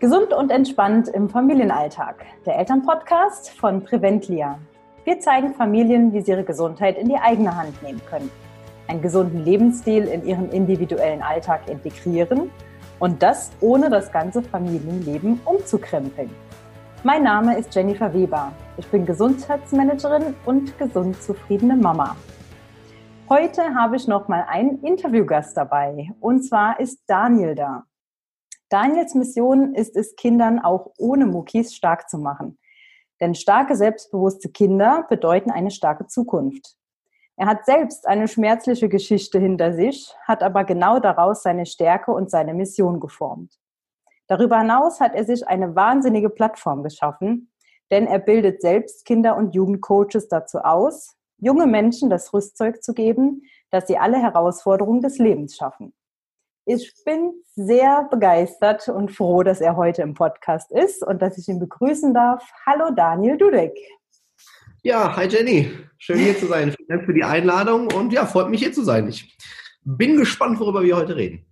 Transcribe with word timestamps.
Gesund 0.00 0.32
und 0.32 0.52
entspannt 0.52 1.08
im 1.08 1.28
Familienalltag. 1.28 2.24
Der 2.46 2.56
Elternpodcast 2.56 3.50
von 3.50 3.82
Preventlia. 3.82 4.60
Wir 5.04 5.18
zeigen 5.18 5.54
Familien, 5.54 6.12
wie 6.12 6.20
sie 6.20 6.30
ihre 6.30 6.44
Gesundheit 6.44 6.96
in 6.96 7.08
die 7.08 7.16
eigene 7.16 7.56
Hand 7.56 7.82
nehmen 7.82 8.00
können, 8.08 8.30
einen 8.86 9.02
gesunden 9.02 9.44
Lebensstil 9.44 10.04
in 10.04 10.24
ihren 10.24 10.52
individuellen 10.52 11.20
Alltag 11.20 11.68
integrieren 11.68 12.52
und 13.00 13.24
das 13.24 13.50
ohne 13.60 13.90
das 13.90 14.12
ganze 14.12 14.40
Familienleben 14.40 15.40
umzukrempeln. 15.44 16.30
Mein 17.02 17.24
Name 17.24 17.58
ist 17.58 17.74
Jennifer 17.74 18.14
Weber. 18.14 18.52
Ich 18.76 18.86
bin 18.86 19.04
Gesundheitsmanagerin 19.04 20.36
und 20.46 20.78
gesund 20.78 21.20
zufriedene 21.20 21.74
Mama. 21.74 22.14
Heute 23.28 23.74
habe 23.74 23.96
ich 23.96 24.06
noch 24.06 24.28
mal 24.28 24.46
einen 24.48 24.80
Interviewgast 24.84 25.56
dabei 25.56 26.12
und 26.20 26.42
zwar 26.44 26.78
ist 26.78 27.00
Daniel 27.08 27.56
da. 27.56 27.82
Daniels 28.70 29.14
Mission 29.14 29.74
ist 29.74 29.96
es, 29.96 30.14
Kindern 30.16 30.58
auch 30.58 30.92
ohne 30.98 31.26
Muckis 31.26 31.74
stark 31.74 32.10
zu 32.10 32.18
machen. 32.18 32.58
Denn 33.20 33.34
starke, 33.34 33.74
selbstbewusste 33.74 34.50
Kinder 34.50 35.06
bedeuten 35.08 35.50
eine 35.50 35.70
starke 35.70 36.06
Zukunft. 36.06 36.76
Er 37.36 37.46
hat 37.46 37.64
selbst 37.64 38.06
eine 38.06 38.28
schmerzliche 38.28 38.88
Geschichte 38.88 39.38
hinter 39.38 39.72
sich, 39.72 40.14
hat 40.26 40.42
aber 40.42 40.64
genau 40.64 40.98
daraus 40.98 41.42
seine 41.42 41.66
Stärke 41.66 42.10
und 42.10 42.30
seine 42.30 42.52
Mission 42.52 43.00
geformt. 43.00 43.54
Darüber 44.26 44.58
hinaus 44.58 45.00
hat 45.00 45.14
er 45.14 45.24
sich 45.24 45.46
eine 45.46 45.74
wahnsinnige 45.74 46.30
Plattform 46.30 46.82
geschaffen, 46.82 47.50
denn 47.90 48.06
er 48.06 48.18
bildet 48.18 48.60
selbst 48.60 49.06
Kinder- 49.06 49.36
und 49.36 49.54
Jugendcoaches 49.54 50.28
dazu 50.28 50.58
aus, 50.58 51.16
junge 51.38 51.66
Menschen 51.66 52.10
das 52.10 52.34
Rüstzeug 52.34 52.82
zu 52.82 52.92
geben, 52.92 53.42
dass 53.70 53.86
sie 53.86 53.96
alle 53.96 54.20
Herausforderungen 54.20 55.00
des 55.00 55.18
Lebens 55.18 55.56
schaffen. 55.56 55.94
Ich 56.70 56.92
bin 57.02 57.32
sehr 57.54 58.06
begeistert 58.10 58.90
und 58.90 59.10
froh, 59.10 59.42
dass 59.42 59.62
er 59.62 59.76
heute 59.76 60.02
im 60.02 60.12
Podcast 60.12 60.70
ist 60.70 61.02
und 61.02 61.22
dass 61.22 61.38
ich 61.38 61.48
ihn 61.48 61.58
begrüßen 61.58 62.12
darf. 62.12 62.44
Hallo 62.66 62.90
Daniel 62.94 63.38
Dudek. 63.38 63.74
Ja, 64.82 65.16
hi 65.16 65.26
Jenny. 65.26 65.70
Schön 65.96 66.18
hier 66.18 66.36
zu 66.36 66.44
sein. 66.44 66.74
Vielen 66.76 66.88
Dank 66.88 67.06
für 67.06 67.14
die 67.14 67.24
Einladung 67.24 67.90
und 67.94 68.12
ja, 68.12 68.26
freut 68.26 68.50
mich 68.50 68.60
hier 68.60 68.74
zu 68.74 68.84
sein. 68.84 69.08
Ich 69.08 69.34
bin 69.82 70.18
gespannt, 70.18 70.60
worüber 70.60 70.82
wir 70.82 70.98
heute 70.98 71.16
reden. 71.16 71.46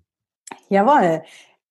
Jawohl. 0.68 1.22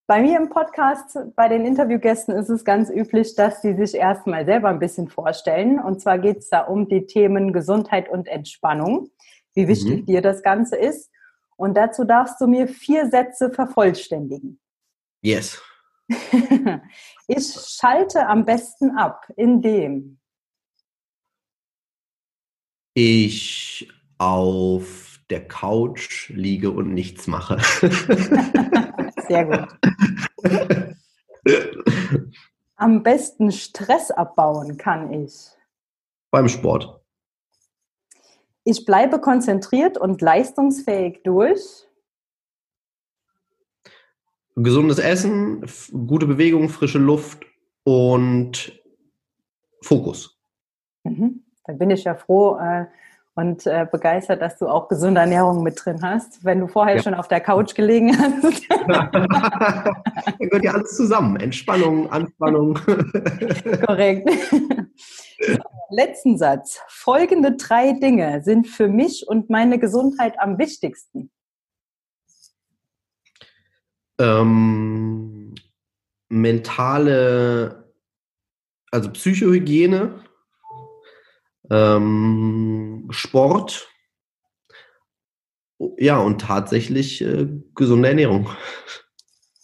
Bei 0.08 0.24
mir 0.24 0.40
im 0.40 0.50
Podcast, 0.50 1.16
bei 1.36 1.48
den 1.48 1.66
Interviewgästen 1.66 2.36
ist 2.36 2.50
es 2.50 2.66
ganz 2.66 2.90
üblich, 2.90 3.36
dass 3.36 3.62
sie 3.62 3.76
sich 3.76 3.94
erstmal 3.94 4.48
selber 4.48 4.70
ein 4.70 4.80
bisschen 4.80 5.08
vorstellen. 5.08 5.80
Und 5.80 6.02
zwar 6.02 6.18
geht 6.18 6.40
es 6.40 6.50
da 6.50 6.62
um 6.62 6.90
die 6.90 7.06
Themen 7.06 7.54
Gesundheit 7.54 8.10
und 8.10 8.28
Entspannung, 8.28 9.12
wie 9.54 9.68
wichtig 9.68 10.02
mhm. 10.02 10.06
dir 10.08 10.24
das 10.24 10.42
Ganze 10.42 10.78
ist. 10.78 11.12
Und 11.58 11.76
dazu 11.76 12.04
darfst 12.04 12.40
du 12.42 12.48
mir 12.48 12.68
vier 12.68 13.10
Sätze 13.10 13.52
vervollständigen. 13.52 14.60
Yes. 15.22 15.62
ich 17.28 17.54
schalte 17.54 18.28
am 18.28 18.46
besten 18.46 18.92
ab, 18.98 19.28
indem 19.36 20.20
ich 22.94 23.92
auf 24.18 25.20
der 25.30 25.48
Couch 25.48 26.30
liege 26.30 26.72
und 26.72 26.94
nichts 26.94 27.28
mache. 27.28 27.58
Sehr 29.28 29.46
gut. 29.46 29.68
Am 32.78 33.04
besten 33.04 33.52
Stress 33.52 34.12
abbauen 34.12 34.78
kann 34.78 35.12
ich. 35.14 35.50
Beim 36.32 36.48
Sport. 36.50 37.05
Ich 38.68 38.84
bleibe 38.84 39.20
konzentriert 39.20 39.98
und 40.00 40.22
leistungsfähig 40.24 41.22
durch. 41.24 41.88
Gesundes 44.56 44.98
Essen, 44.98 45.64
gute 46.08 46.26
Bewegung, 46.26 46.70
frische 46.70 46.98
Luft 46.98 47.46
und 47.84 48.82
Fokus. 49.84 50.40
Mhm. 51.04 51.44
Dann 51.66 51.78
bin 51.78 51.92
ich 51.92 52.06
ja 52.06 52.16
froh 52.16 52.58
äh, 52.58 52.86
und 53.36 53.68
äh, 53.68 53.86
begeistert, 53.92 54.42
dass 54.42 54.58
du 54.58 54.68
auch 54.68 54.88
gesunde 54.88 55.22
Ernährung 55.22 55.62
mit 55.62 55.86
drin 55.86 56.02
hast. 56.02 56.44
Wenn 56.44 56.60
du 56.60 56.68
vorher 56.68 56.96
ja. 56.96 57.04
schon 57.04 57.14
auf 57.14 57.28
der 57.28 57.42
Couch 57.42 57.76
gelegen 57.76 58.18
hast. 58.18 58.68
Dann 58.88 60.38
gehört 60.40 60.64
ja 60.64 60.72
alles 60.74 60.96
zusammen. 60.96 61.36
Entspannung, 61.38 62.10
Anspannung. 62.10 62.80
Korrekt. 63.86 64.28
letzten 65.96 66.38
Satz. 66.38 66.80
Folgende 66.88 67.56
drei 67.56 67.94
Dinge 67.94 68.44
sind 68.44 68.68
für 68.68 68.88
mich 68.88 69.28
und 69.28 69.50
meine 69.50 69.80
Gesundheit 69.80 70.40
am 70.40 70.58
wichtigsten. 70.58 71.32
Ähm, 74.20 75.56
mentale, 76.30 77.92
also 78.92 79.12
Psychohygiene, 79.12 80.24
ähm, 81.70 83.08
Sport, 83.12 83.90
ja, 85.98 86.18
und 86.20 86.40
tatsächlich 86.40 87.22
äh, 87.22 87.48
gesunde 87.76 88.08
Ernährung. 88.10 88.50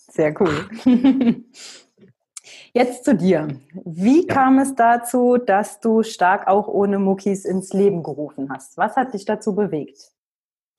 Sehr 0.09 0.35
cool. 0.41 0.67
Jetzt 2.73 3.03
zu 3.03 3.15
dir. 3.15 3.49
Wie 3.85 4.25
ja. 4.27 4.33
kam 4.33 4.59
es 4.59 4.75
dazu, 4.75 5.37
dass 5.37 5.79
du 5.79 6.03
stark 6.03 6.47
auch 6.47 6.67
ohne 6.67 6.99
Muckis 6.99 7.43
ins 7.43 7.73
Leben 7.73 8.01
gerufen 8.01 8.49
hast? 8.49 8.77
Was 8.77 8.95
hat 8.95 9.13
dich 9.13 9.25
dazu 9.25 9.55
bewegt? 9.55 10.11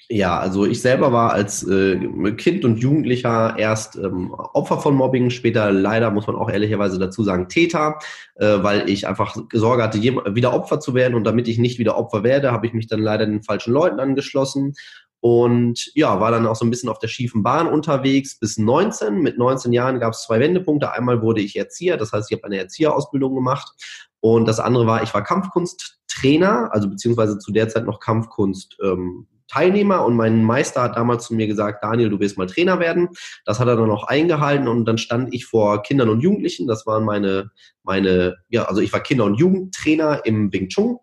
Ja, 0.09 0.39
also 0.39 0.67
ich 0.67 0.81
selber 0.81 1.13
war 1.13 1.33
als 1.33 1.67
äh, 1.69 1.97
Kind 2.33 2.65
und 2.65 2.79
Jugendlicher 2.79 3.55
erst 3.57 3.97
ähm, 3.97 4.35
Opfer 4.35 4.79
von 4.79 4.95
Mobbing, 4.95 5.31
später 5.31 5.71
leider, 5.71 6.11
muss 6.11 6.27
man 6.27 6.37
auch 6.37 6.51
ehrlicherweise 6.51 6.99
dazu 6.99 7.23
sagen, 7.23 7.49
Täter, 7.49 7.99
äh, 8.35 8.63
weil 8.63 8.91
ich 8.91 9.07
einfach 9.07 9.37
Sorge 9.53 9.83
hatte, 9.83 10.03
wieder 10.03 10.55
Opfer 10.55 10.81
zu 10.81 10.95
werden 10.95 11.15
und 11.15 11.25
damit 11.25 11.47
ich 11.47 11.59
nicht 11.59 11.79
wieder 11.79 11.97
Opfer 11.97 12.25
werde, 12.25 12.51
habe 12.51 12.67
ich 12.67 12.73
mich 12.73 12.89
dann 12.89 13.01
leider 13.01 13.27
den 13.27 13.43
falschen 13.43 13.73
Leuten 13.73 14.01
angeschlossen 14.01 14.75
und 15.23 15.93
ja, 15.95 16.19
war 16.19 16.33
dann 16.33 16.49
auch 16.49 16.57
so 16.57 16.65
ein 16.65 16.71
bisschen 16.71 16.89
auf 16.89 16.99
der 16.99 17.07
schiefen 17.07 17.45
Bahn 17.45 17.69
unterwegs 17.69 18.37
bis 18.41 18.59
19. 18.59 19.21
Mit 19.21 19.39
19 19.39 19.73
Jahren 19.73 20.01
gab 20.01 20.15
es 20.15 20.25
zwei 20.25 20.41
Wendepunkte. 20.41 20.91
Einmal 20.91 21.23
wurde 21.23 21.41
ich 21.41 21.55
Erzieher, 21.55 21.97
das 21.97 22.13
heißt, 22.13 22.29
ich 22.29 22.37
habe 22.37 22.45
eine 22.47 22.59
Erzieherausbildung 22.59 23.33
gemacht. 23.33 23.71
Und 24.19 24.49
das 24.49 24.59
andere 24.59 24.85
war, 24.89 25.05
ich 25.05 25.15
war 25.15 25.23
Kampfkunsttrainer, 25.23 26.71
also 26.73 26.91
beziehungsweise 26.91 27.39
zu 27.39 27.53
der 27.53 27.69
Zeit 27.69 27.87
noch 27.87 28.01
Kampfkunst. 28.01 28.77
Ähm, 28.83 29.29
Teilnehmer 29.47 30.05
und 30.05 30.17
mein 30.17 30.43
Meister 30.43 30.83
hat 30.83 30.97
damals 30.97 31.27
zu 31.27 31.35
mir 31.35 31.47
gesagt, 31.47 31.85
Daniel, 31.85 32.09
du 32.09 32.19
wirst 32.19 32.37
mal 32.37 32.49
Trainer 32.49 32.81
werden. 32.81 33.11
Das 33.45 33.61
hat 33.61 33.69
er 33.69 33.77
dann 33.77 33.93
auch 33.93 34.05
eingehalten 34.05 34.67
und 34.67 34.87
dann 34.87 34.99
stand 34.99 35.33
ich 35.33 35.47
vor 35.47 35.85
Kindern 35.85 36.09
und 36.09 36.21
Jugendlichen. 36.21 36.67
Das 36.67 36.85
waren 36.85 37.05
meine, 37.05 37.53
meine, 37.85 38.39
ja, 38.49 38.65
also 38.65 38.81
ich 38.81 38.93
war 38.93 39.01
Kinder- 39.01 39.27
und 39.27 39.37
Jugendtrainer 39.37 40.27
im 40.27 40.53
Wing 40.53 40.69
Chun 40.69 40.99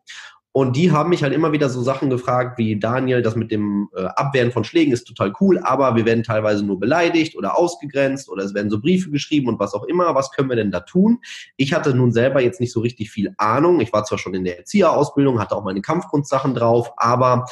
und 0.60 0.76
die 0.76 0.92
haben 0.92 1.10
mich 1.10 1.24
halt 1.24 1.34
immer 1.34 1.54
wieder 1.54 1.70
so 1.70 1.82
Sachen 1.82 2.10
gefragt 2.10 2.58
wie 2.58 2.78
Daniel, 2.78 3.22
das 3.22 3.38
mit 3.38 3.50
dem 3.50 3.88
äh, 3.96 4.04
Abwehren 4.04 4.52
von 4.52 4.66
Schlägen 4.66 4.92
ist 4.92 5.06
total 5.06 5.32
cool, 5.40 5.58
aber 5.60 5.96
wir 5.96 6.04
werden 6.04 6.22
teilweise 6.22 6.66
nur 6.66 6.78
beleidigt 6.78 7.38
oder 7.38 7.58
ausgegrenzt 7.58 8.28
oder 8.28 8.44
es 8.44 8.54
werden 8.54 8.70
so 8.70 8.82
Briefe 8.82 9.10
geschrieben 9.10 9.48
und 9.48 9.58
was 9.58 9.74
auch 9.74 9.86
immer. 9.86 10.16
Was 10.16 10.32
können 10.32 10.50
wir 10.50 10.58
denn 10.58 10.70
da 10.70 10.82
tun? 10.82 11.20
Ich 11.56 11.74
hatte 11.74 11.96
nun 11.96 12.12
selber 12.12 12.42
jetzt 12.42 12.60
nicht 12.60 12.74
so 12.74 12.82
richtig 12.82 13.10
viel 13.10 13.34
Ahnung. 13.38 13.80
Ich 13.80 13.94
war 13.94 14.04
zwar 14.04 14.18
schon 14.18 14.34
in 14.34 14.44
der 14.44 14.58
Erzieherausbildung, 14.58 15.40
hatte 15.40 15.56
auch 15.56 15.64
meine 15.64 15.82
Kampfkunstsachen 15.82 16.54
drauf, 16.54 16.92
aber 16.98 17.46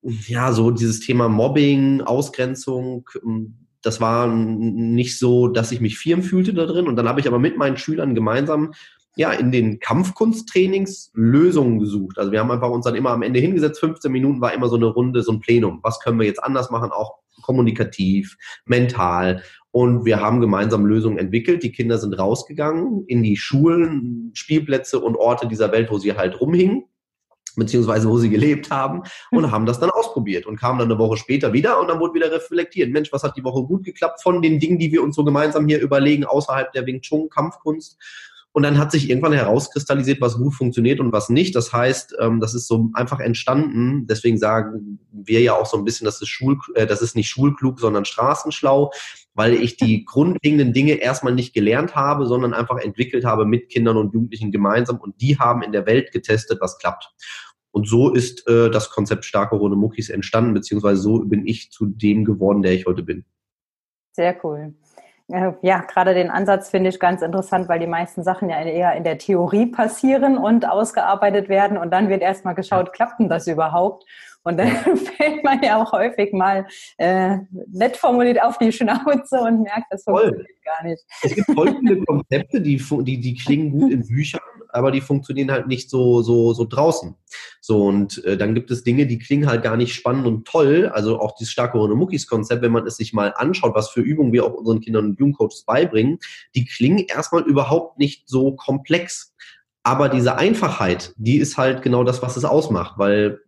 ja, 0.00 0.50
so 0.52 0.70
dieses 0.70 1.00
Thema 1.00 1.28
Mobbing, 1.28 2.00
Ausgrenzung, 2.00 3.06
ähm, 3.22 3.66
das 3.82 4.00
war 4.00 4.28
nicht 4.28 5.18
so, 5.18 5.48
dass 5.48 5.72
ich 5.72 5.82
mich 5.82 5.98
firm 5.98 6.22
fühlte 6.22 6.54
da 6.54 6.64
drin. 6.64 6.86
Und 6.86 6.96
dann 6.96 7.06
habe 7.06 7.20
ich 7.20 7.28
aber 7.28 7.38
mit 7.38 7.58
meinen 7.58 7.76
Schülern 7.76 8.14
gemeinsam 8.14 8.72
ja, 9.16 9.32
in 9.32 9.52
den 9.52 9.78
Kampfkunsttrainings 9.78 11.10
Lösungen 11.14 11.78
gesucht. 11.78 12.18
Also 12.18 12.32
wir 12.32 12.40
haben 12.40 12.50
einfach 12.50 12.70
uns 12.70 12.84
dann 12.84 12.96
immer 12.96 13.10
am 13.10 13.22
Ende 13.22 13.40
hingesetzt, 13.40 13.80
15 13.80 14.10
Minuten 14.10 14.40
war 14.40 14.52
immer 14.52 14.68
so 14.68 14.76
eine 14.76 14.86
Runde, 14.86 15.22
so 15.22 15.32
ein 15.32 15.40
Plenum. 15.40 15.80
Was 15.82 16.00
können 16.00 16.18
wir 16.18 16.26
jetzt 16.26 16.42
anders 16.42 16.70
machen, 16.70 16.90
auch 16.90 17.18
kommunikativ, 17.42 18.36
mental. 18.64 19.42
Und 19.70 20.04
wir 20.04 20.20
haben 20.20 20.40
gemeinsam 20.40 20.86
Lösungen 20.86 21.18
entwickelt. 21.18 21.62
Die 21.62 21.72
Kinder 21.72 21.98
sind 21.98 22.18
rausgegangen 22.18 23.04
in 23.06 23.22
die 23.22 23.36
Schulen, 23.36 24.30
Spielplätze 24.34 25.00
und 25.00 25.16
Orte 25.16 25.48
dieser 25.48 25.72
Welt, 25.72 25.90
wo 25.90 25.98
sie 25.98 26.14
halt 26.14 26.40
rumhingen 26.40 26.84
beziehungsweise 27.56 28.08
wo 28.08 28.18
sie 28.18 28.30
gelebt 28.30 28.70
haben 28.70 29.02
und 29.30 29.52
haben 29.52 29.66
das 29.66 29.78
dann 29.78 29.90
ausprobiert 29.90 30.46
und 30.46 30.58
kamen 30.58 30.78
dann 30.78 30.90
eine 30.90 30.98
Woche 30.98 31.16
später 31.16 31.52
wieder 31.52 31.80
und 31.80 31.88
dann 31.88 32.00
wurde 32.00 32.14
wieder 32.14 32.32
reflektiert. 32.32 32.90
Mensch, 32.90 33.12
was 33.12 33.22
hat 33.22 33.36
die 33.36 33.44
Woche 33.44 33.62
gut 33.62 33.84
geklappt 33.84 34.22
von 34.22 34.42
den 34.42 34.58
Dingen, 34.58 34.78
die 34.78 34.90
wir 34.90 35.02
uns 35.04 35.16
so 35.16 35.24
gemeinsam 35.24 35.68
hier 35.68 35.80
überlegen, 35.80 36.24
außerhalb 36.24 36.72
der 36.72 36.86
Wing 36.86 37.00
Chun 37.00 37.28
Kampfkunst 37.28 37.96
und 38.54 38.62
dann 38.62 38.78
hat 38.78 38.92
sich 38.92 39.10
irgendwann 39.10 39.32
herauskristallisiert, 39.32 40.20
was 40.20 40.38
gut 40.38 40.54
funktioniert 40.54 41.00
und 41.00 41.12
was 41.12 41.28
nicht. 41.28 41.56
Das 41.56 41.72
heißt, 41.72 42.14
ähm, 42.20 42.38
das 42.38 42.54
ist 42.54 42.68
so 42.68 42.88
einfach 42.94 43.18
entstanden. 43.18 44.06
Deswegen 44.06 44.38
sagen 44.38 45.00
wir 45.10 45.40
ja 45.40 45.54
auch 45.54 45.66
so 45.66 45.76
ein 45.76 45.84
bisschen, 45.84 46.04
das 46.04 46.22
ist, 46.22 46.28
Schul, 46.28 46.56
äh, 46.76 46.86
das 46.86 47.02
ist 47.02 47.16
nicht 47.16 47.28
schulklug, 47.28 47.80
sondern 47.80 48.04
straßenschlau, 48.04 48.92
weil 49.34 49.54
ich 49.54 49.76
die 49.76 50.04
grundlegenden 50.06 50.72
Dinge 50.72 50.92
erstmal 50.92 51.34
nicht 51.34 51.52
gelernt 51.52 51.96
habe, 51.96 52.26
sondern 52.26 52.54
einfach 52.54 52.78
entwickelt 52.78 53.24
habe 53.24 53.44
mit 53.44 53.70
Kindern 53.70 53.96
und 53.96 54.14
Jugendlichen 54.14 54.52
gemeinsam. 54.52 54.98
Und 54.98 55.20
die 55.20 55.36
haben 55.36 55.62
in 55.62 55.72
der 55.72 55.86
Welt 55.86 56.12
getestet, 56.12 56.60
was 56.60 56.78
klappt. 56.78 57.12
Und 57.72 57.88
so 57.88 58.14
ist 58.14 58.46
äh, 58.46 58.70
das 58.70 58.88
Konzept 58.90 59.24
starke 59.24 59.56
runde 59.56 59.76
Muckis 59.76 60.10
entstanden, 60.10 60.54
beziehungsweise 60.54 61.02
so 61.02 61.18
bin 61.24 61.44
ich 61.44 61.72
zu 61.72 61.86
dem 61.86 62.24
geworden, 62.24 62.62
der 62.62 62.74
ich 62.74 62.86
heute 62.86 63.02
bin. 63.02 63.24
Sehr 64.12 64.38
cool. 64.44 64.74
Äh, 65.28 65.52
ja, 65.62 65.80
gerade 65.80 66.14
den 66.14 66.30
Ansatz 66.30 66.70
finde 66.70 66.90
ich 66.90 67.00
ganz 67.00 67.22
interessant, 67.22 67.68
weil 67.68 67.80
die 67.80 67.86
meisten 67.86 68.22
Sachen 68.22 68.50
ja 68.50 68.62
eher 68.62 68.94
in 68.94 69.04
der 69.04 69.18
Theorie 69.18 69.66
passieren 69.66 70.36
und 70.36 70.68
ausgearbeitet 70.68 71.48
werden 71.48 71.78
und 71.78 71.90
dann 71.90 72.08
wird 72.08 72.22
erstmal 72.22 72.54
geschaut, 72.54 72.92
klappt 72.92 73.20
denn 73.20 73.28
das 73.28 73.46
überhaupt? 73.46 74.04
Und 74.42 74.58
dann 74.58 74.68
fällt 75.16 75.42
man 75.42 75.62
ja 75.62 75.82
auch 75.82 75.92
häufig 75.92 76.32
mal 76.32 76.66
äh, 76.98 77.38
nett 77.72 77.96
formuliert 77.96 78.42
auf 78.42 78.58
die 78.58 78.70
Schnauze 78.70 79.40
und 79.40 79.62
merkt, 79.62 79.86
das 79.90 80.04
funktioniert 80.04 80.36
Voll. 80.36 80.46
gar 80.64 80.84
nicht. 80.84 81.02
Es 81.22 81.34
gibt 81.34 81.50
folgende 81.52 82.00
Konzepte, 82.04 82.60
die, 82.60 82.76
die, 82.76 83.20
die 83.20 83.34
klingen 83.34 83.72
gut 83.72 83.90
in 83.90 84.06
Büchern, 84.06 84.40
aber 84.74 84.90
die 84.90 85.00
funktionieren 85.00 85.50
halt 85.50 85.66
nicht 85.66 85.88
so, 85.88 86.22
so, 86.22 86.52
so 86.52 86.64
draußen. 86.64 87.14
So, 87.60 87.84
und 87.84 88.24
äh, 88.24 88.36
dann 88.36 88.54
gibt 88.54 88.70
es 88.70 88.84
Dinge, 88.84 89.06
die 89.06 89.18
klingen 89.18 89.46
halt 89.46 89.62
gar 89.62 89.76
nicht 89.76 89.94
spannend 89.94 90.26
und 90.26 90.46
toll. 90.46 90.90
Also 90.92 91.20
auch 91.20 91.34
dieses 91.36 91.52
starke 91.52 91.78
Runde 91.78 91.96
Muckis-Konzept, 91.96 92.62
wenn 92.62 92.72
man 92.72 92.86
es 92.86 92.96
sich 92.96 93.12
mal 93.12 93.32
anschaut, 93.36 93.74
was 93.74 93.90
für 93.90 94.00
Übungen 94.00 94.32
wir 94.32 94.44
auch 94.44 94.54
unseren 94.54 94.80
Kindern 94.80 95.06
und 95.06 95.18
Jugendcoaches 95.18 95.64
beibringen, 95.64 96.18
die 96.54 96.64
klingen 96.64 97.04
erstmal 97.06 97.42
überhaupt 97.42 97.98
nicht 97.98 98.28
so 98.28 98.52
komplex. 98.52 99.34
Aber 99.82 100.08
diese 100.08 100.36
Einfachheit, 100.36 101.14
die 101.16 101.36
ist 101.36 101.56
halt 101.58 101.82
genau 101.82 102.04
das, 102.04 102.22
was 102.22 102.36
es 102.36 102.44
ausmacht, 102.44 102.94
weil 102.96 103.40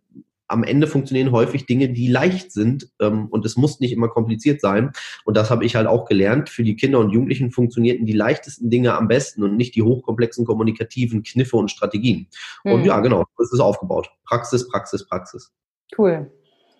am 0.47 0.63
Ende 0.63 0.87
funktionieren 0.87 1.31
häufig 1.31 1.65
Dinge, 1.65 1.89
die 1.89 2.07
leicht 2.07 2.51
sind 2.51 2.89
ähm, 2.99 3.27
und 3.27 3.45
es 3.45 3.57
muss 3.57 3.79
nicht 3.79 3.91
immer 3.91 4.07
kompliziert 4.07 4.61
sein. 4.61 4.91
Und 5.25 5.37
das 5.37 5.49
habe 5.49 5.65
ich 5.65 5.75
halt 5.75 5.87
auch 5.87 6.05
gelernt. 6.05 6.49
Für 6.49 6.63
die 6.63 6.75
Kinder 6.75 6.99
und 6.99 7.11
Jugendlichen 7.11 7.51
funktionierten 7.51 8.05
die 8.05 8.13
leichtesten 8.13 8.69
Dinge 8.69 8.95
am 8.95 9.07
besten 9.07 9.43
und 9.43 9.57
nicht 9.57 9.75
die 9.75 9.83
hochkomplexen 9.83 10.45
kommunikativen 10.45 11.23
Kniffe 11.23 11.57
und 11.57 11.69
Strategien. 11.69 12.27
Mhm. 12.63 12.71
Und 12.71 12.85
ja, 12.85 12.99
genau, 12.99 13.25
das 13.37 13.51
ist 13.51 13.59
aufgebaut. 13.59 14.09
Praxis, 14.25 14.67
Praxis, 14.69 15.07
Praxis. 15.07 15.51
Cool. 15.97 16.31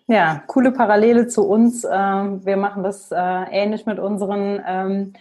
Ja, 0.07 0.43
coole 0.47 0.71
Parallele 0.71 1.27
zu 1.27 1.45
uns. 1.45 1.83
Ähm, 1.83 2.45
wir 2.45 2.55
machen 2.55 2.83
das 2.83 3.11
äh, 3.11 3.15
ähnlich 3.15 3.85
mit 3.85 3.99
unseren 3.99 4.61
ähm, 4.65 5.13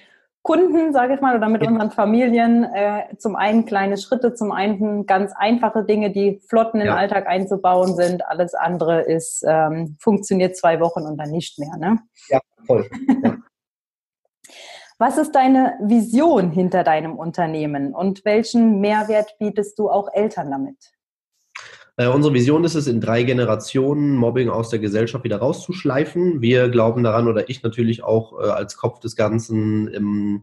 Kunden, 0.47 0.93
sage 0.93 1.15
ich 1.15 1.21
mal, 1.21 1.35
oder 1.37 1.49
mit 1.49 1.67
unseren 1.67 1.91
Familien 1.91 2.63
äh, 2.63 3.17
zum 3.19 3.35
einen 3.35 3.67
kleine 3.67 3.97
Schritte, 3.97 4.33
zum 4.33 4.53
einen 4.53 5.05
ganz 5.05 5.33
einfache 5.35 5.83
Dinge, 5.83 6.13
die 6.13 6.41
flott 6.49 6.73
in 6.73 6.79
den 6.79 6.87
ja. 6.87 6.95
Alltag 6.95 7.27
einzubauen 7.27 7.97
sind. 7.97 8.25
Alles 8.25 8.55
andere 8.55 9.01
ist 9.01 9.45
ähm, 9.45 9.97
funktioniert 9.99 10.57
zwei 10.57 10.79
Wochen 10.79 11.01
und 11.01 11.17
dann 11.17 11.33
nicht 11.33 11.59
mehr. 11.59 11.77
Ne? 11.79 11.99
Ja, 12.29 12.39
voll. 12.65 12.89
Ja. 13.25 13.39
Was 14.99 15.19
ist 15.19 15.35
deine 15.35 15.75
Vision 15.83 16.53
hinter 16.53 16.85
deinem 16.85 17.19
Unternehmen 17.19 17.93
und 17.93 18.25
welchen 18.25 18.81
Mehrwert 18.81 19.35
bietest 19.41 19.77
du 19.81 19.91
auch 19.91 20.09
Eltern 20.15 20.53
damit? 20.53 20.77
Äh, 21.97 22.09
unsere 22.09 22.35
Vision 22.35 22.65
ist 22.65 22.75
es, 22.75 22.87
in 22.87 23.01
drei 23.01 23.23
Generationen 23.23 24.17
Mobbing 24.17 24.51
aus 24.51 24.69
der 24.69 24.79
Gesellschaft 24.79 25.25
wieder 25.25 25.39
rauszuschleifen. 25.39 26.43
Wir 26.43 26.69
glauben 26.69 27.03
daran, 27.03 27.27
oder 27.27 27.49
ich 27.49 27.63
natürlich 27.63 28.05
auch 28.05 28.39
äh, 28.39 28.45
als 28.45 28.77
Kopf 28.77 29.01
des 29.01 29.17
Ganzen, 29.17 29.89
im 29.89 30.43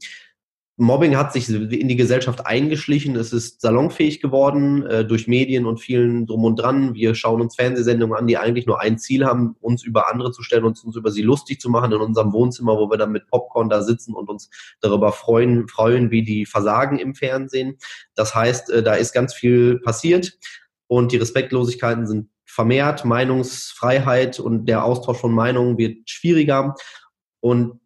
Mobbing 0.77 1.15
hat 1.15 1.31
sich 1.31 1.47
in 1.49 1.87
die 1.87 1.95
Gesellschaft 1.95 2.47
eingeschlichen. 2.47 3.15
Es 3.15 3.31
ist 3.31 3.61
salonfähig 3.61 4.19
geworden 4.19 4.83
äh, 4.87 5.05
durch 5.05 5.27
Medien 5.27 5.67
und 5.67 5.79
vielen 5.79 6.25
drum 6.25 6.45
und 6.45 6.55
dran. 6.55 6.95
Wir 6.95 7.13
schauen 7.13 7.41
uns 7.41 7.55
Fernsehsendungen 7.55 8.17
an, 8.17 8.25
die 8.25 8.39
eigentlich 8.39 8.65
nur 8.65 8.81
ein 8.81 8.97
Ziel 8.97 9.23
haben, 9.23 9.55
uns 9.61 9.83
über 9.83 10.11
andere 10.11 10.31
zu 10.31 10.41
stellen 10.41 10.63
und 10.63 10.83
uns 10.83 10.95
über 10.95 11.11
sie 11.11 11.21
lustig 11.21 11.61
zu 11.61 11.69
machen 11.69 11.91
in 11.91 12.01
unserem 12.01 12.33
Wohnzimmer, 12.33 12.75
wo 12.79 12.89
wir 12.89 12.97
dann 12.97 13.11
mit 13.11 13.27
Popcorn 13.27 13.69
da 13.69 13.83
sitzen 13.83 14.15
und 14.15 14.27
uns 14.29 14.49
darüber 14.81 15.11
freuen, 15.11 15.67
freuen 15.67 16.09
wie 16.09 16.23
die 16.23 16.47
Versagen 16.47 16.97
im 16.97 17.13
Fernsehen. 17.13 17.77
Das 18.15 18.33
heißt, 18.33 18.71
äh, 18.71 18.81
da 18.81 18.95
ist 18.95 19.13
ganz 19.13 19.35
viel 19.35 19.79
passiert 19.79 20.39
und 20.87 21.11
die 21.11 21.17
Respektlosigkeiten 21.17 22.07
sind 22.07 22.29
vermehrt, 22.45 23.05
Meinungsfreiheit 23.05 24.39
und 24.39 24.65
der 24.65 24.83
Austausch 24.83 25.17
von 25.17 25.33
Meinungen 25.33 25.77
wird 25.77 26.09
schwieriger 26.09 26.75
und 27.39 27.79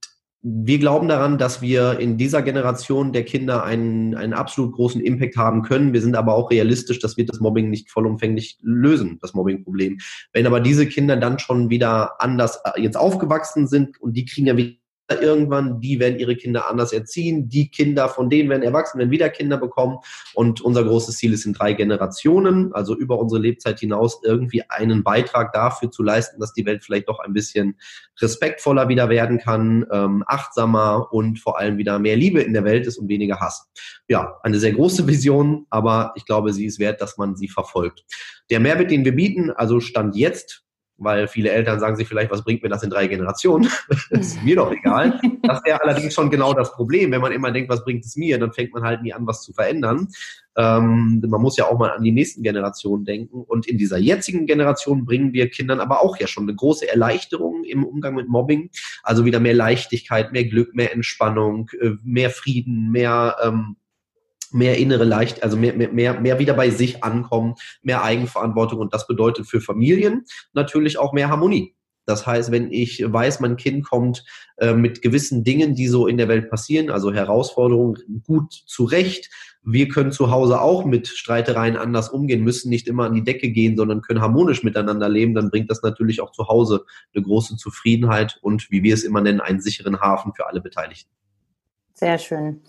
wir 0.49 0.77
glauben 0.77 1.07
daran, 1.07 1.37
dass 1.37 1.61
wir 1.61 1.99
in 1.99 2.17
dieser 2.17 2.41
Generation 2.41 3.11
der 3.11 3.25
Kinder 3.25 3.63
einen, 3.63 4.15
einen 4.15 4.33
absolut 4.33 4.73
großen 4.73 5.01
Impact 5.01 5.35
haben 5.35 5.63
können. 5.63 5.93
Wir 5.93 6.01
sind 6.01 6.15
aber 6.15 6.35
auch 6.35 6.51
realistisch, 6.51 6.99
dass 6.99 7.17
wir 7.17 7.25
das 7.25 7.39
Mobbing 7.39 7.69
nicht 7.69 7.89
vollumfänglich 7.91 8.57
lösen, 8.61 9.17
das 9.21 9.33
Mobbing-Problem. 9.33 9.97
Wenn 10.33 10.45
aber 10.45 10.59
diese 10.59 10.87
Kinder 10.87 11.17
dann 11.17 11.39
schon 11.39 11.69
wieder 11.69 12.21
anders 12.21 12.59
äh, 12.63 12.81
jetzt 12.81 12.97
aufgewachsen 12.97 13.67
sind 13.67 13.99
und 13.99 14.13
die 14.13 14.25
kriegen 14.25 14.47
ja 14.47 14.55
wieder 14.55 14.77
irgendwann, 15.15 15.79
die 15.79 15.99
werden 15.99 16.19
ihre 16.19 16.35
Kinder 16.35 16.69
anders 16.69 16.93
erziehen, 16.93 17.49
die 17.49 17.69
Kinder 17.69 18.09
von 18.09 18.29
denen 18.29 18.49
werden 18.49 18.63
erwachsen, 18.63 18.99
werden 18.99 19.11
wieder 19.11 19.29
Kinder 19.29 19.57
bekommen 19.57 19.97
und 20.33 20.61
unser 20.61 20.83
großes 20.83 21.17
Ziel 21.17 21.33
ist 21.33 21.45
in 21.45 21.53
drei 21.53 21.73
Generationen, 21.73 22.73
also 22.73 22.95
über 22.95 23.17
unsere 23.19 23.41
Lebzeit 23.41 23.79
hinaus 23.79 24.21
irgendwie 24.23 24.63
einen 24.69 25.03
Beitrag 25.03 25.53
dafür 25.53 25.91
zu 25.91 26.03
leisten, 26.03 26.39
dass 26.39 26.53
die 26.53 26.65
Welt 26.65 26.83
vielleicht 26.83 27.07
doch 27.07 27.19
ein 27.19 27.33
bisschen 27.33 27.77
respektvoller 28.21 28.89
wieder 28.89 29.09
werden 29.09 29.39
kann, 29.39 29.85
ähm, 29.91 30.23
achtsamer 30.27 31.07
und 31.11 31.39
vor 31.39 31.57
allem 31.57 31.77
wieder 31.77 31.99
mehr 31.99 32.15
Liebe 32.15 32.41
in 32.41 32.53
der 32.53 32.63
Welt 32.63 32.85
ist 32.87 32.97
und 32.97 33.07
weniger 33.07 33.39
Hass. 33.39 33.69
Ja, 34.07 34.37
eine 34.43 34.59
sehr 34.59 34.73
große 34.73 35.07
Vision, 35.07 35.65
aber 35.69 36.13
ich 36.15 36.25
glaube, 36.25 36.53
sie 36.53 36.65
ist 36.65 36.79
wert, 36.79 37.01
dass 37.01 37.17
man 37.17 37.35
sie 37.35 37.47
verfolgt. 37.47 38.03
Der 38.49 38.59
Mehrwert, 38.59 38.91
den 38.91 39.05
wir 39.05 39.15
bieten, 39.15 39.51
also 39.51 39.79
Stand 39.79 40.15
jetzt, 40.15 40.66
weil 40.97 41.27
viele 41.27 41.51
Eltern 41.51 41.79
sagen 41.79 41.95
sich 41.95 42.07
vielleicht, 42.07 42.31
was 42.31 42.43
bringt 42.43 42.63
mir 42.63 42.69
das 42.69 42.83
in 42.83 42.89
drei 42.89 43.07
Generationen? 43.07 43.69
das 43.89 44.27
ist 44.27 44.43
mir 44.43 44.55
doch 44.55 44.71
egal. 44.71 45.19
Das 45.43 45.63
wäre 45.63 45.81
allerdings 45.83 46.13
schon 46.13 46.29
genau 46.29 46.53
das 46.53 46.71
Problem. 46.73 47.11
Wenn 47.11 47.21
man 47.21 47.31
immer 47.31 47.51
denkt, 47.51 47.69
was 47.69 47.83
bringt 47.83 48.05
es 48.05 48.15
mir, 48.15 48.39
dann 48.39 48.53
fängt 48.53 48.73
man 48.73 48.83
halt 48.83 49.01
nie 49.01 49.13
an, 49.13 49.27
was 49.27 49.41
zu 49.43 49.53
verändern. 49.53 50.07
Ähm, 50.57 51.23
man 51.27 51.41
muss 51.41 51.57
ja 51.57 51.65
auch 51.65 51.77
mal 51.77 51.91
an 51.91 52.03
die 52.03 52.11
nächsten 52.11 52.41
Generationen 52.41 53.05
denken. 53.05 53.43
Und 53.43 53.67
in 53.67 53.77
dieser 53.77 53.97
jetzigen 53.97 54.47
Generation 54.47 55.05
bringen 55.05 55.33
wir 55.33 55.49
Kindern 55.49 55.79
aber 55.79 56.01
auch 56.01 56.17
ja 56.17 56.27
schon 56.27 56.43
eine 56.43 56.55
große 56.55 56.89
Erleichterung 56.89 57.63
im 57.63 57.83
Umgang 57.85 58.15
mit 58.15 58.27
Mobbing. 58.27 58.71
Also 59.03 59.23
wieder 59.23 59.39
mehr 59.39 59.53
Leichtigkeit, 59.53 60.31
mehr 60.31 60.45
Glück, 60.45 60.73
mehr 60.73 60.93
Entspannung, 60.93 61.69
äh, 61.79 61.91
mehr 62.03 62.31
Frieden, 62.31 62.91
mehr 62.91 63.37
ähm, 63.43 63.75
mehr 64.51 64.77
innere 64.77 65.03
Leicht, 65.03 65.43
also 65.43 65.57
mehr, 65.57 65.73
mehr, 65.73 66.19
mehr 66.19 66.39
wieder 66.39 66.53
bei 66.53 66.69
sich 66.69 67.03
ankommen, 67.03 67.55
mehr 67.81 68.03
Eigenverantwortung 68.03 68.79
und 68.79 68.93
das 68.93 69.07
bedeutet 69.07 69.47
für 69.47 69.61
Familien 69.61 70.25
natürlich 70.53 70.97
auch 70.97 71.13
mehr 71.13 71.29
Harmonie. 71.29 71.75
Das 72.07 72.25
heißt, 72.25 72.51
wenn 72.51 72.71
ich 72.71 73.03
weiß, 73.05 73.41
mein 73.41 73.57
Kind 73.57 73.85
kommt 73.85 74.23
äh, 74.55 74.73
mit 74.73 75.01
gewissen 75.01 75.43
Dingen, 75.43 75.75
die 75.75 75.87
so 75.87 76.07
in 76.07 76.17
der 76.17 76.29
Welt 76.29 76.49
passieren, 76.49 76.89
also 76.89 77.13
Herausforderungen, 77.13 78.23
gut 78.25 78.53
zurecht. 78.65 79.29
Wir 79.61 79.89
können 79.89 80.13
zu 80.13 80.31
Hause 80.31 80.61
auch 80.61 80.85
mit 80.85 81.09
Streitereien 81.09 81.75
anders 81.75 82.07
umgehen, 82.07 82.45
müssen 82.45 82.69
nicht 82.69 82.87
immer 82.87 83.05
an 83.05 83.13
die 83.13 83.25
Decke 83.25 83.49
gehen, 83.49 83.75
sondern 83.75 84.01
können 84.01 84.21
harmonisch 84.21 84.63
miteinander 84.63 85.09
leben. 85.09 85.35
Dann 85.35 85.51
bringt 85.51 85.69
das 85.69 85.83
natürlich 85.83 86.21
auch 86.21 86.31
zu 86.31 86.47
Hause 86.47 86.85
eine 87.13 87.23
große 87.25 87.57
Zufriedenheit 87.57 88.39
und, 88.41 88.71
wie 88.71 88.83
wir 88.83 88.93
es 88.93 89.03
immer 89.03 89.19
nennen, 89.19 89.41
einen 89.41 89.59
sicheren 89.59 89.99
Hafen 89.99 90.33
für 90.33 90.47
alle 90.47 90.61
Beteiligten. 90.61 91.11
Sehr 91.93 92.17
schön. 92.19 92.61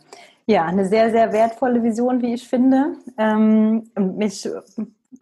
Ja, 0.48 0.64
eine 0.64 0.86
sehr, 0.86 1.10
sehr 1.10 1.30
wertvolle 1.34 1.82
Vision, 1.82 2.22
wie 2.22 2.32
ich 2.32 2.48
finde. 2.48 2.94
Ähm, 3.18 3.90
mich 3.98 4.48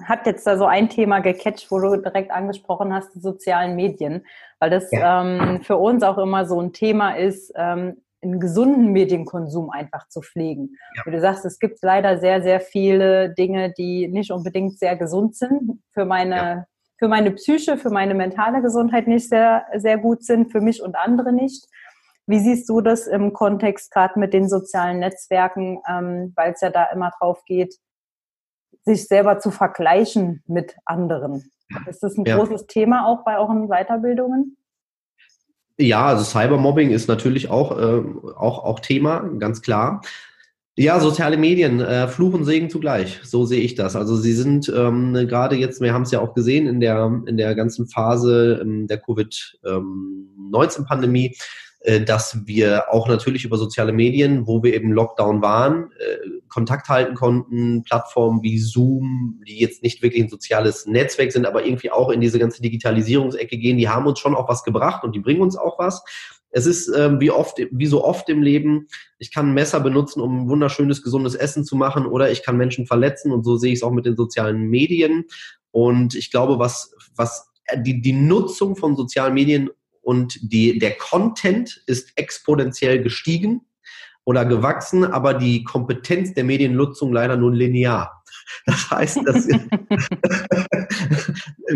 hat 0.00 0.25
jetzt 0.25 0.47
da 0.47 0.56
so 0.56 0.66
ein 0.66 0.88
Thema 0.88 1.18
gecatcht, 1.18 1.68
wo 1.73 1.80
du 1.80 1.97
direkt 1.97 2.30
angesprochen 2.30 2.95
hast, 2.95 3.12
die 3.12 3.18
sozialen 3.18 3.75
Medien, 3.75 4.25
weil 4.61 4.71
das 4.71 4.88
ja. 4.92 5.25
ähm, 5.25 5.62
für 5.62 5.78
uns 5.78 6.04
auch 6.04 6.18
immer 6.18 6.47
so 6.47 6.61
ein 6.61 6.73
Thema 6.73 7.16
ist, 7.16 7.52
ähm, 7.56 7.97
einen 8.23 8.38
gesunden 8.38 8.92
Medienkonsum 8.92 9.71
einfach 9.71 10.06
zu 10.09 10.21
pflegen. 10.23 10.76
Ja. 10.95 11.02
Wie 11.06 11.11
du 11.11 11.21
sagst, 11.21 11.45
es 11.45 11.59
gibt 11.59 11.78
leider 11.83 12.18
sehr, 12.18 12.40
sehr 12.40 12.61
viele 12.61 13.35
Dinge, 13.35 13.73
die 13.76 14.06
nicht 14.06 14.30
unbedingt 14.30 14.78
sehr 14.78 14.95
gesund 14.95 15.35
sind, 15.35 15.83
für 15.90 16.04
meine, 16.04 16.37
ja. 16.37 16.64
für 16.99 17.09
meine 17.09 17.33
Psyche, 17.33 17.76
für 17.78 17.90
meine 17.90 18.14
mentale 18.14 18.62
Gesundheit 18.62 19.09
nicht 19.09 19.28
sehr, 19.28 19.64
sehr 19.75 19.99
gut 19.99 20.23
sind, 20.23 20.52
für 20.52 20.61
mich 20.61 20.80
und 20.80 20.95
andere 20.95 21.33
nicht. 21.33 21.66
Wie 22.26 22.40
siehst 22.40 22.68
du 22.68 22.80
das 22.80 23.06
im 23.06 23.33
Kontext 23.33 23.92
gerade 23.92 24.18
mit 24.18 24.33
den 24.33 24.49
sozialen 24.49 24.99
Netzwerken, 24.99 25.80
ähm, 25.88 26.33
weil 26.35 26.52
es 26.52 26.61
ja 26.61 26.71
da 26.71 26.85
immer 26.87 27.12
drauf 27.18 27.45
geht, 27.45 27.76
sich 28.85 29.06
selber 29.06 29.38
zu 29.38 29.50
vergleichen 29.50 30.42
mit 30.47 30.76
anderen? 30.85 31.50
Ist 31.88 32.02
das 32.02 32.16
ein 32.16 32.25
ja. 32.25 32.37
großes 32.37 32.66
Thema 32.66 33.06
auch 33.06 33.25
bei 33.25 33.38
euren 33.38 33.68
Weiterbildungen? 33.68 34.56
Ja, 35.78 36.06
also 36.06 36.25
Cybermobbing 36.25 36.90
ist 36.90 37.06
natürlich 37.06 37.50
auch, 37.50 37.78
äh, 37.78 38.02
auch, 38.37 38.64
auch 38.64 38.80
Thema, 38.80 39.21
ganz 39.38 39.62
klar. 39.62 40.00
Ja, 40.78 41.00
soziale 41.00 41.38
Medien, 41.38 41.80
äh, 41.80 42.06
Fluch 42.09 42.35
und 42.35 42.45
Segen 42.45 42.68
zugleich. 42.68 43.21
So 43.23 43.47
sehe 43.47 43.62
ich 43.62 43.76
das. 43.76 43.97
Also 43.97 44.14
sie 44.16 44.35
sind 44.35 44.71
ähm, 44.75 45.14
gerade 45.14 45.56
jetzt, 45.56 45.80
wir 45.80 45.95
haben 45.95 46.02
es 46.02 46.11
ja 46.11 46.21
auch 46.21 46.35
gesehen 46.35 46.66
in 46.66 46.80
der 46.80 47.23
in 47.26 47.38
der 47.38 47.54
ganzen 47.54 47.88
Phase 47.88 48.59
ähm, 48.61 48.87
der 48.87 48.99
Covid-19-Pandemie, 48.99 51.26
ähm, 51.26 51.33
äh, 51.33 51.37
dass 52.04 52.47
wir 52.47 52.92
auch 52.92 53.06
natürlich 53.06 53.45
über 53.45 53.59
soziale 53.59 53.92
Medien, 53.92 54.47
wo 54.47 54.62
wir 54.62 54.75
eben 54.75 54.92
Lockdown 54.92 55.40
waren, 55.40 55.92
äh, 55.99 56.16
Kontakt 56.49 56.88
halten 56.88 57.14
konnten, 57.14 57.85
Plattformen 57.85 58.42
wie 58.42 58.59
Zoom, 58.59 59.40
die 59.47 59.59
jetzt 59.61 59.83
nicht 59.83 60.02
wirklich 60.02 60.25
ein 60.25 60.28
soziales 60.28 60.87
Netzwerk 60.87 61.30
sind, 61.30 61.47
aber 61.47 61.64
irgendwie 61.64 61.92
auch 61.92 62.11
in 62.11 62.21
diese 62.21 62.38
ganze 62.38 62.61
Digitalisierungsecke 62.61 63.56
gehen, 63.59 63.78
die 63.78 63.88
haben 63.88 64.06
uns 64.06 64.18
schon 64.18 64.35
auch 64.35 64.49
was 64.49 64.64
gebracht 64.64 65.04
und 65.04 65.14
die 65.14 65.21
bringen 65.21 65.42
uns 65.42 65.56
auch 65.56 65.78
was. 65.78 66.02
Es 66.50 66.66
ist 66.66 66.88
ähm, 66.88 67.21
wie 67.21 67.30
oft, 67.30 67.59
wie 67.71 67.87
so 67.87 68.02
oft 68.02 68.28
im 68.30 68.42
Leben, 68.42 68.88
ich 69.18 69.33
kann 69.33 69.50
ein 69.50 69.54
Messer 69.54 69.78
benutzen, 69.78 70.21
um 70.21 70.49
wunderschönes, 70.49 71.02
gesundes 71.02 71.35
Essen 71.35 71.64
zu 71.64 71.76
machen, 71.76 72.06
oder 72.06 72.30
ich 72.30 72.42
kann 72.42 72.56
Menschen 72.56 72.87
verletzen 72.87 73.30
und 73.30 73.45
so 73.45 73.56
sehe 73.56 73.73
ich 73.73 73.80
es 73.80 73.83
auch 73.83 73.92
mit 73.92 74.06
den 74.06 74.16
sozialen 74.16 74.62
Medien. 74.62 75.26
Und 75.71 76.14
ich 76.14 76.30
glaube, 76.30 76.59
was, 76.59 76.95
was 77.14 77.50
die, 77.76 78.00
die 78.00 78.12
Nutzung 78.12 78.76
von 78.76 78.97
sozialen 78.97 79.35
Medien 79.35 79.71
und 80.07 80.39
die, 80.41 80.79
der 80.79 80.97
Content 80.97 81.83
ist 81.87 82.13
exponentiell 82.15 83.03
gestiegen 83.03 83.63
oder 84.23 84.45
gewachsen, 84.45 85.05
aber 85.05 85.35
die 85.35 85.65
Kompetenz 85.65 86.33
der 86.33 86.45
Mediennutzung 86.45 87.13
leider 87.13 87.37
nur 87.37 87.53
linear. 87.53 88.23
Das 88.67 88.89
heißt, 88.89 89.19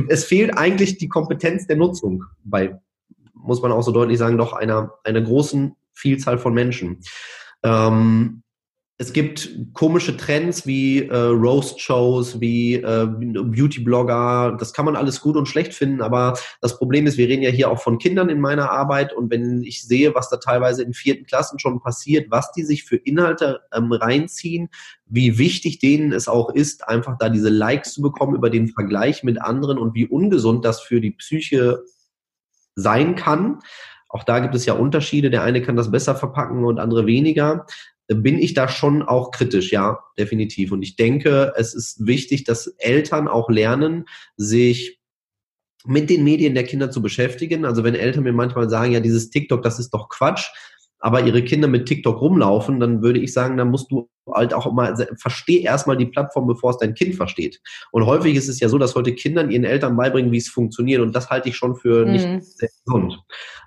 es 0.09 0.25
fehlt 0.25 0.57
eigentlich 0.57 0.99
die 0.99 1.09
Kompetenz 1.09 1.67
der 1.67 1.75
Nutzung 1.75 2.23
bei, 2.45 2.79
muss 3.35 3.63
man 3.63 3.73
auch 3.73 3.83
so 3.83 3.91
deutlich 3.91 4.19
sagen, 4.19 4.39
doch 4.39 4.53
einer, 4.53 4.93
einer 5.03 5.23
großen 5.23 5.75
Vielzahl 5.93 6.39
von 6.39 6.55
Menschen. 6.55 7.01
Ähm, 7.65 8.45
es 9.01 9.15
gibt 9.15 9.49
komische 9.73 10.15
Trends 10.15 10.67
wie 10.67 11.07
äh, 11.09 11.17
Roast-Shows, 11.17 12.39
wie 12.39 12.75
äh, 12.75 13.07
Beauty-Blogger. 13.07 14.59
Das 14.61 14.75
kann 14.75 14.85
man 14.85 14.95
alles 14.95 15.23
gut 15.23 15.37
und 15.37 15.47
schlecht 15.47 15.73
finden, 15.73 16.03
aber 16.03 16.35
das 16.61 16.77
Problem 16.77 17.07
ist, 17.07 17.17
wir 17.17 17.27
reden 17.27 17.43
ja 17.43 17.49
hier 17.49 17.71
auch 17.71 17.81
von 17.81 17.97
Kindern 17.97 18.29
in 18.29 18.43
meiner 18.43 18.71
Arbeit 18.71 19.15
und 19.15 19.31
wenn 19.31 19.63
ich 19.63 19.85
sehe, 19.85 20.15
was 20.15 20.29
da 20.29 20.37
teilweise 20.37 20.83
in 20.83 20.93
vierten 20.93 21.25
Klassen 21.25 21.59
schon 21.59 21.81
passiert, 21.81 22.31
was 22.31 22.53
die 22.53 22.63
sich 22.63 22.85
für 22.85 22.97
Inhalte 22.97 23.63
ähm, 23.73 23.91
reinziehen, 23.91 24.69
wie 25.07 25.39
wichtig 25.39 25.79
denen 25.79 26.13
es 26.13 26.29
auch 26.29 26.51
ist, 26.51 26.87
einfach 26.87 27.17
da 27.19 27.31
diese 27.31 27.49
Likes 27.49 27.95
zu 27.95 28.03
bekommen 28.03 28.35
über 28.35 28.51
den 28.51 28.69
Vergleich 28.69 29.25
mit 29.25 29.41
anderen 29.41 29.79
und 29.79 29.95
wie 29.95 30.07
ungesund 30.07 30.63
das 30.67 30.79
für 30.83 31.01
die 31.01 31.13
Psyche 31.13 31.85
sein 32.75 33.15
kann. 33.15 33.61
Auch 34.11 34.25
da 34.25 34.41
gibt 34.41 34.55
es 34.55 34.67
ja 34.67 34.75
Unterschiede. 34.75 35.31
Der 35.31 35.43
eine 35.43 35.63
kann 35.63 35.77
das 35.77 35.91
besser 35.91 36.17
verpacken 36.17 36.65
und 36.65 36.79
andere 36.79 37.07
weniger 37.07 37.65
bin 38.15 38.39
ich 38.39 38.55
da 38.55 38.69
schon 38.69 39.03
auch 39.03 39.31
kritisch, 39.31 39.71
ja, 39.71 40.01
definitiv. 40.19 40.73
Und 40.73 40.83
ich 40.83 40.97
denke, 40.97 41.53
es 41.57 41.75
ist 41.75 42.07
wichtig, 42.07 42.45
dass 42.45 42.67
Eltern 42.79 43.29
auch 43.29 43.49
lernen, 43.49 44.07
sich 44.37 45.01
mit 45.85 46.11
den 46.11 46.25
Medien 46.25 46.55
der 46.55 46.65
Kinder 46.65 46.91
zu 46.91 47.03
beschäftigen. 47.03 47.65
Also 47.65 47.85
wenn 47.85 47.95
Eltern 47.95 48.25
mir 48.25 48.33
manchmal 48.33 48.69
sagen, 48.69 48.93
ja, 48.93 49.01
dieses 49.01 49.31
TikTok, 49.31 49.63
das 49.63 49.79
ist 49.79 49.91
doch 49.91 50.09
Quatsch, 50.09 50.51
aber 50.99 51.25
ihre 51.25 51.45
Kinder 51.45 51.69
mit 51.69 51.87
TikTok 51.87 52.21
rumlaufen, 52.21 52.81
dann 52.81 53.03
würde 53.03 53.21
ich 53.21 53.33
sagen, 53.33 53.57
dann 53.57 53.71
musst 53.71 53.91
du 53.91 54.11
halt 54.33 54.55
auch 54.55 54.71
mal, 54.73 54.95
versteh 55.17 55.61
erstmal 55.61 55.97
die 55.97 56.07
Plattform, 56.07 56.47
bevor 56.47 56.71
es 56.71 56.79
dein 56.79 56.95
Kind 56.95 57.15
versteht. 57.15 57.61
Und 57.93 58.07
häufig 58.07 58.35
ist 58.35 58.49
es 58.49 58.61
ja 58.61 58.69
so, 58.69 58.79
dass 58.79 58.95
heute 58.95 59.15
Kindern 59.15 59.51
ihren 59.51 59.65
Eltern 59.65 59.97
beibringen, 59.97 60.33
wie 60.33 60.39
es 60.39 60.49
funktioniert. 60.49 61.01
Und 61.01 61.15
das 61.15 61.31
halte 61.31 61.49
ich 61.49 61.57
schon 61.57 61.77
für 61.77 62.07
mhm. 62.07 62.13
nicht 62.13 62.45
sehr 62.45 62.69
gesund. 62.85 63.19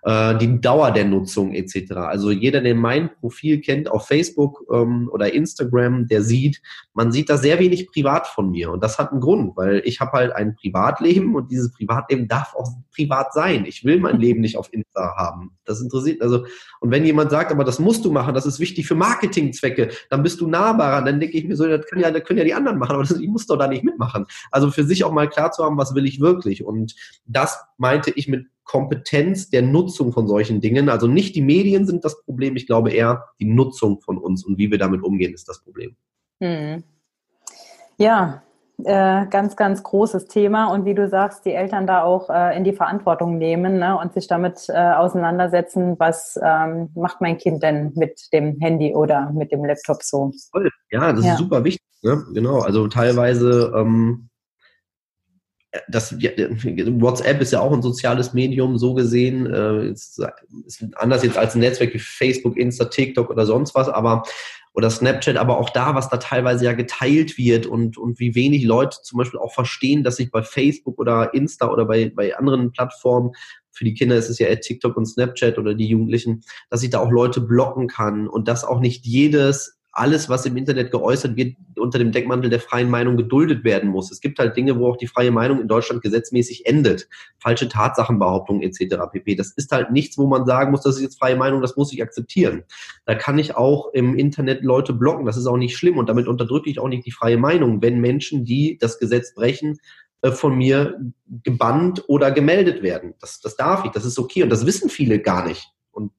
Äh, 0.03 0.37
die 0.37 0.59
Dauer 0.59 0.91
der 0.91 1.05
Nutzung 1.05 1.53
etc. 1.53 1.93
Also 1.93 2.31
jeder, 2.31 2.61
der 2.61 2.75
mein 2.75 3.09
Profil 3.19 3.61
kennt 3.61 3.89
auf 3.89 4.07
Facebook 4.07 4.65
ähm, 4.71 5.09
oder 5.11 5.33
Instagram, 5.33 6.07
der 6.07 6.21
sieht, 6.21 6.61
man 6.93 7.11
sieht 7.11 7.29
da 7.29 7.37
sehr 7.37 7.59
wenig 7.59 7.87
privat 7.87 8.27
von 8.27 8.51
mir. 8.51 8.71
Und 8.71 8.83
das 8.83 8.99
hat 8.99 9.11
einen 9.11 9.21
Grund, 9.21 9.55
weil 9.55 9.81
ich 9.85 9.99
habe 9.99 10.11
halt 10.13 10.33
ein 10.33 10.55
Privatleben 10.55 11.35
und 11.35 11.51
dieses 11.51 11.71
Privatleben 11.71 12.27
darf 12.27 12.53
auch 12.55 12.69
privat 12.93 13.33
sein. 13.33 13.65
Ich 13.65 13.83
will 13.85 13.99
mein 13.99 14.19
Leben 14.19 14.41
nicht 14.41 14.57
auf 14.57 14.71
Insta 14.71 15.15
haben. 15.15 15.51
Das 15.65 15.81
interessiert, 15.81 16.21
also, 16.21 16.45
und 16.81 16.91
wenn 16.91 17.05
jemand 17.05 17.31
sagt, 17.31 17.51
aber 17.51 17.63
das 17.63 17.79
musst 17.79 18.03
du 18.03 18.11
machen, 18.11 18.33
das 18.33 18.45
ist 18.45 18.59
wichtig 18.59 18.85
für 18.85 18.95
Marketingzwecke, 18.95 19.89
dann 20.09 20.23
bist 20.23 20.41
du 20.41 20.47
nahbarer. 20.53 21.03
Dann 21.03 21.19
denke 21.19 21.37
ich 21.37 21.45
mir 21.45 21.55
so, 21.55 21.67
das 21.67 21.85
können 21.85 22.01
ja, 22.01 22.11
das 22.11 22.23
können 22.23 22.39
ja 22.39 22.45
die 22.45 22.53
anderen 22.53 22.77
machen, 22.77 22.95
aber 22.95 23.03
ich 23.03 23.27
muss 23.27 23.47
doch 23.47 23.57
da 23.57 23.67
nicht 23.67 23.83
mitmachen. 23.83 24.25
Also 24.51 24.71
für 24.71 24.83
sich 24.83 25.03
auch 25.03 25.11
mal 25.11 25.27
klar 25.27 25.51
zu 25.51 25.63
haben, 25.63 25.77
was 25.77 25.93
will 25.95 26.05
ich 26.05 26.21
wirklich. 26.21 26.63
Und 26.63 26.95
das 27.25 27.59
meinte 27.77 28.11
ich 28.11 28.27
mit 28.27 28.47
Kompetenz 28.63 29.49
der 29.49 29.61
Nutzung 29.61 30.13
von 30.13 30.27
solchen 30.27 30.61
Dingen. 30.61 30.87
Also 30.89 31.07
nicht 31.07 31.35
die 31.35 31.41
Medien 31.41 31.85
sind 31.85 32.05
das 32.05 32.23
Problem, 32.23 32.55
ich 32.55 32.67
glaube 32.67 32.91
eher 32.91 33.25
die 33.39 33.45
Nutzung 33.45 33.99
von 33.99 34.17
uns 34.17 34.45
und 34.45 34.57
wie 34.57 34.71
wir 34.71 34.77
damit 34.77 35.03
umgehen, 35.03 35.33
ist 35.33 35.49
das 35.49 35.61
Problem. 35.61 35.95
Hm. 36.39 36.83
Ja, 37.97 38.43
äh, 38.83 39.25
ganz, 39.27 39.55
ganz 39.55 39.83
großes 39.83 40.25
Thema 40.25 40.67
und 40.67 40.85
wie 40.85 40.95
du 40.95 41.07
sagst, 41.07 41.45
die 41.45 41.53
Eltern 41.53 41.85
da 41.85 42.03
auch 42.03 42.29
äh, 42.29 42.57
in 42.57 42.63
die 42.63 42.73
Verantwortung 42.73 43.37
nehmen 43.37 43.77
ne, 43.77 43.97
und 43.97 44.13
sich 44.13 44.27
damit 44.27 44.67
äh, 44.69 44.73
auseinandersetzen, 44.73 45.95
was 45.99 46.39
ähm, 46.43 46.89
macht 46.95 47.21
mein 47.21 47.37
Kind 47.37 47.61
denn 47.61 47.91
mit 47.95 48.33
dem 48.33 48.59
Handy 48.59 48.95
oder 48.95 49.31
mit 49.31 49.51
dem 49.51 49.63
Laptop 49.63 50.01
so. 50.01 50.31
Toll. 50.51 50.69
Ja, 50.91 51.13
das 51.13 51.25
ja. 51.25 51.33
ist 51.33 51.39
super 51.39 51.63
wichtig. 51.63 51.83
Ne? 52.01 52.23
Genau, 52.33 52.59
also 52.59 52.87
teilweise 52.87 53.71
ähm, 53.75 54.29
das 55.87 56.13
WhatsApp 56.13 57.41
ist 57.41 57.51
ja 57.51 57.59
auch 57.59 57.71
ein 57.71 57.81
soziales 57.81 58.33
Medium, 58.33 58.77
so 58.77 58.93
gesehen. 58.93 59.51
Äh, 59.51 59.87
ist, 59.87 60.21
ist 60.65 60.85
anders 60.95 61.23
jetzt 61.23 61.37
als 61.37 61.55
ein 61.55 61.59
Netzwerk 61.59 61.93
wie 61.93 61.99
Facebook, 61.99 62.57
Insta, 62.57 62.85
TikTok 62.85 63.29
oder 63.29 63.45
sonst 63.45 63.73
was, 63.73 63.89
aber 63.89 64.23
oder 64.73 64.89
Snapchat, 64.89 65.37
aber 65.37 65.59
auch 65.59 65.69
da, 65.69 65.95
was 65.95 66.09
da 66.09 66.17
teilweise 66.17 66.65
ja 66.65 66.73
geteilt 66.73 67.37
wird 67.37 67.65
und, 67.65 67.97
und 67.97 68.19
wie 68.19 68.35
wenig 68.35 68.63
Leute 68.63 68.97
zum 69.03 69.19
Beispiel 69.19 69.39
auch 69.39 69.53
verstehen, 69.53 70.03
dass 70.03 70.19
ich 70.19 70.31
bei 70.31 70.41
Facebook 70.41 70.99
oder 70.99 71.33
Insta 71.33 71.69
oder 71.69 71.85
bei, 71.85 72.11
bei 72.13 72.35
anderen 72.35 72.71
Plattformen, 72.71 73.31
für 73.71 73.85
die 73.85 73.93
Kinder 73.93 74.15
ist 74.15 74.29
es 74.29 74.39
ja 74.39 74.47
eher 74.47 74.61
TikTok 74.61 74.95
und 74.95 75.05
Snapchat 75.05 75.57
oder 75.57 75.73
die 75.73 75.87
Jugendlichen, 75.87 76.41
dass 76.69 76.83
ich 76.83 76.91
da 76.91 76.99
auch 76.99 77.11
Leute 77.11 77.41
blocken 77.41 77.87
kann 77.87 78.27
und 78.27 78.47
dass 78.47 78.63
auch 78.63 78.79
nicht 78.79 79.05
jedes 79.05 79.79
alles, 79.93 80.27
was 80.27 80.45
im 80.47 80.57
Internet 80.57 80.91
geäußert 80.91 81.35
wird, 81.35 81.55
unter 81.77 81.99
dem 81.99 82.11
Deckmantel 82.11 82.49
der 82.49 82.59
freien 82.59 82.89
Meinung 82.89 83.15
geduldet 83.15 83.63
werden 83.63 83.89
muss. 83.89 84.11
Es 84.11 84.21
gibt 84.21 84.39
halt 84.39 84.57
Dinge, 84.57 84.79
wo 84.79 84.87
auch 84.87 84.97
die 84.97 85.05
freie 85.05 85.29
Meinung 85.29 85.61
in 85.61 85.67
Deutschland 85.67 86.01
gesetzmäßig 86.01 86.65
endet. 86.65 87.07
Falsche 87.37 87.69
Tatsachenbehauptungen 87.69 88.63
etc. 88.63 88.95
pp. 89.11 89.35
Das 89.35 89.51
ist 89.51 89.71
halt 89.71 89.91
nichts, 89.91 90.17
wo 90.17 90.25
man 90.25 90.47
sagen 90.47 90.71
muss, 90.71 90.81
das 90.81 90.95
ist 90.95 91.03
jetzt 91.03 91.19
freie 91.19 91.35
Meinung, 91.35 91.61
das 91.61 91.77
muss 91.77 91.93
ich 91.93 92.01
akzeptieren. 92.01 92.63
Da 93.05 93.13
kann 93.13 93.37
ich 93.37 93.55
auch 93.55 93.93
im 93.93 94.15
Internet 94.15 94.63
Leute 94.63 94.93
blocken, 94.93 95.27
das 95.27 95.37
ist 95.37 95.45
auch 95.45 95.57
nicht 95.57 95.77
schlimm 95.77 95.99
und 95.99 96.09
damit 96.09 96.27
unterdrücke 96.27 96.71
ich 96.71 96.79
auch 96.79 96.89
nicht 96.89 97.05
die 97.05 97.11
freie 97.11 97.37
Meinung, 97.37 97.83
wenn 97.83 98.01
Menschen, 98.01 98.45
die 98.45 98.79
das 98.79 98.97
Gesetz 98.97 99.35
brechen, 99.35 99.77
äh, 100.23 100.31
von 100.31 100.57
mir 100.57 100.99
gebannt 101.43 102.03
oder 102.07 102.31
gemeldet 102.31 102.81
werden. 102.81 103.13
Das, 103.19 103.41
das 103.41 103.55
darf 103.55 103.85
ich, 103.85 103.91
das 103.91 104.05
ist 104.05 104.17
okay 104.17 104.41
und 104.41 104.49
das 104.49 104.65
wissen 104.65 104.89
viele 104.89 105.19
gar 105.19 105.47
nicht. 105.47 105.69
Und 105.91 106.11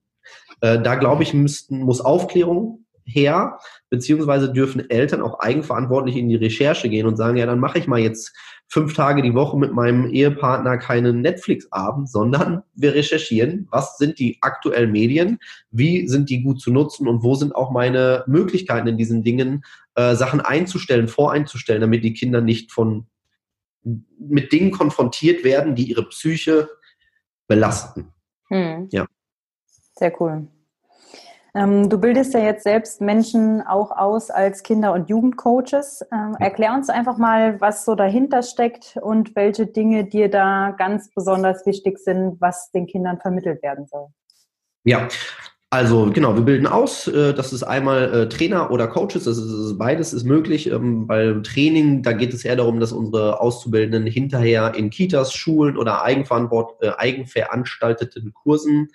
äh, 0.61 0.81
da 0.81 0.95
glaube 0.95 1.23
ich, 1.23 1.33
müssten, 1.33 1.79
muss 1.79 1.99
Aufklärung 1.99 2.84
her, 3.05 3.59
beziehungsweise 3.89 4.51
dürfen 4.51 4.89
Eltern 4.89 5.21
auch 5.21 5.39
eigenverantwortlich 5.39 6.17
in 6.17 6.27
die 6.27 6.35
Recherche 6.35 6.89
gehen 6.89 7.05
und 7.05 7.17
sagen, 7.17 7.37
ja, 7.37 7.45
dann 7.45 7.59
mache 7.59 7.77
ich 7.77 7.87
mal 7.87 7.99
jetzt 7.99 8.35
fünf 8.67 8.95
Tage 8.95 9.21
die 9.21 9.35
Woche 9.35 9.57
mit 9.57 9.73
meinem 9.73 10.09
Ehepartner 10.09 10.77
keinen 10.77 11.21
Netflix-Abend, 11.21 12.09
sondern 12.09 12.63
wir 12.73 12.95
recherchieren, 12.95 13.67
was 13.69 13.97
sind 13.97 14.17
die 14.19 14.39
aktuellen 14.41 14.91
Medien, 14.91 15.37
wie 15.69 16.07
sind 16.07 16.29
die 16.29 16.41
gut 16.41 16.59
zu 16.59 16.71
nutzen 16.71 17.07
und 17.07 17.23
wo 17.23 17.35
sind 17.35 17.55
auch 17.55 17.71
meine 17.71 18.23
Möglichkeiten 18.27 18.87
in 18.87 18.97
diesen 18.97 19.23
Dingen, 19.23 19.63
äh, 19.93 20.15
Sachen 20.15 20.41
einzustellen, 20.41 21.07
voreinzustellen, 21.07 21.81
damit 21.81 22.03
die 22.03 22.13
Kinder 22.13 22.41
nicht 22.41 22.71
von 22.71 23.05
mit 24.17 24.51
Dingen 24.51 24.71
konfrontiert 24.71 25.43
werden, 25.43 25.75
die 25.75 25.89
ihre 25.89 26.09
Psyche 26.09 26.67
belasten. 27.47 28.11
Hm. 28.49 28.89
Ja. 28.91 29.05
Sehr 29.93 30.11
cool. 30.19 30.47
Ähm, 31.55 31.89
du 31.89 31.97
bildest 31.97 32.33
ja 32.33 32.41
jetzt 32.41 32.63
selbst 32.63 32.99
Menschen 32.99 33.61
auch 33.61 33.91
aus 33.91 34.29
als 34.29 34.61
Kinder- 34.61 34.91
und 34.93 35.09
Jugendcoaches. 35.09 36.05
Ähm, 36.11 36.35
erklär 36.39 36.73
uns 36.73 36.89
einfach 36.89 37.17
mal, 37.17 37.61
was 37.61 37.85
so 37.85 37.95
dahinter 37.95 38.43
steckt 38.43 38.97
und 39.01 39.35
welche 39.35 39.65
Dinge 39.65 40.03
dir 40.03 40.29
da 40.29 40.75
ganz 40.77 41.09
besonders 41.13 41.65
wichtig 41.65 41.97
sind, 41.97 42.41
was 42.41 42.71
den 42.71 42.87
Kindern 42.87 43.19
vermittelt 43.21 43.63
werden 43.63 43.85
soll. 43.87 44.07
Ja, 44.83 45.07
also 45.69 46.11
genau, 46.11 46.35
wir 46.35 46.43
bilden 46.43 46.67
aus. 46.67 47.07
Äh, 47.07 47.33
das 47.33 47.53
ist 47.53 47.63
einmal 47.63 48.13
äh, 48.13 48.29
Trainer 48.29 48.69
oder 48.69 48.87
Coaches. 48.87 49.23
Das 49.23 49.37
ist, 49.37 49.77
beides 49.77 50.13
ist 50.13 50.25
möglich. 50.25 50.69
Ähm, 50.69 51.07
beim 51.07 51.41
Training, 51.43 52.03
da 52.03 52.11
geht 52.11 52.33
es 52.33 52.43
eher 52.43 52.57
darum, 52.57 52.81
dass 52.81 52.91
unsere 52.91 53.39
Auszubildenden 53.39 54.05
hinterher 54.05 54.73
in 54.75 54.89
Kitas, 54.89 55.33
Schulen 55.33 55.77
oder 55.77 56.03
äh, 56.05 56.89
eigenveranstalteten 56.97 58.33
Kursen 58.33 58.89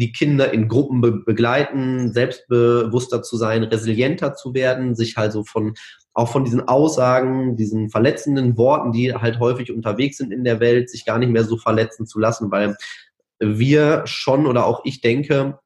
die 0.00 0.12
Kinder 0.12 0.52
in 0.52 0.68
Gruppen 0.68 1.00
be 1.00 1.12
begleiten, 1.12 2.12
selbstbewusster 2.12 3.22
zu 3.22 3.36
sein, 3.36 3.62
resilienter 3.62 4.34
zu 4.34 4.54
werden, 4.54 4.94
sich 4.94 5.18
also 5.18 5.44
von 5.44 5.74
auch 6.12 6.28
von 6.28 6.44
diesen 6.44 6.66
Aussagen, 6.66 7.56
diesen 7.56 7.88
verletzenden 7.88 8.56
Worten, 8.56 8.92
die 8.92 9.14
halt 9.14 9.38
häufig 9.38 9.70
unterwegs 9.72 10.18
sind 10.18 10.32
in 10.32 10.42
der 10.42 10.58
Welt, 10.58 10.90
sich 10.90 11.04
gar 11.04 11.18
nicht 11.18 11.30
mehr 11.30 11.44
so 11.44 11.56
verletzen 11.56 12.06
zu 12.06 12.18
lassen, 12.18 12.50
weil 12.50 12.76
wir 13.38 14.02
schon 14.06 14.46
oder 14.46 14.66
auch 14.66 14.82
ich 14.84 15.00
denke, 15.00 15.58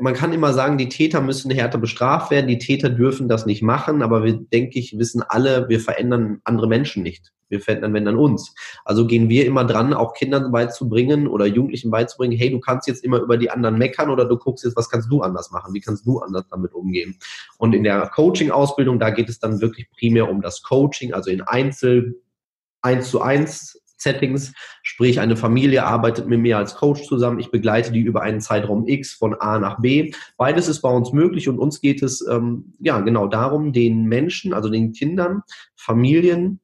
man 0.00 0.14
kann 0.14 0.32
immer 0.32 0.52
sagen, 0.52 0.78
die 0.78 0.88
Täter 0.88 1.20
müssen 1.20 1.50
härter 1.50 1.78
bestraft 1.78 2.30
werden, 2.30 2.48
die 2.48 2.58
Täter 2.58 2.90
dürfen 2.90 3.28
das 3.28 3.46
nicht 3.46 3.62
machen, 3.62 4.02
aber 4.02 4.24
wir, 4.24 4.34
denke 4.34 4.78
ich, 4.78 4.98
wissen 4.98 5.22
alle, 5.22 5.68
wir 5.68 5.80
verändern 5.80 6.40
andere 6.44 6.66
Menschen 6.66 7.02
nicht. 7.02 7.32
Wir 7.48 7.60
verändern, 7.60 7.94
wenn 7.94 8.04
dann 8.04 8.16
uns. 8.16 8.52
Also 8.84 9.06
gehen 9.06 9.28
wir 9.28 9.46
immer 9.46 9.64
dran, 9.64 9.94
auch 9.94 10.14
Kindern 10.14 10.50
beizubringen 10.50 11.28
oder 11.28 11.46
Jugendlichen 11.46 11.92
beizubringen, 11.92 12.36
hey, 12.36 12.50
du 12.50 12.58
kannst 12.58 12.88
jetzt 12.88 13.04
immer 13.04 13.20
über 13.20 13.36
die 13.38 13.50
anderen 13.50 13.78
meckern 13.78 14.10
oder 14.10 14.24
du 14.24 14.36
guckst 14.36 14.64
jetzt, 14.64 14.76
was 14.76 14.90
kannst 14.90 15.10
du 15.10 15.22
anders 15.22 15.52
machen? 15.52 15.72
Wie 15.72 15.80
kannst 15.80 16.04
du 16.04 16.18
anders 16.18 16.44
damit 16.50 16.74
umgehen? 16.74 17.16
Und 17.58 17.72
in 17.72 17.84
der 17.84 18.08
Coaching-Ausbildung, 18.08 18.98
da 18.98 19.10
geht 19.10 19.28
es 19.28 19.38
dann 19.38 19.60
wirklich 19.60 19.88
primär 19.90 20.28
um 20.28 20.42
das 20.42 20.62
Coaching, 20.62 21.12
also 21.12 21.30
in 21.30 21.42
Einzel, 21.42 22.20
eins 22.82 23.10
zu 23.10 23.20
eins 23.20 23.80
Settings, 23.96 24.52
sprich 24.82 25.20
eine 25.20 25.36
Familie 25.36 25.84
arbeitet 25.84 26.26
mit 26.26 26.40
mir 26.40 26.58
als 26.58 26.74
Coach 26.74 27.04
zusammen, 27.04 27.38
ich 27.38 27.50
begleite 27.50 27.92
die 27.92 28.00
über 28.00 28.22
einen 28.22 28.40
Zeitraum 28.40 28.86
X 28.86 29.14
von 29.14 29.34
A 29.34 29.58
nach 29.58 29.80
B. 29.80 30.12
Beides 30.36 30.68
ist 30.68 30.82
bei 30.82 30.90
uns 30.90 31.12
möglich 31.12 31.48
und 31.48 31.58
uns 31.58 31.80
geht 31.80 32.02
es 32.02 32.26
ähm, 32.26 32.74
ja 32.78 33.00
genau 33.00 33.26
darum, 33.26 33.72
den 33.72 34.04
Menschen, 34.04 34.52
also 34.52 34.68
den 34.68 34.92
Kindern, 34.92 35.42
Familien, 35.74 36.60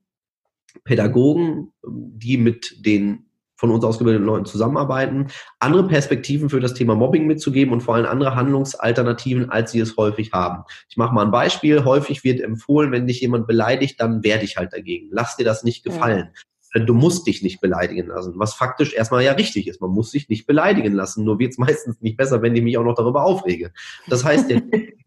Pädagogen, 0.84 1.72
die 1.84 2.38
mit 2.38 2.84
den 2.84 3.26
von 3.62 3.70
uns 3.70 3.84
ausgebildeten 3.84 4.26
Leuten 4.26 4.44
zusammenarbeiten, 4.44 5.28
andere 5.60 5.86
Perspektiven 5.86 6.50
für 6.50 6.58
das 6.58 6.74
Thema 6.74 6.96
Mobbing 6.96 7.28
mitzugeben 7.28 7.72
und 7.72 7.80
vor 7.80 7.94
allem 7.94 8.06
andere 8.06 8.34
Handlungsalternativen, 8.34 9.50
als 9.50 9.70
sie 9.70 9.78
es 9.78 9.96
häufig 9.96 10.32
haben. 10.32 10.64
Ich 10.88 10.96
mache 10.96 11.14
mal 11.14 11.24
ein 11.24 11.30
Beispiel. 11.30 11.84
Häufig 11.84 12.24
wird 12.24 12.40
empfohlen, 12.40 12.90
wenn 12.90 13.06
dich 13.06 13.20
jemand 13.20 13.46
beleidigt, 13.46 14.00
dann 14.00 14.24
wehr 14.24 14.38
dich 14.38 14.56
halt 14.56 14.72
dagegen. 14.72 15.10
Lass 15.12 15.36
dir 15.36 15.44
das 15.44 15.62
nicht 15.62 15.84
gefallen. 15.84 16.30
Ja 16.34 16.51
du 16.74 16.94
musst 16.94 17.26
dich 17.26 17.42
nicht 17.42 17.60
beleidigen 17.60 18.08
lassen, 18.08 18.34
was 18.36 18.54
faktisch 18.54 18.94
erstmal 18.94 19.22
ja 19.22 19.32
richtig 19.32 19.68
ist. 19.68 19.80
Man 19.80 19.90
muss 19.90 20.10
sich 20.10 20.28
nicht 20.28 20.46
beleidigen 20.46 20.94
lassen, 20.94 21.24
nur 21.24 21.38
wird 21.38 21.52
es 21.52 21.58
meistens 21.58 22.00
nicht 22.00 22.16
besser, 22.16 22.42
wenn 22.42 22.56
ich 22.56 22.62
mich 22.62 22.78
auch 22.78 22.84
noch 22.84 22.94
darüber 22.94 23.24
aufrege. 23.24 23.72
Das 24.08 24.24
heißt, 24.24 24.50
der 24.50 24.62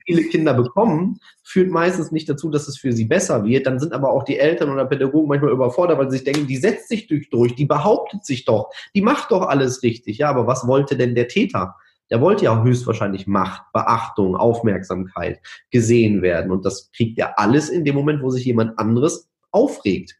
viele 0.05 0.23
Kinder 0.23 0.53
bekommen, 0.53 1.19
führt 1.43 1.71
meistens 1.71 2.11
nicht 2.11 2.29
dazu, 2.29 2.49
dass 2.49 2.67
es 2.67 2.77
für 2.77 2.93
sie 2.93 3.05
besser 3.05 3.43
wird. 3.43 3.65
Dann 3.65 3.79
sind 3.79 3.93
aber 3.93 4.11
auch 4.11 4.23
die 4.23 4.37
Eltern 4.37 4.69
oder 4.69 4.85
Pädagogen 4.85 5.27
manchmal 5.27 5.51
überfordert, 5.51 5.97
weil 5.97 6.09
sie 6.11 6.17
sich 6.17 6.25
denken, 6.25 6.47
die 6.47 6.57
setzt 6.57 6.87
sich 6.89 7.07
durch, 7.07 7.29
durch, 7.29 7.55
die 7.55 7.65
behauptet 7.65 8.25
sich 8.25 8.45
doch, 8.45 8.69
die 8.93 9.01
macht 9.01 9.31
doch 9.31 9.47
alles 9.47 9.81
richtig. 9.83 10.19
Ja, 10.19 10.29
aber 10.29 10.47
was 10.47 10.67
wollte 10.67 10.95
denn 10.95 11.15
der 11.15 11.27
Täter? 11.27 11.75
Der 12.11 12.21
wollte 12.21 12.45
ja 12.45 12.61
höchstwahrscheinlich 12.61 13.25
Macht, 13.25 13.63
Beachtung, 13.73 14.35
Aufmerksamkeit, 14.35 15.39
gesehen 15.71 16.21
werden. 16.21 16.51
Und 16.51 16.63
das 16.63 16.91
kriegt 16.91 17.17
er 17.17 17.39
alles 17.39 17.69
in 17.69 17.83
dem 17.83 17.95
Moment, 17.95 18.21
wo 18.21 18.29
sich 18.29 18.45
jemand 18.45 18.77
anderes 18.77 19.27
aufregt. 19.49 20.15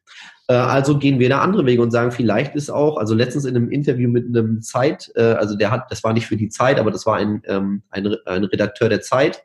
Äh, 0.47 0.53
also 0.53 0.97
gehen 0.97 1.19
wir 1.19 1.29
da 1.29 1.39
andere 1.39 1.65
Wege 1.65 1.81
und 1.81 1.91
sagen, 1.91 2.11
vielleicht 2.11 2.55
ist 2.55 2.69
auch, 2.69 2.97
also 2.97 3.15
letztens 3.15 3.45
in 3.45 3.55
einem 3.55 3.69
Interview 3.69 4.09
mit 4.09 4.27
einem 4.27 4.61
Zeit, 4.61 5.11
äh, 5.15 5.21
also 5.21 5.55
der 5.55 5.71
hat, 5.71 5.91
das 5.91 6.03
war 6.03 6.13
nicht 6.13 6.27
für 6.27 6.37
die 6.37 6.49
Zeit, 6.49 6.79
aber 6.79 6.91
das 6.91 7.05
war 7.05 7.17
ein, 7.17 7.41
ähm, 7.45 7.83
ein, 7.89 8.15
ein 8.25 8.43
Redakteur 8.43 8.89
der 8.89 9.01
Zeit, 9.01 9.43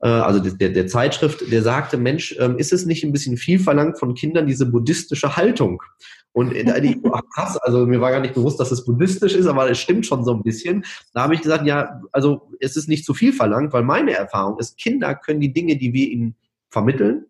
äh, 0.00 0.08
also 0.08 0.40
der, 0.40 0.70
der 0.70 0.86
Zeitschrift, 0.86 1.50
der 1.50 1.62
sagte, 1.62 1.96
Mensch, 1.96 2.36
ähm, 2.38 2.58
ist 2.58 2.72
es 2.72 2.86
nicht 2.86 3.04
ein 3.04 3.12
bisschen 3.12 3.36
viel 3.36 3.58
verlangt 3.58 3.98
von 3.98 4.14
Kindern, 4.14 4.46
diese 4.46 4.66
buddhistische 4.66 5.36
Haltung? 5.36 5.82
Und 6.32 6.54
ich, 6.54 6.66
ach 7.12 7.22
krass, 7.34 7.56
also 7.58 7.86
mir 7.86 8.00
war 8.00 8.12
gar 8.12 8.20
nicht 8.20 8.34
bewusst, 8.34 8.60
dass 8.60 8.70
es 8.70 8.84
buddhistisch 8.84 9.34
ist, 9.34 9.46
aber 9.46 9.70
es 9.70 9.78
stimmt 9.78 10.06
schon 10.06 10.24
so 10.24 10.34
ein 10.34 10.42
bisschen. 10.42 10.84
Da 11.14 11.22
habe 11.22 11.34
ich 11.34 11.42
gesagt, 11.42 11.66
ja, 11.66 12.00
also 12.12 12.50
es 12.60 12.76
ist 12.76 12.88
nicht 12.88 13.04
zu 13.04 13.14
viel 13.14 13.32
verlangt, 13.32 13.72
weil 13.72 13.82
meine 13.82 14.12
Erfahrung 14.12 14.58
ist, 14.58 14.78
Kinder 14.78 15.14
können 15.14 15.40
die 15.40 15.52
Dinge, 15.52 15.76
die 15.76 15.92
wir 15.92 16.08
ihnen 16.08 16.36
vermitteln, 16.70 17.24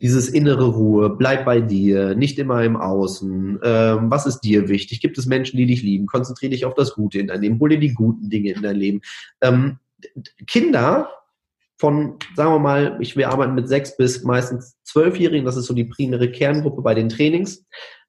dieses 0.00 0.28
innere 0.28 0.66
Ruhe, 0.66 1.10
bleib 1.10 1.44
bei 1.44 1.60
dir, 1.60 2.14
nicht 2.14 2.38
immer 2.38 2.64
im 2.64 2.76
Außen. 2.76 3.60
Ähm, 3.62 4.10
was 4.10 4.26
ist 4.26 4.40
dir 4.40 4.68
wichtig? 4.68 5.00
Gibt 5.00 5.18
es 5.18 5.26
Menschen, 5.26 5.58
die 5.58 5.66
dich 5.66 5.82
lieben? 5.82 6.06
Konzentriere 6.06 6.50
dich 6.50 6.64
auf 6.64 6.74
das 6.74 6.94
Gute 6.94 7.18
in 7.18 7.26
dein 7.26 7.42
Leben, 7.42 7.60
hol 7.60 7.68
dir 7.68 7.78
die 7.78 7.92
guten 7.92 8.30
Dinge 8.30 8.52
in 8.52 8.62
dein 8.62 8.76
Leben. 8.76 9.02
Ähm, 9.42 9.78
Kinder 10.46 11.10
von, 11.76 12.16
sagen 12.34 12.52
wir 12.52 12.58
mal, 12.58 12.96
ich, 13.00 13.16
wir 13.16 13.30
arbeiten 13.30 13.54
mit 13.54 13.68
sechs 13.68 13.96
bis 13.96 14.22
meistens 14.22 14.76
zwölfjährigen, 14.84 15.44
das 15.44 15.56
ist 15.56 15.66
so 15.66 15.74
die 15.74 15.84
primäre 15.84 16.30
Kerngruppe 16.30 16.82
bei 16.82 16.94
den 16.94 17.08
Trainings, 17.08 17.64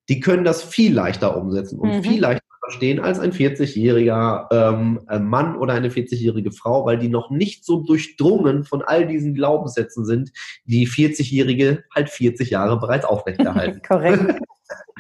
die 0.10 0.20
können 0.20 0.44
das 0.44 0.64
viel 0.64 0.94
leichter 0.94 1.38
umsetzen 1.38 1.80
und 1.80 1.90
mhm. 1.90 2.04
viel 2.04 2.22
leichter 2.22 2.51
verstehen 2.64 3.00
als 3.00 3.20
ein 3.20 3.32
40-jähriger 3.32 4.48
ähm, 4.52 5.02
Mann 5.28 5.56
oder 5.56 5.74
eine 5.74 5.90
40-jährige 5.90 6.52
Frau, 6.52 6.86
weil 6.86 7.00
die 7.00 7.10
noch 7.10 7.32
nicht 7.32 7.66
so 7.66 7.82
durchdrungen 7.84 8.64
von 8.64 8.82
all 8.82 9.08
diesen 9.08 9.34
Glaubenssätzen 9.34 10.06
sind, 10.06 10.32
die 10.66 10.88
40-jährige 10.88 11.84
halt 11.94 12.10
40 12.10 12.50
Jahre 12.50 12.80
bereits 12.80 13.06
aufrechterhalten. 13.12 13.82
Korrekt. 13.88 14.42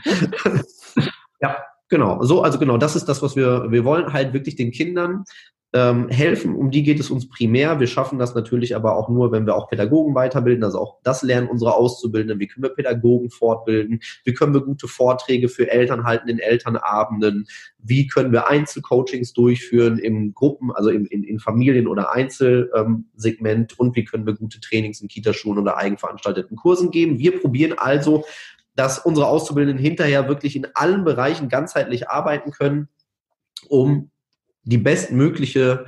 ja, 1.41 1.57
genau. 1.89 2.23
So, 2.23 2.41
also 2.41 2.57
genau, 2.57 2.77
das 2.77 2.95
ist 2.95 3.05
das, 3.05 3.21
was 3.21 3.35
wir, 3.35 3.71
wir 3.71 3.85
wollen 3.85 4.11
halt 4.11 4.33
wirklich 4.33 4.55
den 4.55 4.71
Kindern 4.71 5.23
ähm, 5.73 6.09
helfen. 6.09 6.55
Um 6.55 6.69
die 6.69 6.83
geht 6.83 6.99
es 6.99 7.09
uns 7.09 7.29
primär. 7.29 7.79
Wir 7.79 7.87
schaffen 7.87 8.19
das 8.19 8.35
natürlich 8.35 8.75
aber 8.75 8.97
auch 8.97 9.07
nur, 9.07 9.31
wenn 9.31 9.45
wir 9.45 9.55
auch 9.55 9.69
Pädagogen 9.69 10.13
weiterbilden. 10.15 10.65
Also 10.65 10.79
auch 10.79 10.97
das 11.03 11.23
lernen 11.23 11.47
unsere 11.47 11.75
Auszubildenden. 11.75 12.39
Wie 12.39 12.47
können 12.47 12.63
wir 12.63 12.75
Pädagogen 12.75 13.29
fortbilden? 13.29 14.01
Wie 14.25 14.33
können 14.33 14.53
wir 14.53 14.61
gute 14.61 14.89
Vorträge 14.89 15.47
für 15.47 15.71
Eltern 15.71 16.03
halten 16.03 16.27
in 16.27 16.39
Elternabenden? 16.39 17.47
Wie 17.77 18.07
können 18.07 18.33
wir 18.33 18.49
Einzelcoachings 18.49 19.31
durchführen 19.31 19.97
im 19.97 20.33
Gruppen, 20.33 20.71
also 20.71 20.89
in, 20.89 21.05
in, 21.05 21.23
in 21.23 21.39
Familien- 21.39 21.87
oder 21.87 22.11
Einzelsegment? 22.11 23.79
Und 23.79 23.95
wie 23.95 24.03
können 24.03 24.25
wir 24.25 24.33
gute 24.33 24.59
Trainings 24.59 24.99
in 24.99 25.07
Kitaschulen 25.07 25.59
oder 25.59 25.77
eigenveranstalteten 25.77 26.57
Kursen 26.57 26.91
geben? 26.91 27.17
Wir 27.17 27.39
probieren 27.39 27.77
also, 27.77 28.25
dass 28.75 28.99
unsere 28.99 29.27
Auszubildenden 29.27 29.81
hinterher 29.81 30.27
wirklich 30.27 30.57
in 30.57 30.67
allen 30.73 31.05
Bereichen 31.05 31.47
ganzheitlich 31.47 32.09
arbeiten 32.09 32.51
können, 32.51 32.89
um 33.69 34.10
die 34.63 34.77
bestmögliche 34.77 35.85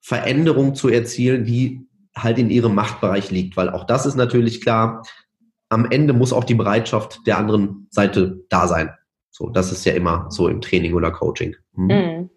Veränderung 0.00 0.74
zu 0.74 0.88
erzielen, 0.88 1.44
die 1.44 1.86
halt 2.16 2.38
in 2.38 2.50
ihrem 2.50 2.74
Machtbereich 2.74 3.30
liegt. 3.30 3.56
Weil 3.56 3.70
auch 3.70 3.84
das 3.84 4.06
ist 4.06 4.16
natürlich 4.16 4.60
klar, 4.60 5.02
am 5.68 5.90
Ende 5.90 6.12
muss 6.12 6.32
auch 6.32 6.44
die 6.44 6.54
Bereitschaft 6.54 7.20
der 7.26 7.38
anderen 7.38 7.86
Seite 7.90 8.40
da 8.48 8.66
sein. 8.66 8.90
So, 9.30 9.48
das 9.48 9.72
ist 9.72 9.84
ja 9.86 9.94
immer 9.94 10.26
so 10.30 10.48
im 10.48 10.60
Training 10.60 10.94
oder 10.94 11.10
Coaching. 11.10 11.56
Mhm. 11.74 11.86
Mhm. 11.86 12.30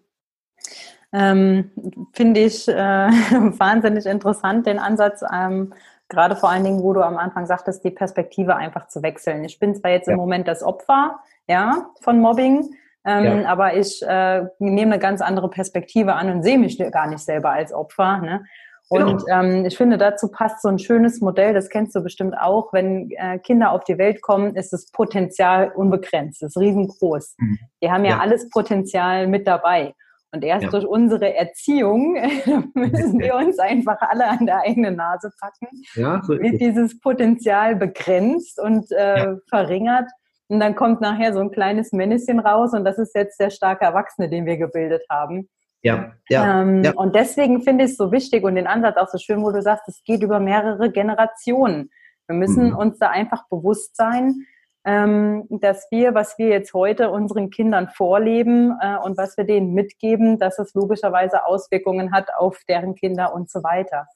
Ähm, 1.12 1.70
Finde 2.12 2.40
ich 2.40 2.66
äh, 2.68 2.72
wahnsinnig 2.74 4.06
interessant, 4.06 4.66
den 4.66 4.78
Ansatz, 4.78 5.22
ähm, 5.32 5.72
gerade 6.08 6.36
vor 6.36 6.50
allen 6.50 6.64
Dingen, 6.64 6.82
wo 6.82 6.92
du 6.92 7.02
am 7.02 7.16
Anfang 7.16 7.46
sagtest, 7.46 7.84
die 7.84 7.90
Perspektive 7.90 8.56
einfach 8.56 8.88
zu 8.88 9.02
wechseln. 9.02 9.44
Ich 9.44 9.58
bin 9.58 9.74
zwar 9.74 9.90
jetzt 9.90 10.06
ja. 10.06 10.12
im 10.12 10.18
Moment 10.18 10.48
das 10.48 10.62
Opfer 10.62 11.20
ja, 11.48 11.90
von 12.00 12.20
Mobbing, 12.20 12.74
ähm, 13.06 13.42
ja. 13.42 13.48
Aber 13.48 13.76
ich 13.76 14.02
äh, 14.02 14.44
nehme 14.58 14.92
eine 14.92 14.98
ganz 14.98 15.20
andere 15.20 15.48
Perspektive 15.48 16.14
an 16.14 16.30
und 16.30 16.42
sehe 16.42 16.58
mich 16.58 16.78
gar 16.90 17.06
nicht 17.06 17.24
selber 17.24 17.50
als 17.50 17.72
Opfer. 17.72 18.18
Ne? 18.18 18.44
Und 18.88 19.24
genau. 19.24 19.42
ähm, 19.42 19.64
ich 19.64 19.76
finde, 19.76 19.98
dazu 19.98 20.28
passt 20.30 20.62
so 20.62 20.68
ein 20.68 20.78
schönes 20.78 21.20
Modell, 21.20 21.54
das 21.54 21.68
kennst 21.68 21.94
du 21.96 22.02
bestimmt 22.02 22.36
auch. 22.38 22.72
Wenn 22.72 23.10
äh, 23.10 23.38
Kinder 23.38 23.72
auf 23.72 23.84
die 23.84 23.98
Welt 23.98 24.22
kommen, 24.22 24.54
ist 24.54 24.72
das 24.72 24.90
Potenzial 24.92 25.72
unbegrenzt, 25.74 26.42
das 26.42 26.54
ist 26.54 26.60
riesengroß. 26.60 27.34
Mhm. 27.38 27.58
Die 27.82 27.90
haben 27.90 28.04
ja, 28.04 28.12
ja, 28.12 28.18
alles 28.18 28.48
Potenzial 28.48 29.26
mit 29.26 29.46
dabei. 29.46 29.94
Und 30.32 30.44
erst 30.44 30.64
ja. 30.64 30.70
durch 30.70 30.86
unsere 30.86 31.34
Erziehung 31.34 32.12
müssen 32.74 33.18
wir 33.18 33.34
uns 33.36 33.58
einfach 33.58 34.00
alle 34.00 34.28
an 34.28 34.46
der 34.46 34.60
eigenen 34.60 34.96
Nase 34.96 35.32
packen. 35.40 35.68
Ja, 35.94 36.20
so 36.22 36.38
wird 36.38 36.60
dieses 36.60 37.00
Potenzial 37.00 37.74
begrenzt 37.74 38.60
und 38.60 38.90
äh, 38.92 39.34
verringert. 39.48 40.08
Und 40.48 40.60
dann 40.60 40.76
kommt 40.76 41.00
nachher 41.00 41.32
so 41.32 41.40
ein 41.40 41.50
kleines 41.50 41.92
Männchen 41.92 42.38
raus 42.38 42.72
und 42.72 42.84
das 42.84 42.98
ist 42.98 43.14
jetzt 43.14 43.40
der 43.40 43.50
starke 43.50 43.84
Erwachsene, 43.84 44.28
den 44.28 44.46
wir 44.46 44.56
gebildet 44.56 45.02
haben. 45.10 45.48
Ja, 45.82 46.12
ja, 46.28 46.62
ähm, 46.62 46.84
ja. 46.84 46.92
Und 46.94 47.14
deswegen 47.14 47.62
finde 47.62 47.84
ich 47.84 47.92
es 47.92 47.96
so 47.96 48.10
wichtig 48.12 48.44
und 48.44 48.54
den 48.54 48.66
Ansatz 48.66 48.96
auch 48.96 49.08
so 49.08 49.18
schön, 49.18 49.42
wo 49.42 49.50
du 49.50 49.62
sagst, 49.62 49.88
es 49.88 50.02
geht 50.04 50.22
über 50.22 50.40
mehrere 50.40 50.90
Generationen. 50.90 51.90
Wir 52.26 52.36
müssen 52.36 52.70
mhm. 52.70 52.76
uns 52.76 52.98
da 52.98 53.10
einfach 53.10 53.48
bewusst 53.48 53.96
sein, 53.96 54.46
ähm, 54.84 55.46
dass 55.50 55.86
wir, 55.90 56.14
was 56.14 56.38
wir 56.38 56.48
jetzt 56.48 56.72
heute 56.72 57.10
unseren 57.10 57.50
Kindern 57.50 57.88
vorleben 57.88 58.76
äh, 58.80 58.96
und 58.96 59.16
was 59.16 59.36
wir 59.36 59.44
denen 59.44 59.74
mitgeben, 59.74 60.38
dass 60.38 60.58
es 60.58 60.74
logischerweise 60.74 61.44
Auswirkungen 61.44 62.12
hat 62.12 62.28
auf 62.36 62.58
deren 62.68 62.94
Kinder 62.94 63.34
und 63.34 63.50
so 63.50 63.62
weiter. 63.62 64.06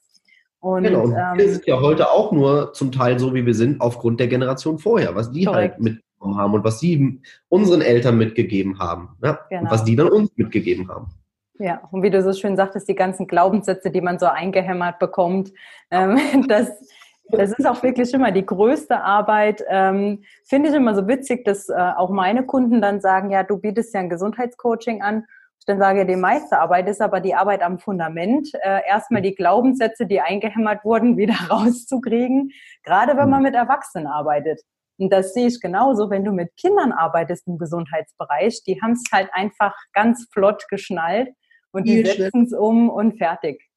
Und, 0.59 0.83
genau, 0.83 1.03
und 1.03 1.13
ähm, 1.13 1.37
wir 1.37 1.51
sind 1.51 1.65
ja 1.65 1.79
heute 1.81 2.11
auch 2.11 2.31
nur 2.31 2.73
zum 2.73 2.91
Teil 2.91 3.17
so, 3.19 3.33
wie 3.33 3.45
wir 3.45 3.55
sind, 3.55 3.81
aufgrund 3.81 4.19
der 4.19 4.27
Generation 4.27 4.77
vorher, 4.77 5.15
was 5.15 5.31
die 5.31 5.45
korrekt. 5.45 5.73
halt 5.73 5.81
mit 5.81 6.01
haben 6.21 6.53
und 6.53 6.63
was 6.63 6.79
sie 6.79 7.21
unseren 7.49 7.81
Eltern 7.81 8.17
mitgegeben 8.17 8.79
haben. 8.79 9.17
Ja? 9.23 9.39
Genau. 9.49 9.63
Und 9.63 9.71
was 9.71 9.83
die 9.83 9.95
dann 9.95 10.09
uns 10.09 10.31
mitgegeben 10.35 10.89
haben. 10.89 11.11
Ja, 11.59 11.81
und 11.91 12.01
wie 12.01 12.09
du 12.09 12.23
so 12.23 12.33
schön 12.33 12.55
sagtest, 12.55 12.89
die 12.89 12.95
ganzen 12.95 13.27
Glaubenssätze, 13.27 13.91
die 13.91 14.01
man 14.01 14.17
so 14.17 14.25
eingehämmert 14.25 14.97
bekommt, 14.97 15.51
ähm, 15.91 16.17
das, 16.47 16.71
das 17.29 17.51
ist 17.51 17.67
auch 17.67 17.83
wirklich 17.83 18.13
immer 18.13 18.31
die 18.31 18.45
größte 18.45 18.99
Arbeit. 18.99 19.63
Ähm, 19.69 20.23
Finde 20.43 20.69
ich 20.69 20.75
immer 20.75 20.95
so 20.95 21.07
witzig, 21.07 21.45
dass 21.45 21.69
äh, 21.69 21.73
auch 21.73 22.09
meine 22.09 22.45
Kunden 22.45 22.81
dann 22.81 22.99
sagen, 22.99 23.29
ja, 23.29 23.43
du 23.43 23.57
bietest 23.57 23.93
ja 23.93 23.99
ein 23.99 24.09
Gesundheitscoaching 24.09 25.03
an. 25.03 25.25
Ich 25.59 25.65
dann 25.67 25.77
sage, 25.77 26.07
die 26.07 26.15
meiste 26.15 26.57
Arbeit 26.57 26.89
ist 26.89 27.01
aber 27.01 27.19
die 27.19 27.35
Arbeit 27.35 27.61
am 27.61 27.77
Fundament. 27.77 28.49
Äh, 28.63 28.81
erstmal 28.87 29.21
die 29.21 29.35
Glaubenssätze, 29.35 30.07
die 30.07 30.19
eingehämmert 30.19 30.83
wurden, 30.83 31.17
wieder 31.17 31.35
rauszukriegen. 31.51 32.51
Gerade 32.83 33.15
wenn 33.17 33.29
man 33.29 33.41
mhm. 33.41 33.49
mit 33.49 33.55
Erwachsenen 33.55 34.07
arbeitet. 34.07 34.61
Und 35.01 35.11
das 35.11 35.33
sehe 35.33 35.47
ich 35.47 35.59
genauso, 35.59 36.11
wenn 36.11 36.23
du 36.23 36.31
mit 36.31 36.55
Kindern 36.57 36.91
arbeitest 36.91 37.47
im 37.47 37.57
Gesundheitsbereich. 37.57 38.61
Die 38.67 38.79
haben 38.83 38.91
es 38.91 39.03
halt 39.11 39.29
einfach 39.33 39.73
ganz 39.93 40.27
flott 40.31 40.63
geschnallt 40.69 41.29
und 41.71 41.87
die 41.87 42.05
setzen 42.05 42.43
es 42.43 42.53
um 42.53 42.87
und 42.87 43.17
fertig. 43.17 43.67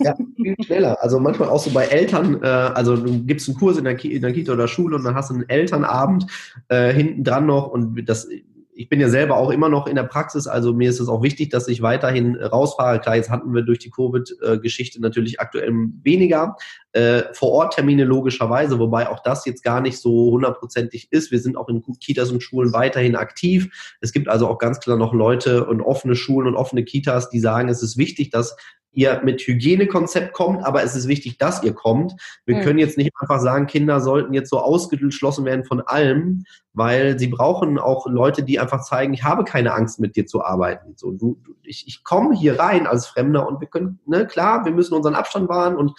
Ja, 0.00 0.14
viel 0.36 0.54
schneller. 0.62 1.02
Also 1.02 1.18
manchmal 1.18 1.48
auch 1.48 1.60
so 1.60 1.70
bei 1.70 1.86
Eltern, 1.86 2.42
äh, 2.42 2.46
also 2.46 2.94
du 2.94 3.24
gibst 3.24 3.48
einen 3.48 3.56
Kurs 3.56 3.78
in 3.78 3.84
der, 3.84 4.04
in 4.04 4.20
der 4.20 4.34
Kita 4.34 4.52
oder 4.52 4.68
Schule 4.68 4.96
und 4.96 5.04
dann 5.04 5.14
hast 5.14 5.30
du 5.30 5.34
einen 5.34 5.48
Elternabend 5.48 6.26
äh, 6.68 6.92
hinten 6.92 7.24
dran 7.24 7.46
noch 7.46 7.68
und 7.68 8.04
das 8.06 8.28
ich 8.76 8.90
bin 8.90 9.00
ja 9.00 9.08
selber 9.08 9.38
auch 9.38 9.50
immer 9.50 9.70
noch 9.70 9.86
in 9.86 9.96
der 9.96 10.02
Praxis, 10.02 10.46
also 10.46 10.74
mir 10.74 10.90
ist 10.90 11.00
es 11.00 11.08
auch 11.08 11.22
wichtig, 11.22 11.48
dass 11.48 11.66
ich 11.66 11.80
weiterhin 11.80 12.36
rausfahre. 12.36 13.00
Klar, 13.00 13.16
jetzt 13.16 13.30
hatten 13.30 13.54
wir 13.54 13.62
durch 13.62 13.78
die 13.78 13.90
Covid-Geschichte 13.90 15.00
natürlich 15.00 15.40
aktuell 15.40 15.72
weniger 16.02 16.56
äh, 16.92 17.22
vor 17.32 17.52
Ort 17.52 17.74
Termine 17.74 18.04
logischerweise, 18.04 18.78
wobei 18.78 19.08
auch 19.08 19.22
das 19.22 19.46
jetzt 19.46 19.64
gar 19.64 19.80
nicht 19.80 19.98
so 19.98 20.30
hundertprozentig 20.30 21.08
ist. 21.10 21.30
Wir 21.30 21.40
sind 21.40 21.56
auch 21.56 21.68
in 21.70 21.82
Kitas 22.00 22.30
und 22.30 22.42
Schulen 22.42 22.74
weiterhin 22.74 23.16
aktiv. 23.16 23.96
Es 24.02 24.12
gibt 24.12 24.28
also 24.28 24.46
auch 24.46 24.58
ganz 24.58 24.78
klar 24.78 24.98
noch 24.98 25.14
Leute 25.14 25.64
und 25.66 25.80
offene 25.80 26.14
Schulen 26.14 26.46
und 26.46 26.54
offene 26.54 26.84
Kitas, 26.84 27.30
die 27.30 27.40
sagen, 27.40 27.70
es 27.70 27.82
ist 27.82 27.96
wichtig, 27.96 28.30
dass 28.30 28.56
ihr 28.96 29.20
mit 29.22 29.42
Hygienekonzept 29.42 30.32
kommt, 30.32 30.64
aber 30.64 30.82
es 30.82 30.96
ist 30.96 31.06
wichtig, 31.06 31.38
dass 31.38 31.62
ihr 31.62 31.74
kommt. 31.74 32.14
Wir 32.46 32.56
mhm. 32.56 32.60
können 32.62 32.78
jetzt 32.78 32.96
nicht 32.96 33.12
einfach 33.20 33.40
sagen, 33.40 33.66
Kinder 33.66 34.00
sollten 34.00 34.32
jetzt 34.32 34.50
so 34.50 34.58
ausgeschlossen 34.58 35.44
werden 35.44 35.64
von 35.64 35.82
allem, 35.82 36.44
weil 36.72 37.18
sie 37.18 37.28
brauchen 37.28 37.78
auch 37.78 38.06
Leute, 38.06 38.42
die 38.42 38.58
einfach 38.58 38.82
zeigen, 38.82 39.12
ich 39.12 39.22
habe 39.22 39.44
keine 39.44 39.74
Angst, 39.74 40.00
mit 40.00 40.16
dir 40.16 40.26
zu 40.26 40.42
arbeiten. 40.42 40.94
So, 40.96 41.12
du, 41.12 41.38
ich, 41.62 41.86
ich 41.86 42.04
komme 42.04 42.34
hier 42.34 42.58
rein 42.58 42.86
als 42.86 43.06
Fremder 43.06 43.46
und 43.46 43.60
wir 43.60 43.68
können, 43.68 44.00
ne, 44.06 44.26
klar, 44.26 44.64
wir 44.64 44.72
müssen 44.72 44.94
unseren 44.94 45.14
Abstand 45.14 45.48
wahren 45.48 45.76
und 45.76 45.92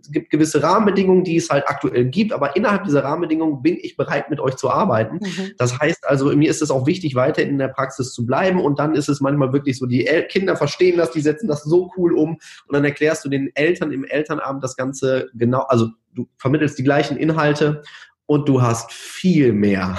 es 0.00 0.10
gibt 0.10 0.30
gewisse 0.30 0.62
Rahmenbedingungen, 0.62 1.24
die 1.24 1.36
es 1.36 1.50
halt 1.50 1.64
aktuell 1.68 2.04
gibt, 2.06 2.32
aber 2.32 2.56
innerhalb 2.56 2.84
dieser 2.84 3.04
Rahmenbedingungen 3.04 3.62
bin 3.62 3.78
ich 3.80 3.96
bereit, 3.96 4.30
mit 4.30 4.40
euch 4.40 4.56
zu 4.56 4.70
arbeiten. 4.70 5.16
Mhm. 5.16 5.52
Das 5.58 5.78
heißt 5.78 6.06
also, 6.08 6.34
mir 6.36 6.50
ist 6.50 6.62
es 6.62 6.70
auch 6.70 6.86
wichtig, 6.86 7.14
weiter 7.14 7.42
in 7.42 7.58
der 7.58 7.68
Praxis 7.68 8.12
zu 8.12 8.26
bleiben 8.26 8.60
und 8.60 8.78
dann 8.78 8.94
ist 8.94 9.08
es 9.08 9.20
manchmal 9.20 9.52
wirklich 9.52 9.78
so, 9.78 9.86
die 9.86 10.06
El 10.06 10.24
Kinder 10.24 10.56
verstehen 10.56 10.98
das, 10.98 11.10
die 11.10 11.20
setzen 11.20 11.48
das 11.48 11.64
so 11.64 11.90
cool 11.96 12.12
um 12.12 12.30
und 12.30 12.72
dann 12.72 12.84
erklärst 12.84 13.24
du 13.24 13.28
den 13.28 13.50
Eltern 13.54 13.92
im 13.92 14.04
Elternabend 14.04 14.62
das 14.62 14.76
Ganze 14.76 15.30
genau, 15.34 15.62
also 15.62 15.88
du 16.14 16.28
vermittelst 16.36 16.78
die 16.78 16.84
gleichen 16.84 17.16
Inhalte 17.16 17.82
und 18.26 18.48
du 18.48 18.62
hast 18.62 18.92
viel 18.92 19.52
mehr 19.52 19.98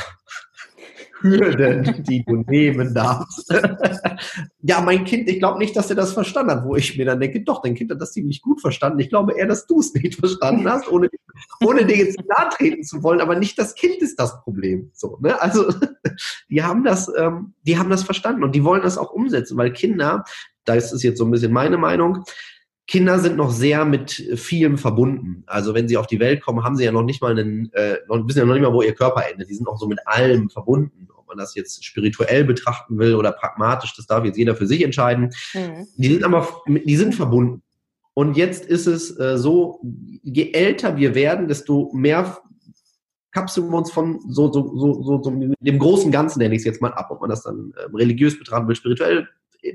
Hürden, 1.21 2.03
die 2.03 2.23
du 2.25 2.43
nehmen 2.47 2.93
darfst. 2.93 3.53
ja, 4.61 4.81
mein 4.81 5.03
Kind, 5.05 5.29
ich 5.29 5.39
glaube 5.39 5.59
nicht, 5.59 5.75
dass 5.75 5.89
er 5.89 5.95
das 5.95 6.13
verstanden 6.13 6.51
hat, 6.51 6.65
wo 6.65 6.75
ich 6.75 6.97
mir 6.97 7.05
dann 7.05 7.19
denke, 7.19 7.41
doch, 7.41 7.61
dein 7.61 7.75
Kind 7.75 7.91
hat 7.91 8.01
das 8.01 8.13
ziemlich 8.13 8.41
gut 8.41 8.61
verstanden. 8.61 8.99
Ich 8.99 9.09
glaube 9.09 9.37
eher, 9.37 9.47
dass 9.47 9.67
du 9.67 9.79
es 9.79 9.93
nicht 9.93 10.15
verstanden 10.15 10.69
hast, 10.69 10.87
ohne, 10.91 11.09
ohne 11.63 11.85
dir 11.85 11.97
jetzt 11.97 12.19
nahe 12.27 12.49
treten 12.49 12.83
zu 12.83 13.03
wollen, 13.03 13.21
aber 13.21 13.35
nicht 13.35 13.57
das 13.57 13.75
Kind 13.75 14.01
ist 14.01 14.19
das 14.19 14.41
Problem. 14.41 14.91
So, 14.93 15.17
ne? 15.21 15.41
Also, 15.41 15.73
die 16.49 16.63
haben 16.63 16.83
das, 16.83 17.11
ähm, 17.17 17.53
die 17.63 17.77
haben 17.77 17.89
das 17.89 18.03
verstanden 18.03 18.43
und 18.43 18.55
die 18.55 18.63
wollen 18.63 18.81
das 18.81 18.97
auch 18.97 19.11
umsetzen, 19.11 19.57
weil 19.57 19.73
Kinder, 19.73 20.23
da 20.65 20.75
ist 20.75 20.91
es 20.91 21.03
jetzt 21.03 21.17
so 21.17 21.25
ein 21.25 21.31
bisschen 21.31 21.53
meine 21.53 21.77
Meinung, 21.77 22.23
Kinder 22.91 23.19
sind 23.19 23.37
noch 23.37 23.51
sehr 23.51 23.85
mit 23.85 24.11
vielem 24.35 24.77
verbunden. 24.77 25.43
Also 25.47 25.73
wenn 25.73 25.87
sie 25.87 25.95
auf 25.95 26.07
die 26.07 26.19
Welt 26.19 26.41
kommen, 26.41 26.65
haben 26.65 26.75
sie 26.75 26.83
ja 26.83 26.91
noch 26.91 27.03
nicht 27.03 27.21
mal 27.21 27.31
einen, 27.31 27.71
äh, 27.71 27.99
noch, 28.09 28.27
wissen 28.27 28.39
ja 28.39 28.45
noch 28.45 28.53
nicht 28.53 28.63
mal, 28.63 28.73
wo 28.73 28.81
ihr 28.81 28.93
Körper 28.93 29.23
endet. 29.31 29.49
Die 29.49 29.53
sind 29.53 29.65
auch 29.67 29.79
so 29.79 29.87
mit 29.87 30.05
allem 30.05 30.49
verbunden. 30.49 31.00
Man 31.31 31.37
das 31.37 31.55
jetzt 31.55 31.83
spirituell 31.85 32.43
betrachten 32.43 32.99
will 32.99 33.15
oder 33.15 33.31
pragmatisch, 33.31 33.95
das 33.95 34.05
darf 34.05 34.25
jetzt 34.25 34.37
jeder 34.37 34.53
für 34.53 34.67
sich 34.67 34.83
entscheiden. 34.83 35.29
Mhm. 35.53 35.87
Die 35.95 36.09
sind 36.09 36.23
aber, 36.25 36.45
die 36.67 36.97
sind 36.97 37.15
verbunden. 37.15 37.61
Und 38.13 38.35
jetzt 38.35 38.65
ist 38.65 38.85
es 38.85 39.17
äh, 39.17 39.37
so, 39.37 39.81
je 40.21 40.51
älter 40.51 40.97
wir 40.97 41.15
werden, 41.15 41.47
desto 41.47 41.89
mehr 41.93 42.37
kapseln 43.31 43.69
wir 43.69 43.77
uns 43.77 43.91
von 43.91 44.19
so, 44.27 44.51
so, 44.51 44.75
so, 44.75 45.01
so, 45.01 45.23
so 45.23 45.53
dem 45.61 45.79
großen 45.79 46.11
Ganzen, 46.11 46.39
nenne 46.39 46.53
ich 46.53 46.59
es 46.59 46.65
jetzt 46.65 46.81
mal 46.81 46.91
ab, 46.91 47.07
ob 47.11 47.21
man 47.21 47.29
das 47.29 47.43
dann 47.43 47.73
äh, 47.77 47.83
religiös 47.95 48.37
betrachten 48.37 48.67
will, 48.67 48.75
spirituell 48.75 49.29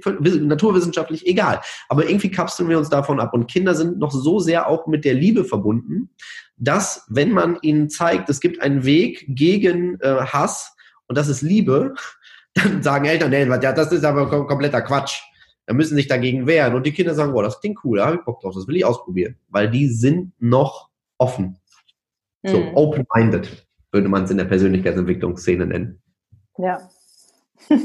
naturwissenschaftlich, 0.06 1.26
egal. 1.26 1.60
Aber 1.88 2.08
irgendwie 2.08 2.30
kapseln 2.30 2.68
wir 2.68 2.76
uns 2.76 2.90
davon 2.90 3.20
ab. 3.20 3.32
Und 3.32 3.46
Kinder 3.46 3.74
sind 3.74 3.98
noch 3.98 4.10
so 4.10 4.40
sehr 4.40 4.68
auch 4.68 4.86
mit 4.86 5.04
der 5.04 5.14
Liebe 5.14 5.44
verbunden, 5.44 6.10
dass, 6.56 7.06
wenn 7.08 7.32
man 7.32 7.58
ihnen 7.62 7.88
zeigt, 7.88 8.28
es 8.28 8.40
gibt 8.40 8.60
einen 8.60 8.84
Weg 8.84 9.24
gegen 9.28 9.98
äh, 10.00 10.26
Hass 10.26 10.75
und 11.08 11.16
das 11.16 11.28
ist 11.28 11.42
Liebe, 11.42 11.94
dann 12.54 12.82
sagen 12.82 13.04
Eltern, 13.04 13.30
nee, 13.30 13.44
das 13.44 13.92
ist 13.92 14.04
aber 14.04 14.46
kompletter 14.46 14.82
Quatsch. 14.82 15.20
Da 15.66 15.74
müssen 15.74 15.96
sich 15.96 16.06
dagegen 16.06 16.46
wehren. 16.46 16.74
Und 16.74 16.86
die 16.86 16.92
Kinder 16.92 17.14
sagen, 17.14 17.32
boah, 17.32 17.42
das 17.42 17.60
klingt 17.60 17.80
cool, 17.84 17.98
da 17.98 18.06
habe 18.06 18.16
ich 18.16 18.24
Bock 18.24 18.40
drauf, 18.40 18.54
das 18.54 18.68
will 18.68 18.76
ich 18.76 18.84
ausprobieren. 18.84 19.36
Weil 19.48 19.68
die 19.68 19.88
sind 19.88 20.32
noch 20.38 20.90
offen. 21.18 21.58
So, 22.44 22.60
mhm. 22.60 22.76
open-minded, 22.76 23.66
würde 23.90 24.08
man 24.08 24.24
es 24.24 24.30
in 24.30 24.36
der 24.36 24.44
Persönlichkeitsentwicklungsszene 24.44 25.66
nennen. 25.66 26.00
Ja. 26.58 26.78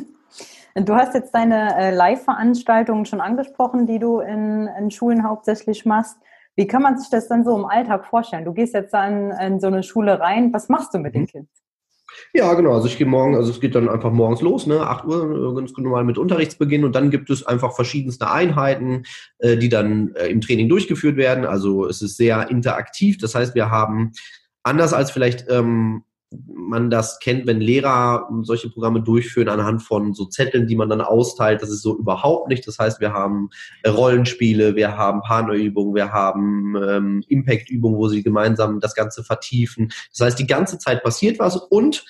Du 0.74 0.96
hast 0.96 1.14
jetzt 1.16 1.36
deine 1.36 1.76
äh, 1.76 1.94
Live-Veranstaltungen 1.94 3.06
schon 3.06 3.20
angesprochen, 3.20 3.88
die 3.88 4.00
du 4.00 4.22
in, 4.22 4.70
in, 4.80 4.90
Schulen 4.90 5.28
hauptsächlich 5.28 5.86
machst. 5.86 6.18
Wie 6.56 6.66
kann 6.66 6.82
man 6.82 6.98
sich 6.98 7.10
das 7.10 7.28
dann 7.28 7.44
so 7.44 7.58
im 7.58 7.66
Alltag 7.66 8.06
vorstellen? 8.06 8.46
Du 8.46 8.54
gehst 8.54 8.74
jetzt 8.74 8.94
dann 8.94 9.32
in 9.32 9.60
so 9.60 9.68
eine 9.68 9.84
Schule 9.84 10.22
rein. 10.22 10.54
Was 10.54 10.70
machst 10.70 10.94
du 10.94 11.00
mit 11.00 11.14
den 11.14 11.24
mhm. 11.24 11.28
Kids? 11.28 11.62
Ja, 12.34 12.54
genau. 12.54 12.74
Also 12.74 12.88
ich 12.88 12.98
gehe 12.98 13.08
morgen, 13.08 13.36
also 13.36 13.52
es 13.52 13.60
geht 13.60 13.76
dann 13.76 13.90
einfach 13.90 14.12
morgens 14.12 14.42
los, 14.42 14.68
ne, 14.68 14.82
8 14.82 15.06
Uhr, 15.06 15.56
ganz 15.56 15.76
normal 15.78 16.04
mit 16.04 16.18
Unterrichtsbeginn 16.18 16.86
und 16.86 16.96
dann 16.96 17.12
gibt 17.12 17.30
es 17.30 17.46
einfach 17.46 17.76
verschiedenste 17.76 18.30
Einheiten, 18.30 19.04
äh, 19.40 19.58
die 19.58 19.70
dann 19.70 20.14
äh, 20.16 20.28
im 20.28 20.42
Training 20.42 20.70
durchgeführt 20.70 21.18
werden. 21.18 21.46
Also 21.46 21.86
es 21.86 22.02
ist 22.02 22.18
sehr 22.18 22.50
interaktiv. 22.50 23.18
Das 23.18 23.36
heißt, 23.36 23.56
wir 23.56 23.70
haben 23.70 24.12
anders 24.64 24.94
als 24.94 25.12
vielleicht 25.12 25.46
ähm, 25.50 26.04
man 26.32 26.90
das 26.90 27.20
kennt, 27.20 27.46
wenn 27.46 27.60
Lehrer 27.60 28.30
solche 28.44 28.70
Programme 28.70 29.02
durchführen 29.02 29.50
anhand 29.50 29.84
von 29.84 30.14
so 30.14 30.26
Zetteln, 30.26 30.68
die 30.68 30.76
man 30.76 30.90
dann 30.90 31.02
austeilt. 31.02 31.62
Das 31.62 31.70
ist 31.70 31.82
so 31.82 31.98
überhaupt 31.98 32.48
nicht. 32.48 32.66
Das 32.68 32.80
heißt, 32.80 33.02
wir 33.02 33.14
haben 33.14 33.50
äh, 33.84 33.90
Rollenspiele, 33.90 34.76
wir 34.76 34.98
haben 34.98 35.22
Partnerübungen, 35.22 35.94
wir 35.94 36.14
haben 36.14 36.76
ähm, 36.76 37.24
Impact-Übungen, 37.28 37.98
wo 37.98 38.08
sie 38.08 38.24
gemeinsam 38.24 38.80
das 38.80 38.96
Ganze 38.96 39.24
vertiefen. 39.24 39.92
Das 40.12 40.26
heißt, 40.26 40.40
die 40.40 40.48
ganze 40.48 40.78
Zeit 40.78 41.04
passiert 41.04 41.40
was 41.40 41.58
und 41.58 42.06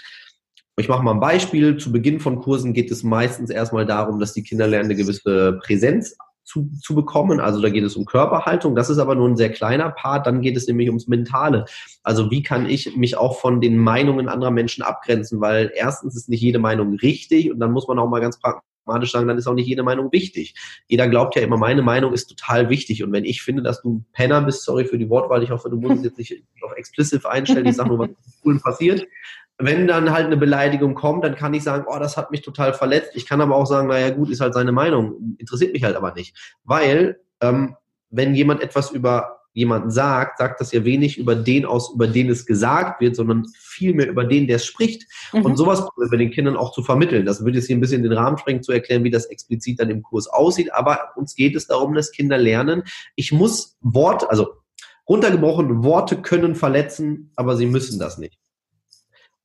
ich 0.78 0.88
mache 0.88 1.04
mal 1.04 1.14
ein 1.14 1.20
Beispiel. 1.20 1.78
Zu 1.78 1.92
Beginn 1.92 2.20
von 2.20 2.40
Kursen 2.40 2.74
geht 2.74 2.92
es 2.92 3.04
meistens 3.04 3.50
erstmal 3.50 3.86
darum, 3.86 4.20
dass 4.20 4.34
die 4.34 4.44
Kinder 4.44 4.68
lernen, 4.68 4.86
eine 4.86 4.96
gewisse 4.96 5.60
Präsenz 5.64 6.16
zu, 6.52 6.70
zu 6.82 6.96
bekommen. 6.96 7.40
Also 7.40 7.62
da 7.62 7.70
geht 7.70 7.84
es 7.84 7.96
um 7.96 8.06
Körperhaltung. 8.06 8.76
Das 8.76 8.90
ist 8.90 8.98
aber 8.98 9.16
nur 9.16 9.30
ein 9.30 9.38
sehr 9.38 9.52
kleiner 9.52 9.90
Part. 9.90 10.28
Dann 10.28 10.42
geht 10.42 10.58
es 10.58 10.68
nämlich 10.68 10.90
ums 10.90 11.08
Mentale. 11.08 11.66
Also 12.04 12.30
wie 12.30 12.44
kann 12.44 12.70
ich 12.70 12.98
mich 12.98 13.18
auch 13.18 13.40
von 13.40 13.62
den 13.62 13.78
Meinungen 13.78 14.28
anderer 14.28 14.52
Menschen 14.52 14.84
abgrenzen? 14.84 15.40
Weil 15.40 15.72
erstens 15.74 16.16
ist 16.18 16.28
nicht 16.28 16.42
jede 16.42 16.60
Meinung 16.60 16.96
richtig 16.96 17.52
und 17.52 17.60
dann 17.60 17.72
muss 17.72 17.88
man 17.88 18.00
auch 18.00 18.10
mal 18.10 18.20
ganz 18.20 18.38
pragmatisch 18.38 19.14
sagen, 19.14 19.30
dann 19.30 19.38
ist 19.38 19.48
auch 19.48 19.54
nicht 19.54 19.68
jede 19.68 19.84
Meinung 19.84 20.12
wichtig. 20.12 20.56
Jeder 20.88 21.08
glaubt 21.08 21.38
ja 21.38 21.42
immer, 21.42 21.56
meine 21.56 21.84
Meinung 21.84 22.12
ist 22.12 22.28
total 22.28 22.70
wichtig. 22.70 23.02
Und 23.02 23.14
wenn 23.14 23.24
ich 23.24 23.42
finde, 23.42 23.64
dass 23.64 23.82
du 23.82 24.04
Penner 24.12 24.42
bist, 24.42 24.64
sorry 24.64 24.84
für 24.84 24.98
die 24.98 25.10
Wortwahl, 25.10 25.44
ich 25.44 25.52
hoffe, 25.52 25.70
du 25.70 25.78
musst 25.78 26.00
es 26.00 26.04
jetzt 26.04 26.18
nicht 26.18 26.44
auf 26.64 26.74
explicit 26.76 27.26
einstellen, 27.26 27.66
ich 27.66 27.78
sage 27.78 27.90
nur, 27.90 28.00
was 28.00 28.10
cool 28.44 28.60
passiert, 28.60 29.08
wenn 29.64 29.88
dann 29.88 30.12
halt 30.12 30.28
eine 30.28 30.38
Beleidigung 30.38 30.96
kommt, 30.96 31.24
dann 31.24 31.36
kann 31.36 31.54
ich 31.54 31.64
sagen, 31.64 31.86
oh, 31.88 32.00
das 32.00 32.18
hat 32.18 32.32
mich 32.32 32.42
total 32.42 32.74
verletzt. 32.74 33.12
Ich 33.16 33.26
kann 33.26 33.42
aber 33.42 33.56
auch 33.56 33.66
sagen, 33.66 33.88
naja, 33.88 34.10
gut, 34.10 34.30
ist 34.30 34.42
halt 34.42 34.54
seine 34.54 34.72
Meinung, 34.72 35.36
interessiert 35.38 35.74
mich 35.74 35.84
halt 35.84 35.96
aber 35.96 36.14
nicht. 36.14 36.36
Weil, 36.64 37.20
ähm, 37.42 37.76
wenn 38.10 38.36
jemand 38.36 38.62
etwas 38.62 38.92
über 38.92 39.42
jemanden 39.54 39.92
sagt, 39.92 40.38
sagt 40.38 40.62
das 40.62 40.72
ja 40.72 40.86
wenig 40.86 41.18
über 41.18 41.36
den 41.36 41.66
aus, 41.66 41.94
über 41.94 42.08
den 42.08 42.30
es 42.30 42.46
gesagt 42.46 43.02
wird, 43.02 43.16
sondern 43.16 43.46
vielmehr 43.60 44.08
über 44.08 44.24
den, 44.24 44.48
der 44.48 44.58
es 44.58 44.66
spricht. 44.66 45.06
Mhm. 45.34 45.46
Und 45.46 45.58
sowas 45.58 45.88
bei 46.10 46.18
den 46.18 46.32
Kindern 46.32 46.56
auch 46.56 46.72
zu 46.72 46.84
vermitteln. 46.84 47.26
Das 47.26 47.44
würde 47.44 47.58
jetzt 47.58 47.68
hier 47.68 47.76
ein 47.76 47.82
bisschen 47.82 48.04
den 48.04 48.14
Rahmen 48.14 48.38
sprengen, 48.38 48.64
zu 48.64 48.72
erklären, 48.72 49.04
wie 49.04 49.12
das 49.12 49.26
explizit 49.26 49.80
dann 49.80 49.90
im 49.90 50.04
Kurs 50.04 50.28
aussieht. 50.28 50.74
Aber 50.74 51.10
uns 51.16 51.36
geht 51.36 51.56
es 51.56 51.68
darum, 51.68 51.94
dass 51.94 52.12
Kinder 52.12 52.38
lernen, 52.38 52.84
ich 53.16 53.32
muss 53.32 53.78
Wort, 53.82 54.30
also 54.30 54.54
runtergebrochen, 55.08 55.84
Worte 55.84 56.22
können 56.22 56.56
verletzen, 56.56 57.32
aber 57.36 57.58
sie 57.58 57.66
müssen 57.66 58.00
das 58.00 58.18
nicht. 58.18 58.38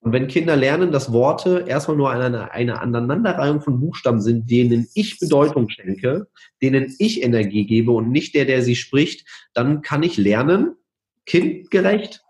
Und 0.06 0.12
wenn 0.12 0.28
Kinder 0.28 0.54
lernen, 0.54 0.92
dass 0.92 1.10
Worte 1.10 1.64
erstmal 1.66 1.96
nur 1.96 2.12
eine, 2.12 2.52
eine 2.52 2.80
Aneinanderreihung 2.80 3.60
von 3.60 3.80
Buchstaben 3.80 4.20
sind, 4.20 4.48
denen 4.48 4.86
ich 4.94 5.18
Bedeutung 5.18 5.68
schenke, 5.68 6.28
denen 6.62 6.94
ich 7.00 7.24
Energie 7.24 7.66
gebe 7.66 7.90
und 7.90 8.12
nicht 8.12 8.36
der, 8.36 8.44
der 8.44 8.62
sie 8.62 8.76
spricht, 8.76 9.26
dann 9.52 9.82
kann 9.82 10.04
ich 10.04 10.16
lernen, 10.16 10.76
kindgerecht 11.26 12.22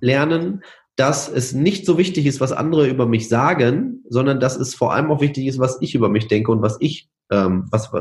lernen, 0.00 0.64
dass 0.96 1.28
es 1.28 1.52
nicht 1.52 1.86
so 1.86 1.96
wichtig 1.96 2.26
ist, 2.26 2.40
was 2.40 2.50
andere 2.50 2.88
über 2.88 3.06
mich 3.06 3.28
sagen, 3.28 4.02
sondern 4.08 4.40
dass 4.40 4.56
es 4.56 4.74
vor 4.74 4.92
allem 4.92 5.12
auch 5.12 5.20
wichtig 5.20 5.46
ist, 5.46 5.60
was 5.60 5.80
ich 5.80 5.94
über 5.94 6.08
mich 6.08 6.26
denke 6.26 6.50
und 6.50 6.60
was 6.60 6.76
ich, 6.80 7.08
ähm, 7.30 7.68
was, 7.70 7.92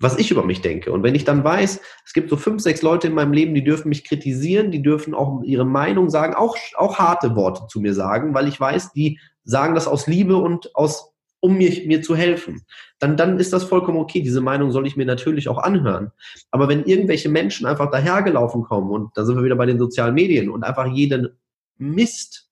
was 0.00 0.18
ich 0.18 0.30
über 0.30 0.44
mich 0.44 0.62
denke. 0.62 0.90
Und 0.90 1.02
wenn 1.02 1.14
ich 1.14 1.24
dann 1.24 1.44
weiß, 1.44 1.80
es 2.04 2.12
gibt 2.12 2.30
so 2.30 2.36
fünf, 2.36 2.62
sechs 2.62 2.80
Leute 2.80 3.06
in 3.06 3.14
meinem 3.14 3.34
Leben, 3.34 3.54
die 3.54 3.62
dürfen 3.62 3.90
mich 3.90 4.04
kritisieren, 4.04 4.70
die 4.70 4.82
dürfen 4.82 5.14
auch 5.14 5.42
ihre 5.42 5.66
Meinung 5.66 6.08
sagen, 6.08 6.34
auch, 6.34 6.56
auch 6.76 6.98
harte 6.98 7.36
Worte 7.36 7.66
zu 7.68 7.80
mir 7.80 7.94
sagen, 7.94 8.34
weil 8.34 8.48
ich 8.48 8.58
weiß, 8.58 8.92
die 8.92 9.20
sagen 9.44 9.74
das 9.74 9.86
aus 9.86 10.06
Liebe 10.06 10.36
und 10.36 10.74
aus, 10.74 11.12
um 11.40 11.58
mir, 11.58 11.86
mir 11.86 12.02
zu 12.02 12.16
helfen. 12.16 12.64
Dann, 12.98 13.16
dann 13.18 13.38
ist 13.38 13.52
das 13.52 13.64
vollkommen 13.64 13.98
okay. 13.98 14.22
Diese 14.22 14.40
Meinung 14.40 14.70
soll 14.70 14.86
ich 14.86 14.96
mir 14.96 15.06
natürlich 15.06 15.48
auch 15.48 15.58
anhören. 15.58 16.12
Aber 16.50 16.68
wenn 16.68 16.84
irgendwelche 16.84 17.28
Menschen 17.28 17.66
einfach 17.66 17.90
dahergelaufen 17.90 18.62
kommen, 18.62 18.90
und 18.90 19.16
da 19.16 19.24
sind 19.24 19.36
wir 19.36 19.44
wieder 19.44 19.56
bei 19.56 19.66
den 19.66 19.78
sozialen 19.78 20.14
Medien, 20.14 20.48
und 20.50 20.64
einfach 20.64 20.86
jeden 20.86 21.38
Mist 21.76 22.48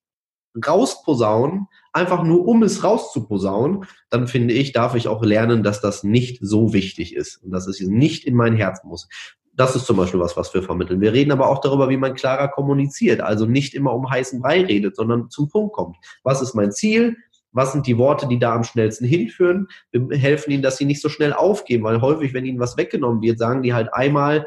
rausposaunen, 0.67 1.67
einfach 1.99 2.23
nur 2.23 2.47
um 2.47 2.63
es 2.63 2.85
rauszuposaunen, 2.85 3.85
dann 4.11 4.27
finde 4.27 4.55
ich, 4.55 4.73
darf 4.73 4.95
ich 4.95 5.09
auch 5.09 5.23
lernen, 5.23 5.63
dass 5.63 5.81
das 5.81 6.05
nicht 6.05 6.39
so 6.41 6.73
wichtig 6.73 7.15
ist 7.15 7.43
und 7.43 7.51
dass 7.51 7.67
es 7.67 7.81
nicht 7.81 8.25
in 8.25 8.35
mein 8.35 8.57
Herz 8.57 8.85
muss. 8.85 9.09
Das 9.55 9.75
ist 9.75 9.87
zum 9.87 9.97
Beispiel 9.97 10.21
was, 10.21 10.37
was 10.37 10.55
wir 10.55 10.63
vermitteln. 10.63 11.01
Wir 11.01 11.13
reden 11.13 11.33
aber 11.33 11.49
auch 11.49 11.61
darüber, 11.61 11.89
wie 11.89 11.97
man 11.97 12.15
klarer 12.15 12.49
kommuniziert. 12.49 13.21
Also 13.21 13.45
nicht 13.45 13.75
immer 13.75 13.93
um 13.93 14.09
heißen 14.09 14.41
Brei 14.41 14.63
redet, 14.63 14.95
sondern 14.95 15.31
zum 15.31 15.49
Punkt 15.49 15.73
kommt. 15.75 15.97
Was 16.23 16.41
ist 16.41 16.55
mein 16.55 16.71
Ziel? 16.71 17.17
Was 17.51 17.73
sind 17.73 17.87
die 17.89 17.99
Worte, 17.99 18.29
die 18.29 18.39
da 18.39 18.55
am 18.55 18.63
schnellsten 18.63 19.05
hinführen? 19.05 19.67
Wir 19.91 20.17
helfen 20.17 20.53
ihnen, 20.53 20.63
dass 20.63 20.77
sie 20.77 20.85
nicht 20.85 21.03
so 21.03 21.09
schnell 21.09 21.33
aufgeben, 21.33 21.83
weil 21.83 22.01
häufig, 22.01 22.35
wenn 22.35 22.45
ihnen 22.45 22.61
was 22.61 22.77
weggenommen 22.77 23.21
wird, 23.21 23.39
sagen 23.39 23.63
die 23.63 23.75
halt 23.75 23.93
einmal, 23.93 24.47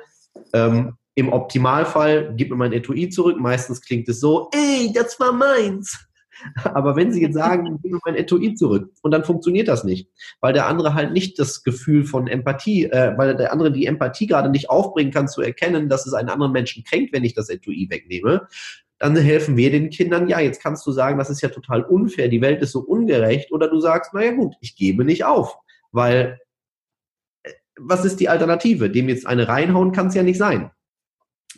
ähm, 0.54 0.94
im 1.16 1.34
Optimalfall, 1.34 2.34
gib 2.38 2.50
mir 2.50 2.56
mein 2.56 2.72
Etui 2.72 3.10
zurück. 3.10 3.38
Meistens 3.40 3.82
klingt 3.82 4.08
es 4.08 4.22
so, 4.22 4.50
ey, 4.54 4.92
das 4.94 5.20
war 5.20 5.34
meins. 5.34 6.08
Aber 6.64 6.96
wenn 6.96 7.12
Sie 7.12 7.22
jetzt 7.22 7.36
sagen, 7.36 7.76
ich 7.76 7.82
gebe 7.82 8.00
mein 8.06 8.16
Etui 8.16 8.56
zurück 8.56 8.92
und 9.02 9.12
dann 9.12 9.24
funktioniert 9.24 9.68
das 9.68 9.84
nicht, 9.84 10.10
weil 10.40 10.54
der 10.54 10.68
andere 10.68 10.94
halt 10.94 11.14
nicht 11.14 11.40
das 11.40 11.64
Gefühl 11.64 12.04
von 12.04 12.28
Empathie, 12.28 12.86
äh, 12.86 13.18
weil 13.18 13.36
der 13.36 13.52
andere 13.52 13.72
die 13.72 13.86
Empathie 13.86 14.28
gerade 14.28 14.50
nicht 14.50 14.70
aufbringen 14.70 15.12
kann, 15.12 15.28
zu 15.28 15.42
erkennen, 15.42 15.90
dass 15.90 16.06
es 16.06 16.14
einen 16.14 16.30
anderen 16.30 16.52
Menschen 16.52 16.84
kränkt, 16.84 17.14
wenn 17.14 17.24
ich 17.24 17.34
das 17.34 17.50
Etui 17.50 17.88
wegnehme, 17.90 18.48
dann 19.02 19.16
helfen 19.16 19.58
wir 19.58 19.72
den 19.72 19.90
Kindern, 19.90 20.28
ja, 20.28 20.40
jetzt 20.40 20.62
kannst 20.62 20.86
du 20.86 20.92
sagen, 20.92 21.18
das 21.18 21.32
ist 21.32 21.42
ja 21.42 21.50
total 21.50 21.84
unfair, 21.84 22.28
die 22.28 22.42
Welt 22.42 22.62
ist 22.62 22.72
so 22.72 22.82
ungerecht, 22.82 23.52
oder 23.52 23.68
du 23.68 23.80
sagst, 23.80 24.14
naja 24.14 24.32
gut, 24.32 24.54
ich 24.62 24.76
gebe 24.76 25.04
nicht 25.04 25.26
auf, 25.26 25.58
weil 25.92 26.40
äh, 27.42 27.52
was 27.80 28.06
ist 28.06 28.20
die 28.20 28.30
Alternative? 28.30 28.92
Dem 28.92 29.10
jetzt 29.10 29.26
eine 29.26 29.48
reinhauen 29.48 29.92
kann 29.92 30.08
es 30.08 30.14
ja 30.14 30.22
nicht 30.22 30.38
sein. 30.38 30.70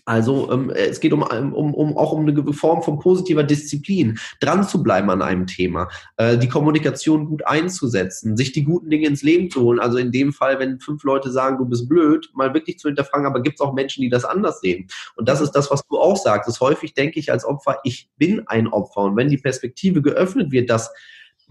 Also 0.06 0.52
ähm, 0.52 0.70
es 0.70 1.00
geht 1.00 1.14
um, 1.14 1.22
um, 1.22 1.74
um 1.74 1.98
auch 1.98 2.12
um 2.12 2.28
eine 2.28 2.54
Form 2.54 2.84
von 2.84 3.00
positiver 3.00 3.44
Disziplin, 3.44 4.20
dran 4.40 4.68
zu 4.68 4.84
bleiben 4.84 5.10
an 5.10 5.22
einem 5.22 5.48
Thema, 5.48 5.90
äh, 6.18 6.38
die 6.38 6.50
Kommunikation 6.50 7.26
gut 7.26 7.46
einzusetzen, 7.46 8.36
sich 8.36 8.52
die 8.52 8.64
guten 8.64 8.90
Dinge 8.90 9.08
ins 9.08 9.24
Leben 9.24 9.50
zu 9.50 9.62
holen. 9.62 9.80
Also 9.80 9.98
in 9.98 10.12
dem 10.12 10.34
Fall, 10.34 10.60
wenn 10.60 10.80
fünf 10.80 11.04
Leute 11.04 11.32
sagen, 11.32 11.58
du 11.58 11.66
bist 11.66 11.88
blöd, 11.88 12.30
mal 12.34 12.54
wirklich 12.54 12.80
zu 12.80 12.90
hinterfragen, 12.90 13.26
aber 13.26 13.42
gibt 13.42 13.60
es 13.60 13.62
auch 13.62 13.74
Menschen, 13.74 14.02
die 14.02 14.10
das 14.10 14.26
anders 14.26 14.60
sehen? 14.60 14.88
Und 15.16 15.30
das 15.30 15.42
ist 15.42 15.52
das, 15.52 15.72
was 15.72 15.86
du 15.88 15.98
auch 15.98 16.18
sagst. 16.18 16.50
Das 16.50 16.60
häufig 16.60 16.94
denke 16.94 17.20
ich 17.20 17.32
als 17.32 17.46
Opfer, 17.46 17.80
ich 17.84 18.10
bin 18.18 18.48
ein 18.48 18.68
Opfer. 18.68 19.02
Und 19.02 19.16
wenn 19.16 19.30
die 19.30 19.38
Perspektive 19.38 20.02
geöffnet 20.02 20.52
wird, 20.52 20.70
dass 20.70 20.92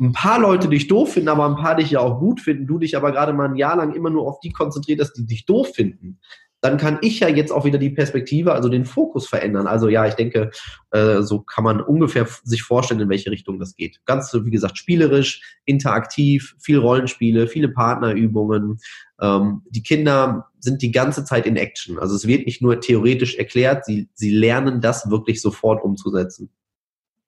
ein 0.01 0.13
paar 0.13 0.41
Leute 0.41 0.69
dich 0.69 0.89
doof 0.89 1.13
finden, 1.13 1.29
aber 1.29 1.47
ein 1.47 1.57
paar 1.57 1.77
dich 1.77 1.91
ja 1.91 2.01
auch 2.01 2.19
gut 2.19 2.41
finden, 2.41 2.67
du 2.67 2.79
dich 2.79 2.97
aber 2.97 3.13
gerade 3.13 3.33
mal 3.33 3.49
ein 3.49 3.57
Jahr 3.57 3.77
lang 3.77 3.95
immer 3.95 4.11
nur 4.11 4.27
auf 4.27 4.41
die 4.41 4.53
konzentriert, 4.53 5.01
dass 5.01 5.13
die 5.13 5.27
dich 5.27 5.47
doof 5.47 5.73
finden, 5.75 6.19
dann 6.63 6.79
kann 6.79 6.99
ich 7.03 7.21
ja 7.21 7.29
jetzt 7.29 7.51
auch 7.51 7.65
wieder 7.65 7.79
die 7.79 7.91
Perspektive, 7.91 8.53
also 8.53 8.69
den 8.69 8.85
Fokus 8.85 9.29
verändern. 9.29 9.67
Also 9.67 9.89
ja, 9.89 10.07
ich 10.07 10.15
denke, 10.15 10.53
äh, 10.93 11.23
so 11.23 11.41
kann 11.41 11.65
man 11.65 11.81
ungefähr 11.81 12.27
sich 12.45 12.63
vorstellen, 12.63 13.01
in 13.01 13.09
welche 13.09 13.33
Richtung 13.33 13.59
das 13.59 13.75
geht. 13.75 14.01
Ganz, 14.07 14.31
so, 14.31 14.47
wie 14.47 14.51
gesagt, 14.51 14.79
spielerisch, 14.79 15.59
interaktiv, 15.65 16.55
viel 16.61 16.79
Rollenspiele, 16.79 17.49
viele 17.49 17.69
Partnerübungen. 17.69 18.79
Ähm, 19.21 19.63
die 19.71 19.83
Kinder 19.83 20.51
sind 20.61 20.83
die 20.83 20.93
ganze 20.93 21.25
Zeit 21.25 21.47
in 21.47 21.57
Action. 21.57 21.99
Also 21.99 22.15
es 22.15 22.29
wird 22.29 22.47
nicht 22.47 22.63
nur 22.63 22.81
theoretisch 22.81 23.35
erklärt, 23.35 23.85
sie, 23.85 24.09
sie 24.15 24.31
lernen 24.31 24.81
das 24.81 25.11
wirklich 25.11 25.43
sofort 25.43 25.83
umzusetzen. 25.83 26.49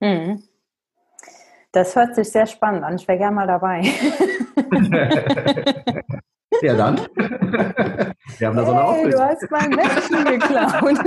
Hm. 0.01 0.45
Das 1.73 1.97
hört 1.97 2.15
sich 2.15 2.31
sehr 2.31 2.47
spannend 2.47 2.85
an. 2.85 2.95
Ich 2.95 3.09
wäre 3.09 3.19
gerne 3.19 3.35
mal 3.35 3.49
dabei. 3.49 3.83
Ja, 6.63 6.75
dann. 6.75 7.01
Wir 8.39 8.49
haben 8.49 8.57
da 8.57 8.67
so 8.67 8.73
eine 8.73 8.93
hey, 8.93 9.11
Du 9.11 9.21
hast 9.21 9.51
mein 9.51 9.71
Menschen 9.71 10.25
geklaut. 10.25 10.99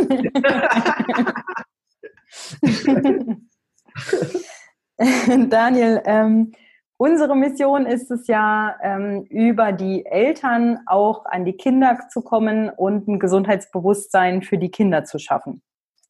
Daniel, 5.52 6.02
ähm, 6.06 6.52
unsere 6.98 7.36
Mission 7.36 7.86
ist 7.86 8.10
es 8.12 8.28
ja, 8.28 8.76
ähm, 8.82 9.24
über 9.30 9.72
die 9.72 10.06
Eltern 10.06 10.80
auch 10.86 11.26
an 11.26 11.46
die 11.46 11.54
Kinder 11.54 12.00
zu 12.10 12.22
kommen 12.22 12.70
und 12.70 13.08
ein 13.08 13.20
Gesundheitsbewusstsein 13.20 14.42
für 14.42 14.58
die 14.58 14.72
Kinder 14.72 15.04
zu 15.04 15.20
schaffen. 15.20 15.62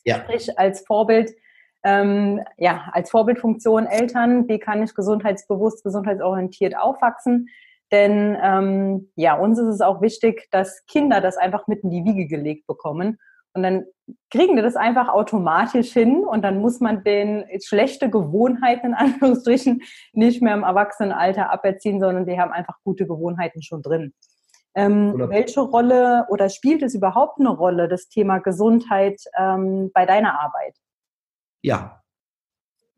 Ja. 0.04 0.18
Sprich, 0.18 0.58
als 0.58 0.86
Vorbild, 0.86 1.34
ähm, 1.84 2.42
ja, 2.58 2.90
als 2.94 3.10
Vorbildfunktion 3.12 3.86
Eltern, 3.88 4.48
wie 4.48 4.60
kann 4.60 4.84
ich 4.84 4.94
gesundheitsbewusst, 4.96 5.84
gesundheitsorientiert 5.84 6.78
aufwachsen? 6.78 7.50
Denn 7.92 8.38
ähm, 8.42 9.12
ja, 9.16 9.38
uns 9.38 9.60
ist 9.60 9.68
es 9.68 9.82
auch 9.82 10.02
wichtig, 10.02 10.48
dass 10.52 10.86
Kinder 10.86 11.22
das 11.22 11.38
einfach 11.38 11.68
mit 11.68 11.84
in 11.84 11.90
die 11.90 12.04
Wiege 12.04 12.28
gelegt 12.28 12.68
bekommen. 12.68 13.18
Und 13.54 13.64
dann 13.64 13.86
kriegen 14.30 14.56
die 14.56 14.62
das 14.62 14.76
einfach 14.76 15.10
automatisch 15.10 15.92
hin 15.92 16.24
und 16.24 16.44
dann 16.44 16.60
muss 16.60 16.80
man 16.80 17.04
den 17.04 17.46
schlechte 17.64 18.10
Gewohnheiten 18.10 18.88
in 18.88 18.94
Anführungsstrichen 18.94 19.82
nicht 20.14 20.42
mehr 20.42 20.54
im 20.54 20.64
Erwachsenenalter 20.64 21.50
aberziehen, 21.52 22.00
sondern 22.00 22.26
die 22.26 22.40
haben 22.40 22.52
einfach 22.52 22.76
gute 22.84 23.08
Gewohnheiten 23.08 23.62
schon 23.64 23.82
drin. 23.82 24.14
Ähm, 24.76 25.16
welche 25.30 25.62
Rolle 25.62 26.28
oder 26.30 26.50
spielt 26.50 26.84
es 26.84 26.94
überhaupt 26.94 27.40
eine 27.40 27.50
Rolle, 27.50 27.88
das 27.88 28.10
Thema 28.10 28.38
Gesundheit 28.38 29.20
ähm, 29.36 29.90
bei 29.92 30.06
deiner 30.06 30.40
Arbeit? 30.40 30.76
Ja, 31.64 32.04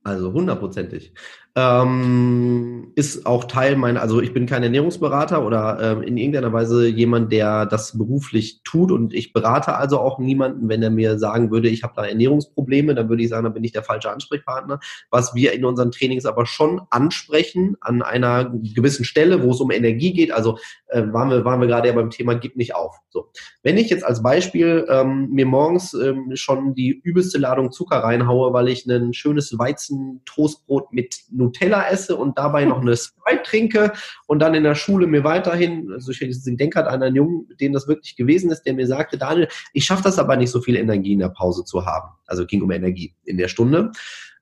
also 0.04 0.34
hundertprozentig. 0.34 1.14
Ähm, 1.56 2.92
ist 2.96 3.26
auch 3.26 3.46
Teil 3.46 3.76
meiner, 3.76 4.02
also 4.02 4.22
ich 4.22 4.34
bin 4.34 4.46
kein 4.46 4.62
Ernährungsberater 4.62 5.46
oder 5.46 5.80
ähm, 5.82 6.04
in 6.04 6.18
irgendeiner 6.18 6.54
Weise 6.54 6.88
jemand, 6.88 7.32
der 7.32 7.66
das 7.66 7.98
beruflich 7.98 8.62
tut 8.64 8.92
und 8.92 9.14
ich 9.14 9.34
berate 9.34 9.76
also 9.76 10.00
auch 10.00 10.20
niemanden, 10.20 10.70
wenn 10.70 10.84
er 10.84 10.90
mir 10.90 11.18
sagen 11.18 11.50
würde, 11.50 11.70
ich 11.70 11.84
habe 11.84 11.94
da 11.96 12.06
Ernährungsprobleme, 12.06 12.94
dann 12.94 13.10
würde 13.10 13.24
ich 13.24 13.30
sagen, 13.30 13.46
dann 13.46 13.54
bin 13.54 13.64
ich 13.64 13.72
der 13.72 13.84
falsche 13.84 14.12
Ansprechpartner. 14.12 14.80
Was 15.10 15.34
wir 15.34 15.54
in 15.54 15.66
unseren 15.66 15.92
Trainings 15.92 16.26
aber 16.26 16.46
schon 16.46 16.82
ansprechen 16.90 17.78
an 17.82 18.02
einer 18.02 18.52
gewissen 18.76 19.06
Stelle, 19.06 19.44
wo 19.44 19.52
es 19.52 19.60
um 19.60 19.72
Energie 19.72 20.14
geht, 20.14 20.32
also 20.32 20.58
äh, 20.88 21.04
waren 21.12 21.30
wir, 21.30 21.46
waren 21.46 21.62
wir 21.62 21.68
gerade 21.68 21.88
ja 21.88 21.96
beim 21.96 22.10
Thema 22.10 22.36
Gib 22.36 22.56
nicht 22.56 22.76
auf. 22.76 22.96
So. 23.10 23.30
Wenn 23.64 23.78
ich 23.78 23.90
jetzt 23.90 24.06
als 24.06 24.22
Beispiel 24.22 24.86
ähm, 24.90 25.30
mir 25.32 25.46
morgens 25.46 25.94
ähm, 25.94 26.32
schon 26.36 26.76
die 26.76 26.90
übelste 26.90 27.38
Ladung 27.38 27.72
Zucker 27.72 27.98
reinhaue, 27.98 28.54
weil 28.54 28.68
ich 28.68 28.86
ein 28.86 29.14
schönes 29.14 29.58
Weizen-Toastbrot 29.58 30.94
mit 30.94 31.22
Nutella 31.40 31.90
esse 31.90 32.16
und 32.16 32.38
dabei 32.38 32.66
noch 32.66 32.82
eine 32.82 32.96
Sprite 32.98 33.44
trinke 33.44 33.94
und 34.28 34.40
dann 34.40 34.54
in 34.54 34.64
der 34.64 34.76
Schule 34.76 35.08
mir 35.08 35.24
weiterhin, 35.24 35.92
also 35.92 36.12
ich 36.12 36.20
denke 36.20 36.78
halt 36.78 36.88
an 36.88 37.02
einen 37.02 37.16
Jungen, 37.16 37.48
dem 37.60 37.74
das 37.74 37.88
wirklich 37.88 38.16
gewesen 38.16 38.52
ist, 38.52 38.64
der 38.64 38.74
mir 38.74 38.86
sagte, 38.86 39.18
Daniel, 39.18 39.48
ich 39.74 39.86
schaffe 39.86 40.04
das 40.04 40.20
aber 40.20 40.36
nicht 40.36 40.52
so 40.52 40.62
viel 40.62 40.76
Energie 40.76 41.14
in 41.14 41.20
der 41.20 41.30
Pause 41.30 41.64
zu 41.66 41.86
haben. 41.86 42.10
Also 42.28 42.46
ging 42.46 42.62
um 42.62 42.72
Energie 42.72 43.16
in 43.26 43.38
der 43.38 43.48
Stunde. 43.48 43.92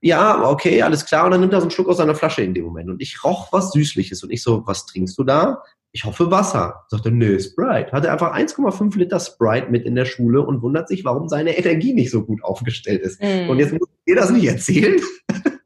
Ja, 0.01 0.43
okay, 0.47 0.81
alles 0.81 1.05
klar. 1.05 1.25
Und 1.25 1.31
dann 1.31 1.41
nimmt 1.41 1.53
er 1.53 1.59
so 1.59 1.65
einen 1.65 1.71
Schluck 1.71 1.87
aus 1.87 1.97
seiner 1.97 2.15
Flasche 2.15 2.43
in 2.43 2.53
dem 2.53 2.65
Moment. 2.65 2.89
Und 2.89 3.01
ich 3.01 3.23
roch 3.23 3.51
was 3.51 3.71
Süßliches. 3.71 4.23
Und 4.23 4.31
ich 4.31 4.43
so, 4.43 4.63
was 4.65 4.85
trinkst 4.85 5.17
du 5.17 5.23
da? 5.23 5.63
Ich 5.91 6.05
hoffe 6.05 6.29
Wasser. 6.29 6.85
Sagt 6.89 7.05
er, 7.05 7.11
nö, 7.11 7.39
Sprite. 7.39 7.91
Hat 7.91 8.05
er 8.05 8.13
einfach 8.13 8.35
1,5 8.35 8.97
Liter 8.97 9.19
Sprite 9.19 9.71
mit 9.71 9.85
in 9.85 9.95
der 9.95 10.05
Schule 10.05 10.45
und 10.45 10.61
wundert 10.61 10.87
sich, 10.87 11.03
warum 11.03 11.27
seine 11.27 11.57
Energie 11.57 11.93
nicht 11.93 12.11
so 12.11 12.23
gut 12.23 12.43
aufgestellt 12.43 13.01
ist. 13.01 13.21
Mm. 13.21 13.49
Und 13.49 13.57
jetzt 13.57 13.73
muss 13.73 13.87
ich 13.89 14.13
dir 14.13 14.15
das 14.15 14.29
nicht 14.29 14.45
erzählen 14.45 15.01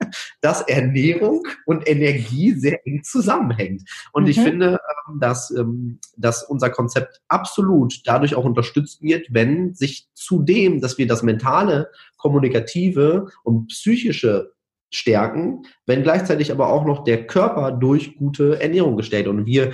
dass 0.42 0.62
Ernährung 0.62 1.48
und 1.66 1.88
Energie 1.88 2.54
sehr 2.54 2.86
eng 2.86 3.04
zusammenhängt. 3.04 3.84
Und 4.12 4.24
mhm. 4.24 4.30
ich 4.30 4.40
finde, 4.40 4.80
ähm, 5.08 5.20
dass, 5.20 5.52
ähm, 5.52 6.00
dass 6.18 6.44
unser 6.44 6.70
Konzept 6.70 7.22
absolut 7.28 8.02
dadurch 8.06 8.36
auch 8.36 8.46
unterstützt 8.46 9.02
wird, 9.02 9.28
wenn 9.30 9.74
sich 9.74 10.08
zudem, 10.14 10.82
dass 10.82 10.98
wir 10.98 11.08
das 11.08 11.24
mentale, 11.24 11.90
kommunikative 12.18 13.28
und 13.44 13.68
psychische 13.68 14.52
stärken, 14.90 15.64
wenn 15.86 16.04
gleichzeitig 16.04 16.52
aber 16.52 16.70
auch 16.70 16.86
noch 16.86 17.04
der 17.04 17.26
Körper 17.26 17.72
durch 17.72 18.18
gute 18.18 18.62
Ernährung 18.62 18.98
gestellt. 18.98 19.28
Und 19.28 19.46
wir 19.46 19.72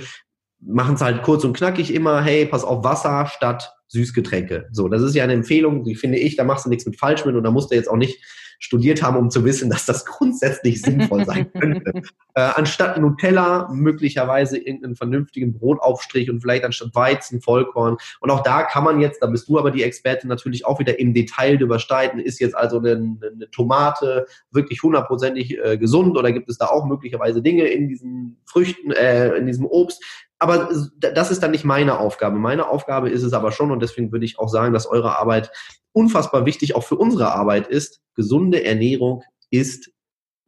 machen 0.60 0.94
es 0.94 1.00
halt 1.00 1.22
kurz 1.22 1.44
und 1.44 1.56
knackig 1.56 1.92
immer, 1.92 2.22
hey, 2.22 2.46
pass 2.46 2.64
auf 2.64 2.84
Wasser 2.84 3.26
statt 3.26 3.74
Süßgetränke. 3.88 4.68
So, 4.72 4.88
das 4.88 5.02
ist 5.02 5.14
ja 5.14 5.24
eine 5.24 5.32
Empfehlung, 5.32 5.84
die 5.84 5.94
finde 5.94 6.18
ich, 6.18 6.36
da 6.36 6.44
machst 6.44 6.66
du 6.66 6.70
nichts 6.70 6.86
mit 6.86 6.98
falsch 6.98 7.24
mit 7.24 7.34
und 7.34 7.42
da 7.42 7.50
musst 7.50 7.70
du 7.70 7.74
jetzt 7.74 7.88
auch 7.88 7.96
nicht 7.96 8.22
studiert 8.58 9.02
haben, 9.02 9.16
um 9.16 9.30
zu 9.30 9.44
wissen, 9.44 9.70
dass 9.70 9.86
das 9.86 10.04
grundsätzlich 10.04 10.82
sinnvoll 10.82 11.24
sein 11.24 11.50
könnte. 11.58 12.02
äh, 12.34 12.40
anstatt 12.40 12.98
Nutella 12.98 13.68
möglicherweise 13.72 14.58
irgendeinen 14.58 14.96
vernünftigen 14.96 15.52
Brotaufstrich 15.52 16.30
und 16.30 16.40
vielleicht 16.40 16.64
anstatt 16.64 16.94
Weizen, 16.94 17.40
Vollkorn. 17.40 17.96
Und 18.20 18.30
auch 18.30 18.42
da 18.42 18.62
kann 18.62 18.84
man 18.84 19.00
jetzt, 19.00 19.22
da 19.22 19.26
bist 19.26 19.48
du 19.48 19.58
aber 19.58 19.70
die 19.70 19.82
Expertin 19.82 20.28
natürlich 20.28 20.66
auch 20.66 20.78
wieder 20.78 20.98
im 20.98 21.14
Detail 21.14 21.60
übersteigen, 21.60 22.20
ist 22.20 22.40
jetzt 22.40 22.56
also 22.56 22.78
eine, 22.78 22.92
eine 22.92 23.50
Tomate 23.50 24.26
wirklich 24.50 24.82
hundertprozentig 24.82 25.58
äh, 25.58 25.78
gesund 25.78 26.16
oder 26.16 26.32
gibt 26.32 26.48
es 26.48 26.58
da 26.58 26.66
auch 26.66 26.86
möglicherweise 26.86 27.42
Dinge 27.42 27.64
in 27.68 27.88
diesen 27.88 28.38
Früchten, 28.44 28.90
äh, 28.90 29.36
in 29.36 29.46
diesem 29.46 29.66
Obst, 29.66 30.02
aber 30.38 30.70
das 30.98 31.30
ist 31.30 31.42
dann 31.42 31.50
nicht 31.50 31.64
meine 31.64 31.98
Aufgabe. 31.98 32.38
Meine 32.38 32.68
Aufgabe 32.68 33.10
ist 33.10 33.22
es 33.22 33.32
aber 33.32 33.50
schon, 33.50 33.70
und 33.70 33.80
deswegen 33.80 34.12
würde 34.12 34.24
ich 34.24 34.38
auch 34.38 34.48
sagen, 34.48 34.72
dass 34.72 34.86
eure 34.86 35.18
Arbeit 35.18 35.50
unfassbar 35.92 36.46
wichtig 36.46 36.76
auch 36.76 36.84
für 36.84 36.96
unsere 36.96 37.32
Arbeit 37.32 37.66
ist. 37.66 38.00
Gesunde 38.14 38.64
Ernährung 38.64 39.24
ist 39.50 39.90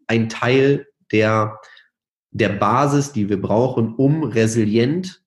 ein 0.06 0.28
Teil 0.28 0.86
der, 1.12 1.58
der 2.30 2.50
Basis, 2.50 3.12
die 3.12 3.28
wir 3.28 3.40
brauchen, 3.40 3.94
um 3.96 4.22
resilient, 4.22 5.24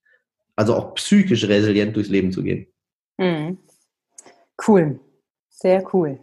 also 0.56 0.76
auch 0.76 0.94
psychisch 0.96 1.46
resilient 1.48 1.96
durchs 1.96 2.10
Leben 2.10 2.32
zu 2.32 2.44
gehen. 2.44 2.68
Mhm. 3.18 3.58
Cool. 4.66 5.00
Sehr 5.50 5.84
cool. 5.94 6.20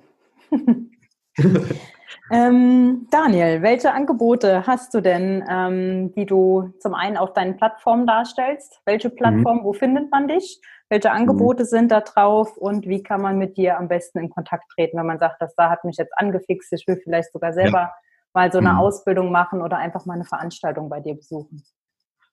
Ähm, 2.30 3.08
Daniel, 3.10 3.60
welche 3.62 3.92
Angebote 3.92 4.64
hast 4.66 4.94
du 4.94 5.00
denn, 5.00 5.44
ähm, 5.50 6.12
die 6.14 6.26
du 6.26 6.72
zum 6.78 6.94
einen 6.94 7.16
auf 7.16 7.32
deinen 7.32 7.56
Plattformen 7.56 8.06
darstellst? 8.06 8.80
Welche 8.86 9.10
Plattform, 9.10 9.58
mhm. 9.58 9.64
wo 9.64 9.72
findet 9.72 10.12
man 10.12 10.28
dich? 10.28 10.60
Welche 10.88 11.08
mhm. 11.08 11.16
Angebote 11.16 11.64
mhm. 11.64 11.68
sind 11.68 11.92
da 11.92 12.00
drauf 12.00 12.56
und 12.56 12.86
wie 12.86 13.02
kann 13.02 13.20
man 13.20 13.36
mit 13.36 13.56
dir 13.56 13.78
am 13.78 13.88
besten 13.88 14.20
in 14.20 14.30
Kontakt 14.30 14.70
treten, 14.72 14.96
wenn 14.96 15.06
man 15.06 15.18
sagt, 15.18 15.42
das 15.42 15.54
da 15.56 15.70
hat 15.70 15.84
mich 15.84 15.96
jetzt 15.96 16.16
angefixt, 16.16 16.72
ich 16.72 16.86
will 16.86 17.00
vielleicht 17.02 17.32
sogar 17.32 17.52
selber 17.52 17.78
ja. 17.78 17.94
mal 18.32 18.52
so 18.52 18.58
eine 18.58 18.74
mhm. 18.74 18.78
Ausbildung 18.78 19.32
machen 19.32 19.60
oder 19.60 19.78
einfach 19.78 20.06
mal 20.06 20.14
eine 20.14 20.24
Veranstaltung 20.24 20.88
bei 20.88 21.00
dir 21.00 21.16
besuchen? 21.16 21.64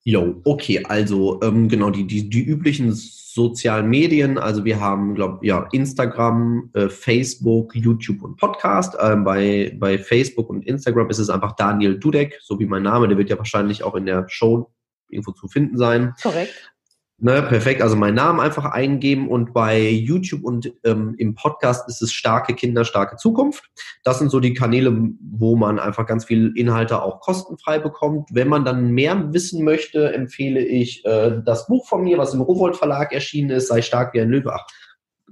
Jo, 0.10 0.39
okay, 0.46 0.82
also 0.86 1.38
ähm, 1.43 1.67
genau 1.67 1.89
die, 1.89 2.08
die, 2.08 2.30
die 2.30 2.41
üblichen 2.41 2.93
sozialen 2.93 3.89
Medien, 3.89 4.38
also 4.38 4.63
wir 4.63 4.80
haben, 4.80 5.15
glaube 5.15 5.46
ja, 5.46 5.67
Instagram, 5.74 6.70
äh, 6.76 6.88
Facebook, 6.88 7.76
YouTube 7.76 8.24
und 8.24 8.38
Podcast. 8.38 8.96
Ähm, 9.02 9.26
bei, 9.26 9.76
bei 9.78 9.98
Facebook 9.98 10.50
und 10.50 10.65
Instagram 10.65 11.10
ist 11.10 11.20
es 11.20 11.30
einfach 11.30 11.58
Daniel 11.58 12.00
Dudek, 12.00 12.39
so 12.41 12.58
wie 12.58 12.65
mein 12.65 12.84
Name, 12.84 13.10
der 13.10 13.17
wird 13.17 13.30
ja 13.30 13.38
wahrscheinlich 13.38 13.84
auch 13.84 13.96
in 13.96 14.06
der 14.06 14.24
Show 14.30 14.72
irgendwo 15.10 15.34
zu 15.34 15.50
finden 15.50 15.78
sein. 15.78 16.13
Korrekt. 16.24 16.72
Ne, 17.19 17.41
perfekt, 17.41 17.82
also 17.82 17.95
meinen 17.95 18.13
Namen 18.13 18.39
einfach 18.39 18.65
eingeben 18.65 19.27
und 19.27 19.51
bei 19.51 19.89
YouTube 19.89 20.43
und 20.43 20.71
ähm, 20.84 21.15
im 21.17 21.34
Podcast 21.34 21.89
ist 21.89 21.99
es 22.03 22.13
starke 22.13 22.53
Kinder, 22.53 22.86
starke 22.86 23.15
Zukunft. 23.15 23.71
Das 24.03 24.19
sind 24.19 24.30
so 24.30 24.39
die 24.39 24.53
Kanäle, 24.53 24.95
wo 25.32 25.56
man 25.56 25.80
einfach 25.80 26.06
ganz 26.06 26.25
viel 26.25 26.53
Inhalte 26.56 27.01
auch 27.01 27.19
kostenfrei 27.19 27.80
bekommt. 27.80 28.30
Wenn 28.32 28.47
man 28.47 28.65
dann 28.65 28.91
mehr 28.91 29.34
wissen 29.34 29.63
möchte, 29.63 30.13
empfehle 30.13 30.63
ich 30.63 31.03
äh, 31.06 31.41
das 31.43 31.65
Buch 31.65 31.88
von 31.88 32.03
mir, 32.03 32.19
was 32.19 32.36
im 32.36 32.41
Rowold 32.41 32.75
Verlag 32.75 33.12
erschienen 33.12 33.49
ist, 33.49 33.69
Sei 33.69 33.82
stark 33.82 34.13
wie 34.13 34.21
ein 34.21 34.30
Löwe. 34.30 34.53
Ach, 34.53 34.67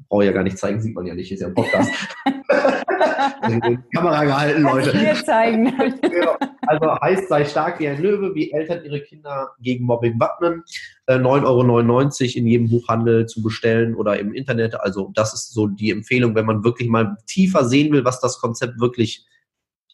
brauche 0.09 0.25
ja 0.25 0.31
gar 0.31 0.43
nicht 0.43 0.57
zeigen, 0.57 0.81
sieht 0.81 0.95
man 0.95 1.05
ja 1.05 1.13
nicht, 1.13 1.31
ist 1.31 1.41
ja 1.41 1.47
ein 1.47 1.53
Podcast. 1.53 1.91
Kamera 3.93 4.23
gehalten, 4.23 4.61
Leute. 4.63 4.97
Hier 4.97 5.15
zeigen. 5.15 5.73
Also 6.67 6.99
heißt, 6.99 7.29
sei 7.29 7.45
stark 7.45 7.79
wie 7.79 7.87
ein 7.87 8.01
Löwe, 8.01 8.33
wie 8.33 8.51
Eltern 8.51 8.83
ihre 8.83 9.01
Kinder 9.01 9.51
gegen 9.59 9.85
Mobbing 9.85 10.19
wappnen. 10.19 10.63
Äh, 11.05 11.15
9,99 11.15 11.25
Euro 11.45 12.39
in 12.39 12.47
jedem 12.47 12.69
Buchhandel 12.69 13.27
zu 13.27 13.41
bestellen 13.41 13.95
oder 13.95 14.19
im 14.19 14.33
Internet. 14.33 14.79
Also 14.79 15.11
das 15.13 15.33
ist 15.33 15.53
so 15.53 15.67
die 15.67 15.91
Empfehlung, 15.91 16.35
wenn 16.35 16.45
man 16.45 16.63
wirklich 16.63 16.89
mal 16.89 17.17
tiefer 17.27 17.65
sehen 17.65 17.91
will, 17.93 18.05
was 18.05 18.19
das 18.19 18.39
Konzept 18.39 18.79
wirklich 18.79 19.25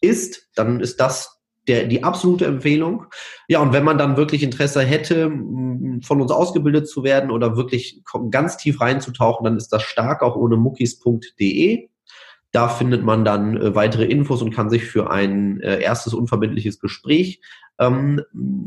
ist, 0.02 0.50
dann 0.56 0.80
ist 0.80 1.00
das 1.00 1.42
der, 1.68 1.86
die 1.86 2.04
absolute 2.04 2.46
Empfehlung. 2.46 3.06
Ja, 3.48 3.60
und 3.60 3.72
wenn 3.72 3.84
man 3.84 3.98
dann 3.98 4.18
wirklich 4.18 4.42
Interesse 4.42 4.82
hätte, 4.82 5.30
von 6.04 6.22
uns 6.22 6.32
ausgebildet 6.32 6.88
zu 6.88 7.04
werden 7.04 7.32
oder 7.32 7.56
wirklich 7.56 8.02
ganz 8.32 8.58
tief 8.58 8.82
reinzutauchen, 8.82 9.44
dann 9.44 9.58
ist 9.58 9.70
das 9.70 9.84
stark 9.84 10.24
auch 10.24 10.36
ohne 10.36 10.58
muckis.de. 10.58 11.90
Da 12.52 12.68
findet 12.68 13.04
man 13.04 13.24
dann 13.24 13.58
äh, 13.58 13.76
weitere 13.76 14.06
Infos 14.06 14.42
und 14.42 14.54
kann 14.54 14.70
sich 14.70 14.86
für 14.86 15.10
ein 15.10 15.62
äh, 15.62 15.82
erstes 15.82 16.14
unverbindliches 16.14 16.80
Gespräch 16.80 17.42
ähm, 17.82 18.22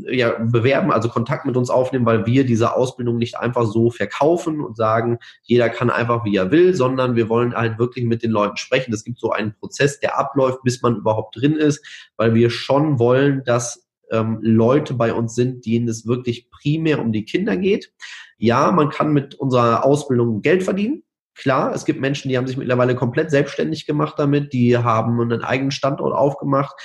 ja, 0.09 0.37
bewerben, 0.39 0.91
also 0.91 1.07
Kontakt 1.07 1.45
mit 1.45 1.55
uns 1.55 1.69
aufnehmen, 1.69 2.05
weil 2.05 2.25
wir 2.25 2.45
diese 2.45 2.75
Ausbildung 2.75 3.17
nicht 3.17 3.37
einfach 3.37 3.65
so 3.65 3.89
verkaufen 3.89 4.59
und 4.59 4.75
sagen, 4.75 5.19
jeder 5.43 5.69
kann 5.69 5.89
einfach 5.89 6.25
wie 6.25 6.35
er 6.35 6.51
will, 6.51 6.73
sondern 6.73 7.15
wir 7.15 7.29
wollen 7.29 7.55
halt 7.55 7.79
wirklich 7.79 8.05
mit 8.05 8.23
den 8.23 8.31
Leuten 8.31 8.57
sprechen. 8.57 8.93
Es 8.93 9.05
gibt 9.05 9.19
so 9.19 9.31
einen 9.31 9.55
Prozess, 9.55 10.01
der 10.01 10.19
abläuft, 10.19 10.59
bis 10.63 10.81
man 10.81 10.97
überhaupt 10.97 11.37
drin 11.37 11.55
ist, 11.55 11.85
weil 12.17 12.33
wir 12.33 12.49
schon 12.49 12.99
wollen, 12.99 13.43
dass 13.45 13.87
ähm, 14.11 14.39
Leute 14.41 14.93
bei 14.93 15.13
uns 15.13 15.33
sind, 15.33 15.65
denen 15.65 15.87
es 15.87 16.05
wirklich 16.05 16.49
primär 16.51 16.99
um 16.99 17.13
die 17.13 17.23
Kinder 17.23 17.55
geht. 17.55 17.93
Ja, 18.37 18.71
man 18.71 18.89
kann 18.89 19.13
mit 19.13 19.35
unserer 19.35 19.85
Ausbildung 19.85 20.41
Geld 20.41 20.63
verdienen. 20.63 21.04
Klar, 21.35 21.73
es 21.73 21.85
gibt 21.85 21.99
Menschen, 21.99 22.29
die 22.29 22.37
haben 22.37 22.47
sich 22.47 22.57
mittlerweile 22.57 22.95
komplett 22.95 23.29
selbstständig 23.29 23.85
gemacht 23.85 24.15
damit, 24.17 24.53
die 24.53 24.77
haben 24.77 25.19
einen 25.19 25.43
eigenen 25.43 25.71
Standort 25.71 26.13
aufgemacht. 26.13 26.75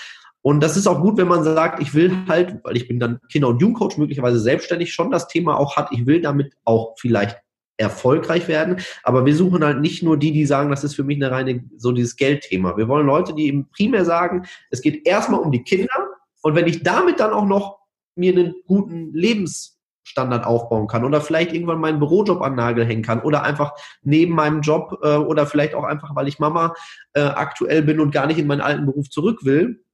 Und 0.42 0.60
das 0.62 0.76
ist 0.76 0.86
auch 0.86 1.00
gut, 1.00 1.18
wenn 1.18 1.28
man 1.28 1.44
sagt, 1.44 1.80
ich 1.80 1.94
will 1.94 2.12
halt, 2.28 2.58
weil 2.64 2.76
ich 2.76 2.88
bin 2.88 2.98
dann 2.98 3.20
Kinder- 3.30 3.48
und 3.48 3.60
Jugendcoach 3.60 3.98
möglicherweise 3.98 4.40
selbstständig, 4.40 4.92
schon 4.92 5.10
das 5.10 5.28
Thema 5.28 5.58
auch 5.58 5.76
hat, 5.76 5.92
ich 5.92 6.06
will 6.06 6.20
damit 6.20 6.54
auch 6.64 6.94
vielleicht 6.98 7.38
erfolgreich 7.76 8.48
werden. 8.48 8.80
Aber 9.02 9.26
wir 9.26 9.34
suchen 9.34 9.64
halt 9.64 9.80
nicht 9.80 10.02
nur 10.02 10.16
die, 10.16 10.32
die 10.32 10.46
sagen, 10.46 10.70
das 10.70 10.84
ist 10.84 10.94
für 10.94 11.04
mich 11.04 11.16
eine 11.16 11.30
reine, 11.30 11.64
so 11.76 11.92
dieses 11.92 12.16
Geldthema. 12.16 12.76
Wir 12.76 12.88
wollen 12.88 13.06
Leute, 13.06 13.34
die 13.34 13.46
eben 13.46 13.70
primär 13.70 14.04
sagen, 14.04 14.46
es 14.70 14.82
geht 14.82 15.06
erstmal 15.06 15.40
um 15.40 15.50
die 15.50 15.62
Kinder. 15.62 16.08
Und 16.42 16.54
wenn 16.54 16.66
ich 16.66 16.82
damit 16.82 17.20
dann 17.20 17.32
auch 17.32 17.46
noch 17.46 17.78
mir 18.16 18.32
einen 18.32 18.54
guten 18.66 19.12
Lebens 19.12 19.79
Standard 20.02 20.44
aufbauen 20.46 20.86
kann 20.86 21.04
oder 21.04 21.20
vielleicht 21.20 21.52
irgendwann 21.52 21.80
meinen 21.80 21.98
Bürojob 21.98 22.40
an 22.42 22.54
Nagel 22.54 22.84
hängen 22.84 23.02
kann 23.02 23.20
oder 23.20 23.42
einfach 23.42 23.72
neben 24.02 24.34
meinem 24.34 24.60
Job 24.60 24.98
äh, 25.02 25.16
oder 25.16 25.46
vielleicht 25.46 25.74
auch 25.74 25.84
einfach, 25.84 26.14
weil 26.16 26.28
ich 26.28 26.38
Mama 26.38 26.74
äh, 27.12 27.20
aktuell 27.20 27.82
bin 27.82 28.00
und 28.00 28.10
gar 28.10 28.26
nicht 28.26 28.38
in 28.38 28.46
meinen 28.46 28.60
alten 28.60 28.86
Beruf 28.86 29.10
zurück 29.10 29.44
will. 29.44 29.84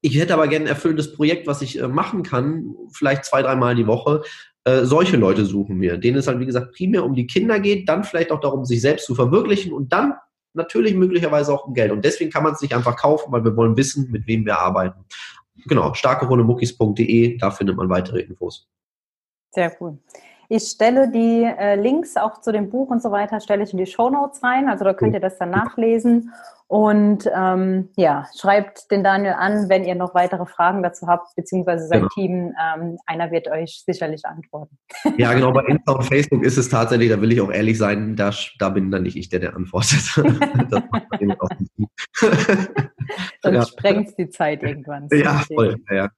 Ich 0.00 0.18
hätte 0.18 0.34
aber 0.34 0.48
gerne 0.48 0.66
ein 0.66 0.68
erfüllendes 0.68 1.12
Projekt, 1.12 1.46
was 1.46 1.62
ich 1.62 1.80
äh, 1.80 1.88
machen 1.88 2.22
kann, 2.22 2.74
vielleicht 2.92 3.24
zwei, 3.24 3.42
dreimal 3.42 3.74
die 3.74 3.86
Woche. 3.86 4.22
Äh, 4.64 4.84
solche 4.84 5.16
Leute 5.16 5.44
suchen 5.44 5.80
wir, 5.80 5.98
denen 5.98 6.18
es 6.18 6.26
halt, 6.26 6.40
wie 6.40 6.46
gesagt, 6.46 6.72
primär 6.72 7.04
um 7.04 7.14
die 7.14 7.26
Kinder 7.26 7.60
geht, 7.60 7.88
dann 7.88 8.04
vielleicht 8.04 8.30
auch 8.30 8.40
darum, 8.40 8.64
sich 8.64 8.80
selbst 8.80 9.06
zu 9.06 9.14
verwirklichen 9.14 9.72
und 9.72 9.92
dann 9.92 10.14
natürlich 10.54 10.94
möglicherweise 10.94 11.52
auch 11.52 11.66
um 11.66 11.74
Geld. 11.74 11.92
Und 11.92 12.04
deswegen 12.04 12.30
kann 12.30 12.42
man 12.42 12.52
es 12.52 12.60
nicht 12.60 12.74
einfach 12.74 12.96
kaufen, 12.96 13.32
weil 13.32 13.44
wir 13.44 13.56
wollen 13.56 13.76
wissen, 13.76 14.10
mit 14.10 14.26
wem 14.26 14.44
wir 14.44 14.58
arbeiten. 14.58 15.04
Genau, 15.66 15.94
starkerundemuckis.de, 15.94 17.38
da 17.38 17.50
findet 17.50 17.76
man 17.76 17.88
weitere 17.88 18.20
Infos. 18.20 18.68
Sehr 19.52 19.72
cool. 19.80 19.98
Ich 20.54 20.64
stelle 20.64 21.10
die 21.10 21.44
äh, 21.44 21.76
Links 21.76 22.18
auch 22.18 22.42
zu 22.42 22.52
dem 22.52 22.68
Buch 22.68 22.90
und 22.90 23.02
so 23.02 23.10
weiter, 23.10 23.40
stelle 23.40 23.62
ich 23.62 23.72
in 23.72 23.78
die 23.78 23.86
Show 23.86 24.10
Notes 24.10 24.42
rein. 24.42 24.68
Also 24.68 24.84
da 24.84 24.92
könnt 24.92 25.14
ihr 25.14 25.20
das 25.20 25.38
dann 25.38 25.48
nachlesen. 25.48 26.30
Und 26.68 27.26
ähm, 27.34 27.88
ja, 27.96 28.26
schreibt 28.38 28.90
den 28.90 29.02
Daniel 29.02 29.34
an, 29.38 29.70
wenn 29.70 29.84
ihr 29.84 29.94
noch 29.94 30.14
weitere 30.14 30.44
Fragen 30.44 30.82
dazu 30.82 31.06
habt, 31.06 31.34
beziehungsweise 31.36 31.86
sein 31.86 32.00
genau. 32.00 32.08
Team. 32.14 32.54
Ähm, 32.62 32.98
einer 33.06 33.30
wird 33.30 33.48
euch 33.48 33.82
sicherlich 33.86 34.24
antworten. 34.24 34.76
Ja, 35.18 35.32
genau. 35.32 35.52
Bei 35.52 35.64
Insta 35.64 35.92
und 35.92 36.04
Facebook 36.04 36.42
ist 36.42 36.58
es 36.58 36.68
tatsächlich, 36.68 37.10
da 37.10 37.20
will 37.20 37.32
ich 37.32 37.40
auch 37.40 37.50
ehrlich 37.50 37.78
sein, 37.78 38.16
da, 38.16 38.30
da 38.58 38.68
bin 38.70 38.90
dann 38.90 39.04
nicht 39.04 39.16
ich, 39.16 39.28
der, 39.30 39.40
der 39.40 39.56
antwortet. 39.56 40.00
das 40.70 40.82
Sonst 43.42 43.56
ja. 43.56 43.66
sprengt 43.66 44.18
die 44.18 44.28
Zeit 44.28 44.62
irgendwann. 44.62 45.08
Ja, 45.12 45.42
voll. 45.54 45.76
Ja, 45.90 45.96
ja, 45.96 46.08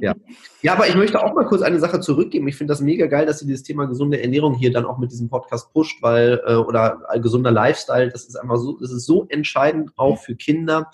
ja. 0.00 0.14
ja, 0.62 0.72
aber 0.72 0.88
ich 0.88 0.94
möchte 0.94 1.22
auch 1.22 1.34
mal 1.34 1.46
kurz 1.46 1.62
eine 1.62 1.78
Sache 1.78 2.00
zurückgeben. 2.00 2.48
Ich 2.48 2.56
finde 2.56 2.72
das 2.72 2.80
mega 2.80 3.06
geil, 3.06 3.26
dass 3.26 3.38
Sie 3.38 3.46
dieses 3.46 3.62
Thema 3.62 3.86
gesunde 3.86 4.22
Ernährung 4.22 4.54
hier 4.54 4.72
dann 4.72 4.84
auch 4.84 4.98
mit 4.98 5.10
diesem 5.12 5.28
Podcast 5.28 5.72
pusht, 5.72 6.02
weil, 6.02 6.40
äh, 6.46 6.54
oder 6.54 7.00
gesunder 7.20 7.50
Lifestyle, 7.50 8.10
das 8.10 8.26
ist 8.26 8.36
einfach 8.36 8.58
so, 8.58 8.78
das 8.78 8.92
ist 8.92 9.06
so 9.06 9.26
entscheidend 9.28 9.92
auch 9.96 10.18
für 10.18 10.36
Kinder, 10.36 10.90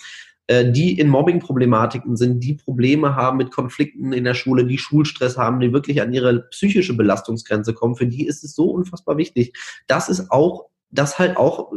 äh, 0.49 0.71
die 0.71 0.99
in 0.99 1.09
Mobbing-Problematiken 1.09 2.17
sind, 2.17 2.41
die 2.41 2.55
Probleme 2.55 3.15
haben 3.17 3.37
mit 3.37 3.51
Konflikten 3.51 4.13
in 4.13 4.25
der 4.25 4.35
Schule, 4.35 4.67
die 4.67 4.79
Schulstress 4.79 5.37
haben, 5.39 5.61
die 5.61 5.73
wirklich 5.73 6.03
an 6.03 6.13
ihre 6.13 6.43
psychische 6.51 6.97
Belastungsgrenze 6.97 7.75
kommen, 7.75 7.97
für 7.97 8.07
die 8.07 8.27
ist 8.27 8.45
es 8.45 8.55
so 8.55 8.71
unfassbar 8.71 9.17
wichtig. 9.17 9.57
Das 9.87 10.09
ist 10.09 10.31
auch 10.31 10.67
das 10.93 11.19
halt 11.19 11.37
auch, 11.37 11.73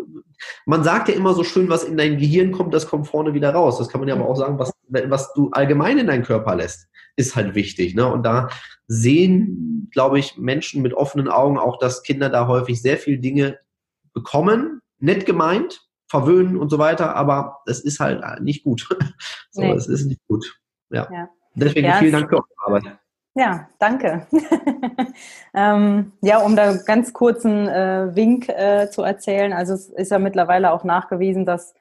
man 0.65 0.84
sagt 0.84 1.08
ja 1.08 1.15
immer 1.15 1.34
so 1.34 1.43
schön, 1.43 1.69
was 1.69 1.84
in 1.84 1.97
dein 1.97 2.17
Gehirn 2.17 2.51
kommt, 2.51 2.73
das 2.73 2.88
kommt 2.88 3.08
vorne 3.08 3.34
wieder 3.34 3.51
raus. 3.51 3.78
Das 3.78 3.88
kann 3.89 4.01
man 4.01 4.08
ja 4.10 4.15
aber 4.15 4.28
auch 4.28 4.36
sagen, 4.36 4.60
was, 4.60 4.71
was 4.89 5.34
du 5.34 5.49
allgemein 5.51 5.97
in 5.97 6.08
deinen 6.08 6.23
Körper 6.23 6.56
lässt, 6.56 6.88
ist 7.15 7.36
halt 7.36 7.56
wichtig. 7.56 7.95
Ne? 7.95 8.06
Und 8.06 8.23
da 8.23 8.49
sehen, 8.88 9.89
glaube 9.91 10.19
ich, 10.19 10.38
Menschen 10.38 10.82
mit 10.82 10.93
offenen 10.93 11.30
Augen 11.30 11.58
auch, 11.58 11.80
dass 11.80 12.04
Kinder 12.04 12.30
da 12.30 12.47
häufig 12.47 12.82
sehr 12.82 12.97
viel 12.97 13.17
Dinge 13.17 13.58
bekommen, 14.13 14.82
nett 14.99 15.25
gemeint, 15.25 15.82
verwöhnen 16.08 16.58
und 16.58 16.69
so 16.69 16.78
weiter, 16.78 17.15
aber 17.15 17.60
es 17.65 17.80
ist 17.80 17.99
halt 17.99 18.21
nicht 18.41 18.63
gut. 18.63 18.88
so, 19.51 19.62
nee. 19.62 19.71
es 19.71 19.88
ist 19.88 20.06
nicht 20.06 20.21
gut. 20.28 20.60
Ja. 20.89 21.08
ja. 21.12 21.30
Deswegen 21.56 21.88
ja, 21.88 21.97
vielen 21.99 22.12
Dank 22.12 22.30
für 22.30 22.36
eure 22.36 22.47
Arbeit. 22.58 22.99
Ja, 23.38 23.67
danke. 23.80 24.26
ähm, 25.54 26.13
ja, 26.21 26.38
um 26.39 26.56
da 26.56 26.78
ganz 26.78 27.12
kurzen 27.12 27.67
äh, 27.67 28.15
Wink 28.15 28.48
äh, 28.48 28.89
zu 28.89 29.02
erzählen. 29.04 29.52
Also 29.52 29.74
es 29.74 29.89
ist 29.89 30.12
ja 30.12 30.19
mittlerweile 30.19 30.71
auch 30.71 30.86
nachgewiesen, 30.86 31.45
dass 31.45 31.74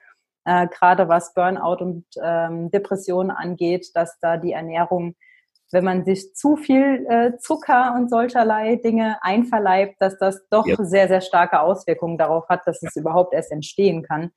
äh, 0.45 0.67
gerade 0.67 1.09
was 1.09 1.33
Burnout 1.33 1.77
und 1.81 2.05
ähm, 2.21 2.73
Depressionen 2.73 3.31
angeht, 3.31 3.93
dass 3.95 4.19
da 4.19 4.37
die 4.37 4.51
Ernährung, 4.51 5.15
wenn 5.71 5.85
man 5.85 6.05
sich 6.05 6.35
zu 6.35 6.57
viel 6.57 7.07
äh, 7.09 7.39
Zucker 7.39 7.95
und 7.97 8.11
solcherlei 8.11 8.75
Dinge 8.75 9.19
einverleibt, 9.23 9.95
dass 10.01 10.19
das 10.19 10.49
doch 10.51 10.67
ja. 10.67 10.75
sehr, 10.81 11.07
sehr 11.07 11.21
starke 11.21 11.61
Auswirkungen 11.61 12.19
darauf 12.19 12.49
hat, 12.49 12.67
dass 12.67 12.83
es 12.83 12.97
überhaupt 12.97 13.33
erst 13.33 13.53
entstehen 13.53 14.03
kann. 14.03 14.33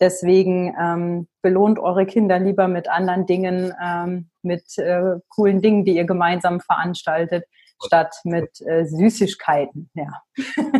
Deswegen 0.00 0.76
ähm, 0.80 1.28
belohnt 1.42 1.78
eure 1.78 2.06
Kinder 2.06 2.38
lieber 2.38 2.68
mit 2.68 2.88
anderen 2.88 3.24
Dingen, 3.26 3.74
ähm, 3.82 4.28
mit 4.48 4.76
äh, 4.78 5.20
coolen 5.28 5.62
Dingen, 5.62 5.84
die 5.84 5.94
ihr 5.94 6.04
gemeinsam 6.04 6.60
veranstaltet, 6.60 7.44
statt 7.84 8.14
mit 8.24 8.60
äh, 8.66 8.84
Süßigkeiten. 8.84 9.90
Ja. 9.94 10.08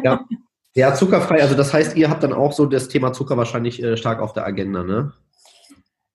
ja. 0.03 0.25
Ja, 0.75 0.95
zuckerfrei. 0.95 1.43
Also 1.43 1.57
das 1.57 1.75
heißt, 1.75 1.97
ihr 1.97 2.09
habt 2.09 2.23
dann 2.23 2.33
auch 2.33 2.53
so 2.53 2.65
das 2.65 2.87
Thema 2.87 3.13
Zucker 3.13 3.37
wahrscheinlich 3.37 3.83
äh, 3.83 3.97
stark 3.97 4.21
auf 4.21 4.33
der 4.33 4.47
Agenda, 4.47 4.85
ne? 4.85 5.13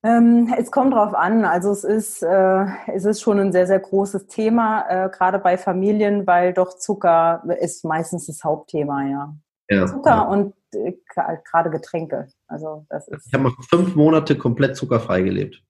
Ähm, 0.02 0.54
es 0.58 0.70
kommt 0.70 0.94
drauf 0.94 1.14
an. 1.14 1.44
Also 1.44 1.70
es 1.70 1.84
ist, 1.84 2.22
äh, 2.22 2.64
es 2.86 3.04
ist 3.04 3.20
schon 3.20 3.38
ein 3.40 3.52
sehr, 3.52 3.66
sehr 3.66 3.80
großes 3.80 4.26
Thema, 4.26 4.86
äh, 4.88 5.10
gerade 5.10 5.38
bei 5.38 5.58
Familien, 5.58 6.26
weil 6.26 6.54
doch 6.54 6.78
Zucker 6.78 7.42
ist 7.60 7.84
meistens 7.84 8.26
das 8.26 8.42
Hauptthema, 8.42 9.06
ja. 9.06 9.34
ja 9.68 9.86
Zucker 9.86 10.10
ja. 10.10 10.22
und 10.22 10.54
äh, 10.74 10.94
gerade 11.14 11.70
Getränke. 11.70 12.28
Also 12.46 12.86
das 12.90 13.08
ist. 13.08 13.26
Ich 13.26 13.34
habe 13.34 13.50
fünf 13.68 13.94
Monate 13.96 14.38
komplett 14.38 14.76
zuckerfrei 14.76 15.22
gelebt. 15.22 15.62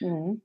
Mhm. 0.00 0.42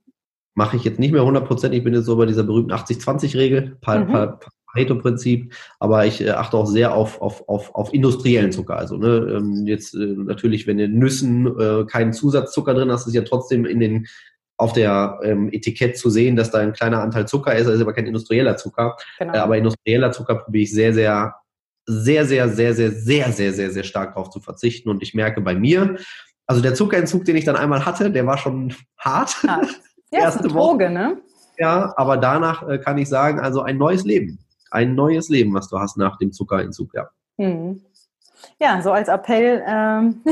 Mache 0.54 0.76
ich 0.76 0.84
jetzt 0.84 0.98
nicht 0.98 1.12
mehr 1.12 1.22
100 1.22 1.46
Prozent. 1.46 1.74
Ich 1.74 1.82
bin 1.82 1.94
jetzt 1.94 2.06
so 2.06 2.16
bei 2.16 2.26
dieser 2.26 2.44
berühmten 2.44 2.72
80-20-Regel, 2.72 3.76
mhm. 3.86 4.38
Pareto-Prinzip, 4.74 5.54
aber 5.78 6.04
ich 6.04 6.20
äh, 6.20 6.30
achte 6.30 6.56
auch 6.56 6.66
sehr 6.66 6.94
auf, 6.94 7.22
auf, 7.22 7.48
auf, 7.48 7.74
auf 7.74 7.94
industriellen 7.94 8.52
Zucker. 8.52 8.76
Also 8.76 8.96
ne, 8.96 9.36
ähm, 9.36 9.66
jetzt 9.66 9.94
äh, 9.94 9.98
natürlich, 9.98 10.66
wenn 10.66 10.78
in 10.78 10.98
Nüssen 10.98 11.46
äh, 11.58 11.84
keinen 11.86 12.12
Zusatzzucker 12.12 12.74
drin 12.74 12.90
hast, 12.90 13.06
ist 13.06 13.14
ja 13.14 13.22
trotzdem 13.22 13.64
in 13.64 13.80
den 13.80 14.06
auf 14.56 14.72
der 14.72 15.18
ähm, 15.24 15.48
Etikett 15.50 15.98
zu 15.98 16.10
sehen, 16.10 16.36
dass 16.36 16.50
da 16.50 16.58
ein 16.58 16.72
kleiner 16.72 17.00
Anteil 17.00 17.26
Zucker 17.26 17.54
ist, 17.54 17.66
das 17.66 17.76
ist 17.76 17.80
aber 17.80 17.92
kein 17.92 18.06
industrieller 18.06 18.56
Zucker. 18.56 18.96
Genau. 19.18 19.32
Äh, 19.32 19.38
aber 19.38 19.58
industrieller 19.58 20.12
Zucker 20.12 20.36
probiere 20.36 20.62
ich 20.62 20.72
sehr, 20.72 20.94
sehr, 20.94 21.34
sehr, 21.86 22.24
sehr, 22.24 22.48
sehr, 22.48 22.74
sehr, 22.74 22.92
sehr, 22.92 23.32
sehr, 23.32 23.52
sehr, 23.52 23.70
sehr 23.70 23.82
stark 23.82 24.14
darauf 24.14 24.30
zu 24.30 24.40
verzichten. 24.40 24.90
Und 24.90 25.02
ich 25.02 25.14
merke 25.14 25.40
bei 25.40 25.54
mir, 25.54 25.96
also 26.46 26.62
der 26.62 26.74
Zuckerentzug, 26.74 27.24
den 27.24 27.36
ich 27.36 27.44
dann 27.44 27.56
einmal 27.56 27.84
hatte, 27.84 28.10
der 28.10 28.26
war 28.26 28.38
schon 28.38 28.74
hart. 28.98 29.42
hart. 29.42 29.66
Ja, 30.14 30.28
ist 30.28 30.38
eine 30.38 30.48
Droge, 30.48 30.90
ne? 30.90 31.18
Ja, 31.58 31.92
aber 31.96 32.16
danach 32.16 32.68
äh, 32.68 32.78
kann 32.78 32.98
ich 32.98 33.08
sagen, 33.08 33.40
also 33.40 33.62
ein 33.62 33.78
neues 33.78 34.04
Leben. 34.04 34.38
Ein 34.70 34.94
neues 34.94 35.28
Leben, 35.28 35.54
was 35.54 35.68
du 35.68 35.78
hast 35.78 35.96
nach 35.96 36.18
dem 36.18 36.32
Zuckerentzug, 36.32 36.94
ja. 36.94 37.08
Hm. 37.38 37.80
Ja, 38.60 38.82
so 38.82 38.92
als 38.92 39.08
Appell, 39.08 39.62
ähm, 39.66 40.22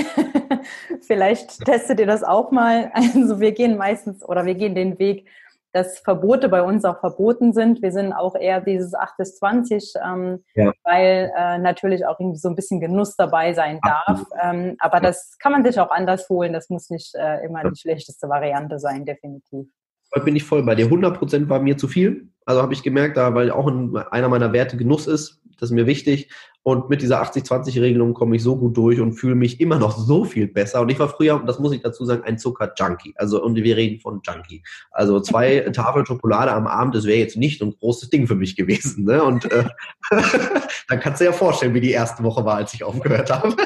vielleicht 1.00 1.64
testet 1.64 2.00
ihr 2.00 2.06
das 2.06 2.22
auch 2.22 2.50
mal. 2.50 2.90
Also 3.14 3.40
wir 3.40 3.52
gehen 3.52 3.76
meistens 3.76 4.24
oder 4.24 4.44
wir 4.44 4.54
gehen 4.54 4.74
den 4.74 4.98
Weg, 4.98 5.26
dass 5.72 5.98
Verbote 6.00 6.48
bei 6.48 6.62
uns 6.62 6.84
auch 6.84 7.00
verboten 7.00 7.52
sind. 7.52 7.82
Wir 7.82 7.92
sind 7.92 8.12
auch 8.12 8.34
eher 8.34 8.60
dieses 8.60 8.94
8 8.94 9.16
bis 9.16 9.36
20, 9.36 9.94
ähm, 10.04 10.44
ja. 10.54 10.72
weil 10.84 11.32
äh, 11.36 11.58
natürlich 11.58 12.06
auch 12.06 12.20
irgendwie 12.20 12.38
so 12.38 12.48
ein 12.48 12.54
bisschen 12.54 12.80
Genuss 12.80 13.16
dabei 13.16 13.54
sein 13.54 13.80
darf. 13.82 14.24
Ähm, 14.42 14.76
aber 14.78 15.00
das 15.00 15.38
kann 15.38 15.52
man 15.52 15.64
sich 15.64 15.78
auch 15.80 15.90
anders 15.90 16.28
holen. 16.28 16.52
Das 16.52 16.68
muss 16.68 16.90
nicht 16.90 17.14
äh, 17.14 17.44
immer 17.44 17.62
die 17.68 17.78
schlechteste 17.78 18.28
Variante 18.28 18.78
sein, 18.78 19.04
definitiv. 19.04 19.66
Heute 20.14 20.24
bin 20.24 20.36
ich 20.36 20.44
voll 20.44 20.62
bei 20.62 20.74
dir. 20.74 20.86
100% 20.86 21.48
war 21.48 21.60
mir 21.60 21.76
zu 21.76 21.88
viel. 21.88 22.31
Also 22.44 22.62
habe 22.62 22.72
ich 22.72 22.82
gemerkt, 22.82 23.16
da, 23.16 23.34
weil 23.34 23.50
auch 23.50 23.68
in, 23.68 23.96
einer 23.96 24.28
meiner 24.28 24.52
Werte 24.52 24.76
Genuss 24.76 25.06
ist, 25.06 25.40
das 25.58 25.70
ist 25.70 25.74
mir 25.74 25.86
wichtig. 25.86 26.28
Und 26.64 26.90
mit 26.90 27.02
dieser 27.02 27.22
80-20-Regelung 27.22 28.14
komme 28.14 28.36
ich 28.36 28.42
so 28.42 28.56
gut 28.56 28.76
durch 28.76 29.00
und 29.00 29.14
fühle 29.14 29.34
mich 29.34 29.60
immer 29.60 29.78
noch 29.78 29.96
so 29.96 30.24
viel 30.24 30.46
besser. 30.46 30.80
Und 30.80 30.90
ich 30.90 30.98
war 30.98 31.08
früher, 31.08 31.42
das 31.44 31.58
muss 31.58 31.72
ich 31.72 31.82
dazu 31.82 32.04
sagen, 32.04 32.22
ein 32.24 32.38
Zucker-Junkie. 32.38 33.14
Also, 33.16 33.42
und 33.42 33.56
wir 33.56 33.76
reden 33.76 34.00
von 34.00 34.20
Junkie. 34.24 34.62
Also 34.92 35.20
zwei 35.20 35.60
Tafeln 35.72 36.06
Schokolade 36.06 36.52
am 36.52 36.68
Abend, 36.68 36.94
das 36.94 37.04
wäre 37.04 37.18
jetzt 37.18 37.36
nicht 37.36 37.62
ein 37.62 37.74
großes 37.78 38.10
Ding 38.10 38.28
für 38.28 38.36
mich 38.36 38.54
gewesen. 38.54 39.04
Ne? 39.04 39.22
Und 39.22 39.50
äh, 39.50 39.64
dann 40.88 41.00
kannst 41.00 41.20
du 41.20 41.24
dir 41.24 41.30
ja 41.30 41.36
vorstellen, 41.36 41.74
wie 41.74 41.80
die 41.80 41.90
erste 41.90 42.22
Woche 42.22 42.44
war, 42.44 42.56
als 42.56 42.74
ich 42.74 42.84
aufgehört 42.84 43.30
habe. 43.30 43.56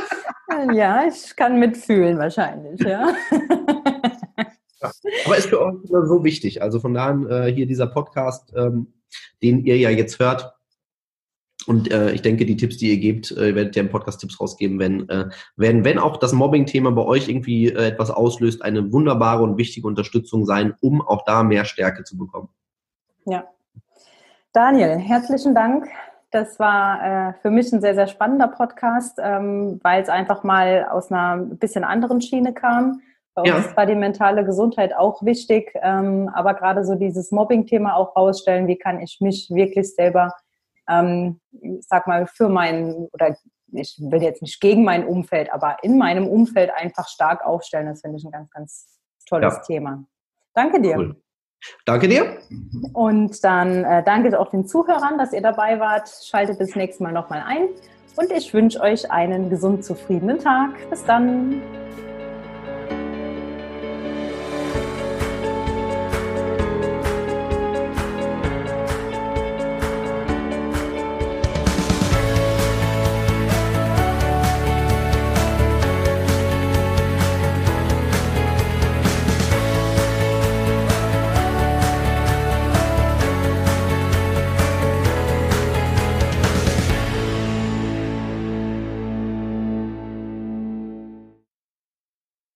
ja, 0.73 1.07
ich 1.07 1.37
kann 1.37 1.59
mitfühlen 1.59 2.19
wahrscheinlich, 2.19 2.81
ja. 2.81 3.09
Aber 4.81 5.37
ist 5.37 5.49
für 5.49 5.61
euch 5.61 5.75
so 5.85 6.25
wichtig. 6.25 6.63
Also 6.63 6.81
von 6.81 6.95
daher 6.95 7.47
äh, 7.47 7.53
hier 7.53 7.67
dieser 7.67 7.87
Podcast, 7.87 8.53
ähm, 8.57 8.93
den 9.43 9.65
ihr 9.65 9.79
ja 9.79 9.91
jetzt 9.91 10.19
hört, 10.19 10.57
und 11.67 11.91
äh, 11.91 12.13
ich 12.13 12.23
denke, 12.23 12.47
die 12.47 12.57
Tipps, 12.57 12.77
die 12.77 12.91
ihr 12.91 12.99
gebt, 12.99 13.33
äh, 13.33 13.55
werdet 13.55 13.75
ihr 13.75 13.83
im 13.83 13.89
Podcast 13.89 14.21
Tipps 14.21 14.41
rausgeben, 14.41 14.79
wenn, 14.79 15.09
äh, 15.09 15.29
wenn, 15.57 15.85
wenn 15.85 15.99
auch 15.99 16.17
das 16.17 16.33
Mobbing-Thema 16.33 16.93
bei 16.93 17.03
euch 17.03 17.29
irgendwie 17.29 17.69
äh, 17.69 17.89
etwas 17.89 18.11
auslöst, 18.11 18.63
eine 18.63 18.93
wunderbare 18.93 19.43
und 19.43 19.59
wichtige 19.59 19.87
Unterstützung 19.87 20.47
sein, 20.47 20.75
um 20.81 21.03
auch 21.03 21.25
da 21.25 21.43
mehr 21.43 21.65
Stärke 21.65 22.05
zu 22.05 22.17
bekommen. 22.17 22.49
Ja. 23.25 23.45
Daniel, 24.53 24.97
herzlichen 24.99 25.55
Dank. 25.55 25.89
Das 26.31 26.59
war 26.59 27.31
äh, 27.31 27.33
für 27.43 27.51
mich 27.51 27.73
ein 27.73 27.81
sehr, 27.81 27.95
sehr 27.95 28.07
spannender 28.07 28.49
Podcast, 28.49 29.19
ähm, 29.21 29.81
weil 29.83 30.03
es 30.03 30.09
einfach 30.09 30.45
mal 30.45 30.87
aus 30.89 31.11
einer 31.11 31.39
bisschen 31.39 31.85
anderen 31.85 32.21
Schiene 32.21 32.55
kam. 32.55 33.01
Bei 33.37 33.43
uns 33.43 33.67
ja. 33.67 33.77
war 33.77 33.87
die 33.87 33.95
mentale 33.95 34.45
Gesundheit 34.45 34.97
auch 34.97 35.23
wichtig, 35.23 35.73
ähm, 35.83 36.29
aber 36.35 36.55
gerade 36.55 36.85
so 36.85 36.95
dieses 36.97 37.31
Mobbing-Thema 37.31 37.95
auch 37.95 38.17
rausstellen, 38.17 38.67
wie 38.67 38.77
kann 38.77 39.01
ich 39.01 39.19
mich 39.21 39.51
wirklich 39.51 39.95
selber 39.95 40.33
ähm, 40.89 41.41
sag 41.81 42.07
mal, 42.07 42.27
für 42.27 42.49
mein, 42.49 43.09
oder 43.13 43.37
ich 43.73 43.97
will 44.01 44.23
jetzt 44.23 44.43
nicht 44.43 44.61
gegen 44.61 44.85
mein 44.85 45.07
Umfeld, 45.07 45.53
aber 45.53 45.77
in 45.83 45.99
meinem 45.99 46.27
Umfeld 46.27 46.71
einfach 46.75 47.09
stark 47.09 47.45
aufstellen. 47.45 47.87
Das 47.87 48.01
finde 48.01 48.19
ich 48.19 48.25
ein 48.25 48.31
ganz, 48.31 48.51
ganz 48.51 48.99
tolles 49.29 49.55
ja. 49.55 49.63
Thema. 49.63 50.05
Danke 50.55 50.81
dir. 50.81 50.97
Cool. 50.97 51.17
Danke 51.85 52.09
dir. 52.09 52.39
Und 52.93 53.43
dann 53.43 53.85
äh, 53.85 54.05
danke 54.05 54.39
auch 54.39 54.51
den 54.51 54.67
Zuhörern, 54.67 55.19
dass 55.19 55.33
ihr 55.33 55.43
dabei 55.43 55.81
wart. 55.81 56.09
Schaltet 56.09 56.61
das 56.61 56.75
nächste 56.77 57.03
Mal 57.03 57.13
nochmal 57.13 57.43
ein. 57.45 57.69
Und 58.17 58.31
ich 58.31 58.55
wünsche 58.55 58.81
euch 58.81 59.11
einen 59.11 59.51
gesund 59.51 59.85
zufriedenen 59.85 60.39
Tag. 60.39 60.71
Bis 60.91 61.05
dann. 61.05 61.61